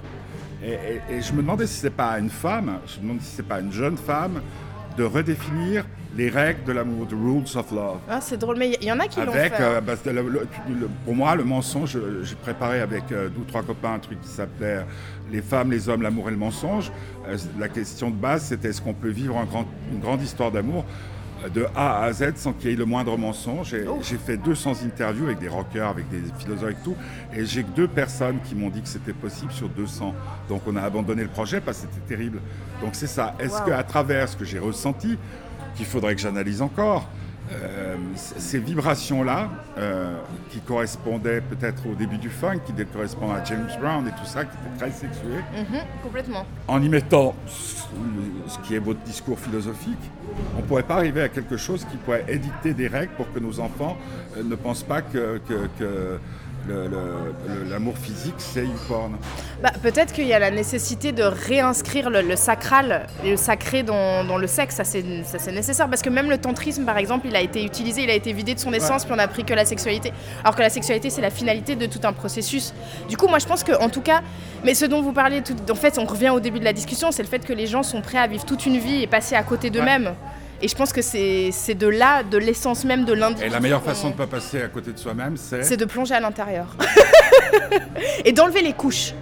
Et, 0.62 1.20
je 1.20 1.32
me 1.32 1.38
demandais 1.38 1.66
si 1.66 1.80
c'est 1.80 1.90
pas 1.90 2.18
une 2.18 2.30
femme, 2.30 2.78
je 2.86 2.96
me 2.96 3.02
demandais 3.02 3.20
si 3.22 3.36
c'est 3.36 3.46
pas 3.46 3.60
une 3.60 3.72
jeune 3.72 3.96
femme, 3.96 4.40
de 4.96 5.04
redéfinir 5.04 5.84
les 6.16 6.28
règles 6.28 6.64
de 6.64 6.72
l'amour, 6.72 7.06
the 7.06 7.12
rules 7.12 7.56
of 7.56 7.70
love. 7.70 7.98
Ah, 8.08 8.20
c'est 8.20 8.36
drôle, 8.36 8.56
mais 8.58 8.76
il 8.80 8.86
y 8.86 8.90
en 8.90 8.98
a 8.98 9.06
qui 9.06 9.20
l'ont 9.20 9.30
fait. 9.30 9.52
Euh, 9.60 9.80
bah, 9.80 9.94
pour 11.04 11.14
moi, 11.14 11.36
le 11.36 11.44
mensonge, 11.44 11.96
j'ai 12.22 12.34
préparé 12.34 12.80
avec 12.80 13.12
euh, 13.12 13.28
deux 13.28 13.42
ou 13.42 13.44
trois 13.44 13.62
copains 13.62 13.94
un 13.94 13.98
truc 14.00 14.20
qui 14.20 14.28
s'appelait 14.28 14.84
Les 15.30 15.42
femmes, 15.42 15.70
les 15.70 15.88
hommes, 15.88 16.02
l'amour 16.02 16.28
et 16.28 16.32
le 16.32 16.38
mensonge. 16.38 16.90
Euh, 17.28 17.36
la 17.58 17.68
question 17.68 18.10
de 18.10 18.16
base, 18.16 18.46
c'était 18.46 18.70
est-ce 18.70 18.82
qu'on 18.82 18.94
peut 18.94 19.10
vivre 19.10 19.36
une 19.92 20.00
grande 20.00 20.22
histoire 20.22 20.50
d'amour? 20.50 20.84
De 21.54 21.66
A 21.74 22.02
à 22.02 22.12
Z 22.12 22.36
sans 22.36 22.52
qu'il 22.52 22.70
y 22.70 22.72
ait 22.72 22.76
le 22.76 22.84
moindre 22.84 23.16
mensonge. 23.16 23.74
Oh. 23.88 23.98
J'ai 24.02 24.16
fait 24.16 24.36
200 24.36 24.84
interviews 24.84 25.26
avec 25.26 25.38
des 25.38 25.48
rockers, 25.48 25.88
avec 25.88 26.08
des 26.08 26.22
philosophes 26.38 26.70
et 26.70 26.84
tout, 26.84 26.96
et 27.34 27.44
j'ai 27.44 27.62
que 27.62 27.70
deux 27.70 27.88
personnes 27.88 28.38
qui 28.44 28.54
m'ont 28.54 28.70
dit 28.70 28.82
que 28.82 28.88
c'était 28.88 29.12
possible 29.12 29.52
sur 29.52 29.68
200. 29.68 30.14
Donc 30.48 30.62
on 30.66 30.76
a 30.76 30.82
abandonné 30.82 31.22
le 31.22 31.28
projet 31.28 31.60
parce 31.60 31.78
que 31.78 31.88
c'était 31.92 32.14
terrible. 32.14 32.40
Donc 32.80 32.90
c'est 32.94 33.06
ça. 33.06 33.34
Est-ce 33.38 33.62
qu'à 33.62 33.82
travers 33.82 34.28
ce 34.28 34.36
que 34.36 34.44
j'ai 34.44 34.58
ressenti, 34.58 35.18
qu'il 35.76 35.86
faudrait 35.86 36.14
que 36.14 36.20
j'analyse 36.20 36.62
encore, 36.62 37.08
euh, 37.50 37.96
ces 38.14 38.58
vibrations-là, 38.58 39.48
euh, 39.78 40.18
qui 40.50 40.60
correspondaient 40.60 41.40
peut-être 41.40 41.86
au 41.86 41.94
début 41.94 42.18
du 42.18 42.28
funk, 42.28 42.58
qui 42.66 42.72
correspondent 42.84 43.36
à 43.36 43.44
James 43.44 43.68
Brown 43.80 44.06
et 44.06 44.10
tout 44.10 44.26
ça, 44.26 44.44
qui 44.44 44.50
était 44.50 44.78
très 44.78 44.90
sexué. 44.90 45.36
Mhm, 45.56 45.80
complètement. 46.02 46.44
En 46.66 46.82
y 46.82 46.88
mettant 46.88 47.34
ce 47.46 48.58
qui 48.66 48.74
est 48.74 48.78
votre 48.78 49.00
discours 49.00 49.38
philosophique, 49.38 49.98
on 50.56 50.58
ne 50.58 50.66
pourrait 50.66 50.82
pas 50.82 50.96
arriver 50.96 51.22
à 51.22 51.28
quelque 51.28 51.56
chose 51.56 51.86
qui 51.90 51.96
pourrait 51.96 52.24
édicter 52.28 52.74
des 52.74 52.88
règles 52.88 53.12
pour 53.16 53.32
que 53.32 53.38
nos 53.38 53.60
enfants 53.60 53.96
euh, 54.36 54.42
ne 54.42 54.54
pensent 54.54 54.82
pas 54.82 55.00
que, 55.02 55.40
que 55.48 56.18
l'amour 57.68 57.96
physique, 57.98 58.34
c'est 58.38 58.64
une 58.64 58.78
porn 58.88 59.16
bah, 59.62 59.70
Peut-être 59.82 60.12
qu'il 60.12 60.26
y 60.26 60.32
a 60.32 60.38
la 60.38 60.50
nécessité 60.50 61.12
de 61.12 61.22
réinscrire 61.22 62.10
le, 62.10 62.36
sacral 62.36 63.06
et 63.24 63.30
le 63.30 63.36
sacré 63.36 63.82
dans, 63.82 64.38
le 64.38 64.46
sexe, 64.46 64.76
ça 64.76 64.84
c'est 64.84 65.02
nécessaire, 65.52 65.88
parce 65.88 66.02
que 66.02 66.10
même 66.10 66.30
le 66.30 66.38
tantrisme, 66.38 66.84
par 66.84 66.98
exemple, 66.98 67.26
il 67.26 67.36
a 67.36 67.40
été 67.40 67.64
utilisé, 67.64 68.04
il 68.04 68.10
a 68.10 68.14
été 68.14 68.32
vidé 68.32 68.54
de 68.54 68.60
son 68.60 68.72
essence, 68.72 69.04
puis 69.04 69.14
on 69.14 69.18
a 69.18 69.28
pris 69.28 69.44
que 69.44 69.54
la 69.54 69.64
sexualité, 69.64 70.12
alors 70.42 70.54
que 70.54 70.62
la 70.62 70.70
sexualité, 70.70 71.10
c'est 71.10 71.22
la 71.22 71.30
finalité 71.30 71.76
de 71.76 71.86
tout 71.86 72.00
un 72.04 72.12
processus. 72.12 72.72
Du 73.08 73.16
coup, 73.16 73.28
moi, 73.28 73.38
je 73.38 73.46
pense 73.46 73.64
que, 73.64 73.72
en 73.80 73.88
tout 73.88 74.02
cas, 74.02 74.22
mais 74.64 74.74
ce 74.74 74.84
dont 74.84 75.02
vous 75.02 75.12
parlez, 75.12 75.42
tout, 75.42 75.56
en 75.70 75.74
fait, 75.74 75.98
on 75.98 76.04
revient 76.04 76.30
au 76.30 76.40
début 76.40 76.58
de 76.58 76.64
la 76.64 76.72
discussion, 76.72 77.10
c'est 77.10 77.22
le 77.22 77.28
fait 77.28 77.44
que 77.44 77.52
les 77.52 77.66
gens 77.66 77.82
sont 77.82 78.00
prêts 78.00 78.18
à 78.18 78.26
vivre 78.26 78.44
toute 78.44 78.66
une 78.66 78.78
vie 78.78 79.02
et 79.02 79.06
passer 79.06 79.34
à 79.34 79.42
côté 79.42 79.70
d'eux-mêmes. 79.70 80.14
Et 80.60 80.66
je 80.66 80.74
pense 80.74 80.92
que 80.92 81.02
c'est 81.02 81.74
de 81.74 81.86
là, 81.86 82.22
de 82.22 82.36
l'essence 82.36 82.84
même 82.84 83.04
de 83.04 83.12
l'individu. 83.12 83.46
Et 83.46 83.48
la 83.50 83.60
meilleure 83.60 83.82
façon 83.82 84.08
de 84.08 84.12
ne 84.14 84.18
pas 84.18 84.26
passer 84.26 84.60
à 84.62 84.68
côté 84.68 84.92
de 84.92 84.98
soi-même, 84.98 85.36
c'est 85.36 85.62
C'est 85.62 85.76
de 85.76 85.84
plonger 85.84 86.14
à 86.14 86.20
l'intérieur. 86.20 86.76
et 88.24 88.32
d'enlever 88.32 88.62
les 88.62 88.72
couches. 88.72 89.14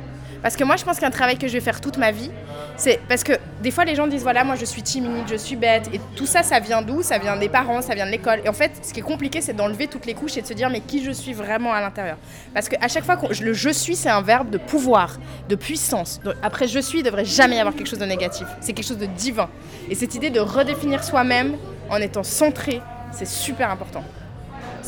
Parce 0.46 0.54
que 0.54 0.62
moi, 0.62 0.76
je 0.76 0.84
pense 0.84 1.00
qu'un 1.00 1.10
travail 1.10 1.38
que 1.38 1.48
je 1.48 1.54
vais 1.54 1.60
faire 1.60 1.80
toute 1.80 1.98
ma 1.98 2.12
vie, 2.12 2.30
c'est 2.76 3.00
parce 3.08 3.24
que 3.24 3.32
des 3.64 3.72
fois, 3.72 3.84
les 3.84 3.96
gens 3.96 4.06
disent 4.06 4.22
voilà, 4.22 4.44
moi, 4.44 4.54
je 4.54 4.64
suis 4.64 4.80
timide, 4.80 5.24
je 5.28 5.34
suis 5.34 5.56
bête. 5.56 5.90
Et 5.92 6.00
tout 6.14 6.24
ça, 6.24 6.44
ça 6.44 6.60
vient 6.60 6.82
d'où? 6.82 7.02
Ça 7.02 7.18
vient 7.18 7.36
des 7.36 7.48
parents, 7.48 7.82
ça 7.82 7.96
vient 7.96 8.06
de 8.06 8.12
l'école. 8.12 8.42
Et 8.44 8.48
en 8.48 8.52
fait, 8.52 8.70
ce 8.80 8.92
qui 8.92 9.00
est 9.00 9.02
compliqué, 9.02 9.40
c'est 9.40 9.54
d'enlever 9.54 9.88
toutes 9.88 10.06
les 10.06 10.14
couches 10.14 10.36
et 10.36 10.42
de 10.42 10.46
se 10.46 10.52
dire 10.52 10.70
mais 10.70 10.82
qui 10.82 11.04
je 11.04 11.10
suis 11.10 11.32
vraiment 11.32 11.72
à 11.72 11.80
l'intérieur? 11.80 12.16
Parce 12.54 12.68
qu'à 12.68 12.86
chaque 12.86 13.02
fois, 13.02 13.16
que 13.16 13.26
le 13.42 13.54
je 13.54 13.70
suis, 13.70 13.96
c'est 13.96 14.08
un 14.08 14.22
verbe 14.22 14.50
de 14.50 14.58
pouvoir, 14.58 15.18
de 15.48 15.56
puissance. 15.56 16.20
après, 16.44 16.68
je 16.68 16.78
suis, 16.78 17.00
il 17.00 17.02
devrait 17.02 17.24
jamais 17.24 17.56
y 17.56 17.58
avoir 17.58 17.74
quelque 17.74 17.88
chose 17.88 17.98
de 17.98 18.04
négatif. 18.04 18.46
C'est 18.60 18.72
quelque 18.72 18.86
chose 18.86 18.98
de 18.98 19.06
divin. 19.06 19.48
Et 19.90 19.96
cette 19.96 20.14
idée 20.14 20.30
de 20.30 20.38
redéfinir 20.38 21.02
soi-même 21.02 21.56
en 21.90 21.96
étant 21.96 22.22
centré, 22.22 22.80
c'est 23.10 23.26
super 23.26 23.68
important. 23.68 24.04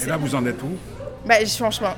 Et 0.01 0.07
là, 0.07 0.19
vous 0.19 0.37
en 0.37 0.47
êtes 0.47 0.63
où? 0.63 0.98
Bah, 1.29 1.41
je 1.41 1.45
suis 1.45 1.63
en 1.63 1.71
chemin. 1.71 1.95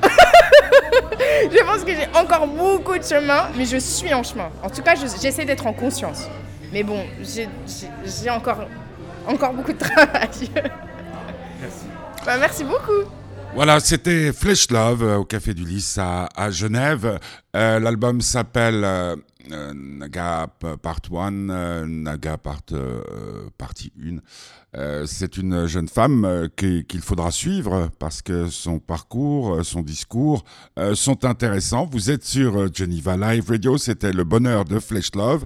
je 1.53 1.65
pense 1.65 1.85
que 1.85 1.93
j'ai 1.95 2.09
encore 2.15 2.49
beaucoup 2.49 2.99
de 2.99 3.05
chemin, 3.05 3.49
mais 3.57 3.65
je 3.65 3.77
suis 3.77 4.13
en 4.13 4.25
chemin. 4.25 4.51
En 4.63 4.69
tout 4.69 4.83
cas, 4.83 4.97
j'essaie 4.97 5.45
d'être 5.45 5.67
en 5.69 5.73
conscience. 5.73 6.29
Mais 6.73 6.83
bon, 6.83 7.05
j'ai 7.23 8.31
encore, 8.31 8.67
encore 9.29 9.53
beaucoup 9.55 9.73
de 9.73 9.79
travail. 9.79 10.29
Merci. 11.61 11.87
Bah, 12.27 12.37
merci 12.39 12.65
beaucoup. 12.65 13.09
Voilà, 13.55 13.81
c'était 13.81 14.33
Flesh 14.33 14.71
Love 14.71 15.03
euh, 15.03 15.17
au 15.19 15.25
Café 15.25 15.55
du 15.55 15.65
Lys 15.65 15.99
à, 15.99 16.51
Genève. 16.51 17.19
Euh, 17.55 17.81
l'album 17.81 18.21
s'appelle 18.21 18.83
euh, 18.85 19.17
Naga 19.75 20.49
Part 20.83 21.01
1, 21.13 21.87
Naga 21.87 22.37
Part, 22.37 22.63
Partie 23.59 23.93
1. 24.01 24.70
C'est 25.07 25.37
une 25.37 25.67
jeune 25.67 25.89
femme 25.89 26.49
qu'il 26.57 27.01
faudra 27.01 27.31
suivre 27.31 27.91
parce 27.99 28.23
que 28.23 28.49
son 28.49 28.79
parcours, 28.79 29.65
son 29.65 29.83
discours 29.83 30.45
sont 30.95 31.25
intéressants. 31.25 31.89
Vous 31.91 32.11
êtes 32.11 32.25
sur 32.25 32.73
Geneva 32.73 33.17
Live 33.17 33.49
Radio, 33.49 33.79
c'était 33.79 34.13
le 34.13 34.25
bonheur 34.25 34.65
de 34.65 34.79
Flesh 34.79 35.15
Love. 35.15 35.45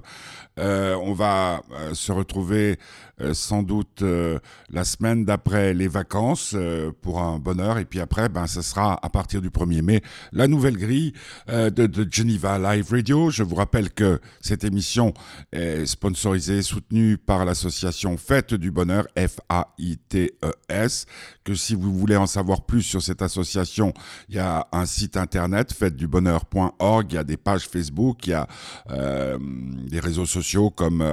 on 0.57 1.13
va 1.13 1.61
se 1.93 2.11
retrouver 2.11 2.77
euh, 3.21 3.33
sans 3.33 3.63
doute 3.63 4.01
euh, 4.01 4.39
la 4.69 4.83
semaine 4.83 5.23
d'après 5.23 5.73
les 5.73 5.87
vacances 5.87 6.51
euh, 6.53 6.91
pour 7.01 7.21
un 7.21 7.39
bonheur. 7.39 7.77
Et 7.77 7.85
puis 7.85 8.01
après, 8.01 8.27
ben, 8.27 8.45
ce 8.45 8.61
sera 8.61 8.99
à 9.01 9.09
partir 9.09 9.41
du 9.41 9.49
1er 9.49 9.81
mai 9.81 10.01
la 10.33 10.49
nouvelle 10.49 10.75
grille 10.75 11.13
de, 11.47 11.69
de, 11.69 12.07
Geneva 12.11 12.59
Live 12.59 12.91
Radio. 12.91 13.29
Je 13.29 13.43
vous 13.43 13.55
rappelle 13.55 13.89
que 13.91 14.19
cette 14.41 14.65
émission 14.65 15.13
est 15.53 15.85
sponsorisée, 15.85 16.61
soutenue 16.61 17.17
par 17.17 17.45
l'association 17.45 18.17
Fête 18.17 18.53
du 18.53 18.69
Bonheur, 18.69 19.07
F-A-I-T-E-S. 19.17 21.05
Que 21.43 21.55
si 21.55 21.75
vous 21.75 21.93
voulez 21.93 22.15
en 22.15 22.27
savoir 22.27 22.65
plus 22.65 22.81
sur 22.81 23.01
cette 23.01 23.21
association, 23.21 23.93
il 24.29 24.35
y 24.35 24.39
a 24.39 24.67
un 24.71 24.85
site 24.85 25.17
internet, 25.17 25.73
fêtedubonheur.org, 25.73 27.11
il 27.11 27.15
y 27.15 27.17
a 27.17 27.23
des 27.23 27.37
pages 27.37 27.67
Facebook, 27.67 28.27
il 28.27 28.31
y 28.31 28.33
a 28.33 28.47
des 28.89 29.99
réseaux 29.99 30.25
sociaux 30.25 30.69
comme 30.69 31.03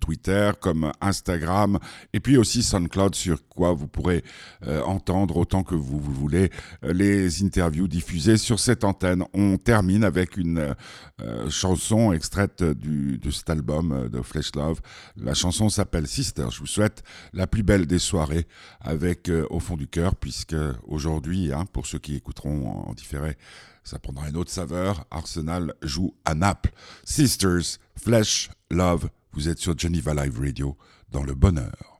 Twitter, 0.00 0.52
comme 0.60 0.92
Instagram 1.00 1.78
et 2.12 2.20
puis 2.20 2.36
aussi 2.36 2.62
SoundCloud 2.62 3.14
sur 3.14 3.38
quoi 3.48 3.72
vous 3.72 3.86
pourrez 3.88 4.24
euh, 4.66 4.82
entendre 4.82 5.36
autant 5.36 5.62
que 5.62 5.74
vous, 5.74 6.00
voulez 6.00 6.50
euh, 6.84 6.92
les 6.92 7.42
interviews 7.42 7.88
diffusées 7.88 8.36
sur 8.36 8.58
cette 8.58 8.84
antenne. 8.84 9.24
On 9.34 9.56
termine 9.56 10.04
avec 10.04 10.36
une 10.36 10.74
euh, 11.20 11.50
chanson 11.50 12.12
extraite 12.12 12.62
de 12.62 13.30
cet 13.30 13.50
album 13.50 14.08
de 14.08 14.22
Flesh 14.22 14.54
Love. 14.54 14.80
La 15.16 15.34
chanson 15.34 15.68
s'appelle 15.68 16.06
Sister. 16.06 16.46
Je 16.50 16.60
vous 16.60 16.66
souhaite 16.66 17.02
la 17.32 17.46
plus 17.50 17.62
belle 17.62 17.86
des 17.86 17.98
soirées 17.98 18.46
avec 18.80 19.30
Au 19.50 19.60
fond 19.60 19.76
du 19.76 19.88
cœur, 19.88 20.14
puisque 20.16 20.56
aujourd'hui, 20.86 21.52
hein, 21.52 21.66
pour 21.72 21.86
ceux 21.86 21.98
qui 21.98 22.16
écouteront 22.16 22.68
en, 22.68 22.90
en 22.90 22.94
différé, 22.94 23.36
ça 23.84 23.98
prendra 23.98 24.28
une 24.28 24.36
autre 24.36 24.50
saveur. 24.50 25.04
Arsenal 25.10 25.74
joue 25.82 26.14
à 26.24 26.34
Naples. 26.34 26.70
Sisters, 27.04 27.78
Flesh, 27.96 28.50
Love. 28.70 29.08
Vous 29.32 29.48
êtes 29.48 29.58
sur 29.58 29.78
Geneva 29.78 30.14
Live 30.14 30.38
Radio. 30.40 30.76
dans 31.12 31.22
le 31.22 31.34
bonheur. 31.34 31.98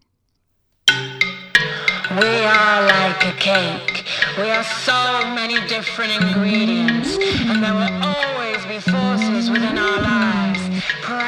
We 2.10 2.44
are 2.44 2.82
like 2.82 3.24
a 3.24 3.32
cake. 3.38 4.04
We 4.36 4.50
are 4.50 4.64
so 4.64 5.26
many 5.34 5.60
different 5.68 6.12
ingredients. 6.20 7.16
And 7.48 7.62
there 7.62 7.72
will 7.72 8.02
always 8.02 8.64
be 8.66 8.80
forces 8.80 9.50
within 9.50 9.78
our 9.78 10.00
lives 10.02 10.39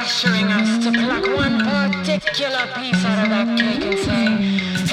pressuring 0.02 0.50
us 0.50 0.84
to 0.84 0.90
pluck 0.90 1.24
one 1.36 1.60
particular 1.60 2.66
piece 2.74 3.04
out 3.04 3.22
of 3.22 3.30
that 3.30 3.56
cake 3.56 3.84
and 3.84 3.98
say, 4.00 4.26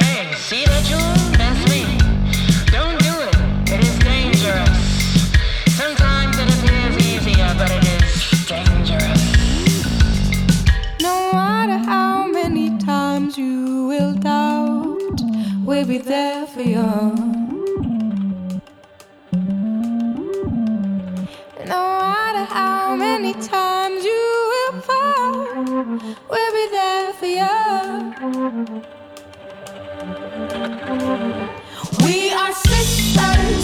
hey, 0.06 0.36
see 0.36 0.66
that 0.66 0.86
jewel? 0.86 1.16
That's 1.36 1.64
me. 1.72 1.82
Don't 2.70 3.00
do 3.02 3.14
it. 3.28 3.36
It 3.74 3.82
is 3.90 3.98
dangerous. 4.06 4.78
Sometimes 5.74 6.38
it 6.38 6.48
appears 6.54 6.96
easier, 7.10 7.52
but 7.58 7.72
it 7.72 7.86
is 7.98 8.46
dangerous. 8.46 9.24
No 11.02 11.32
matter 11.34 11.80
how 11.90 12.28
many 12.28 12.78
times 12.78 13.36
you 13.36 13.88
will 13.88 14.14
doubt, 14.14 15.22
we'll 15.66 15.88
be 15.88 15.98
there 15.98 16.46
for 16.46 16.62
you. 16.62 16.86
No 21.66 21.82
matter 22.14 22.46
how 22.54 22.96
many 22.96 23.34
times 23.34 24.06
you 24.06 24.29
we'll 25.88 26.52
be 26.54 26.68
there 26.72 27.14
for 27.14 27.26
you. 27.26 28.84
We 32.04 32.34
are 32.34 32.54
sisters. 32.54 33.59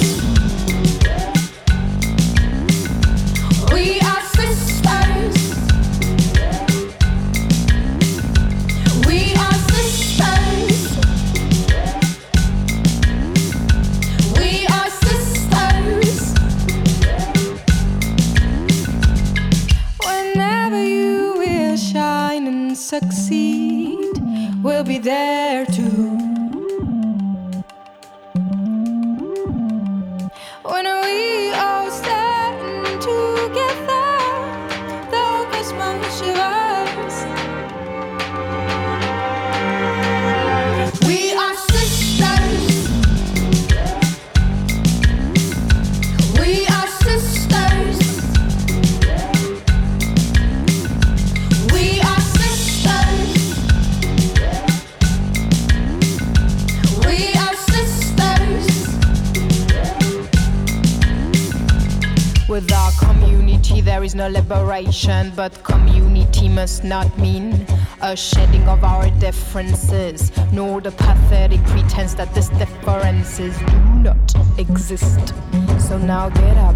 Liberation, 64.96 65.32
but 65.36 65.52
community 65.64 66.48
must 66.48 66.84
not 66.84 67.18
mean 67.20 67.66
a 68.02 68.16
shedding 68.16 68.64
of 68.68 68.84
our 68.84 69.10
differences, 69.20 70.32
nor 70.54 70.80
the 70.82 70.91
pathetic 70.91 71.62
pretense 71.66 72.14
that 72.16 72.34
these 72.34 72.50
differences 72.50 73.58
do 73.58 73.80
not 74.04 74.60
exist. 74.60 75.34
So 75.80 75.98
now 75.98 76.30
get 76.30 76.58
up, 76.58 76.76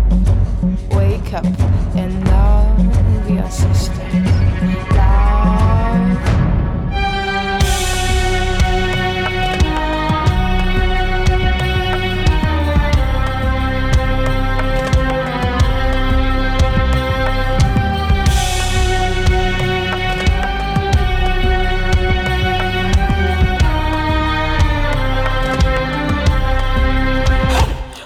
wake 0.92 1.34
up, 1.34 1.46
and 1.96 2.28
love 2.28 3.30
your 3.30 3.50
sisters. 3.50 3.98
Love. 4.96 5.49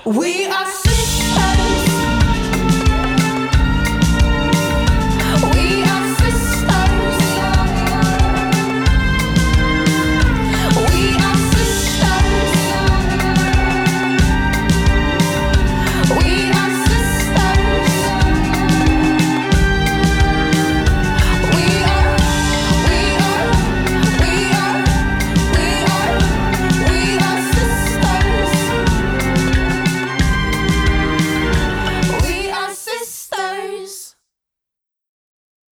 We 0.05 0.42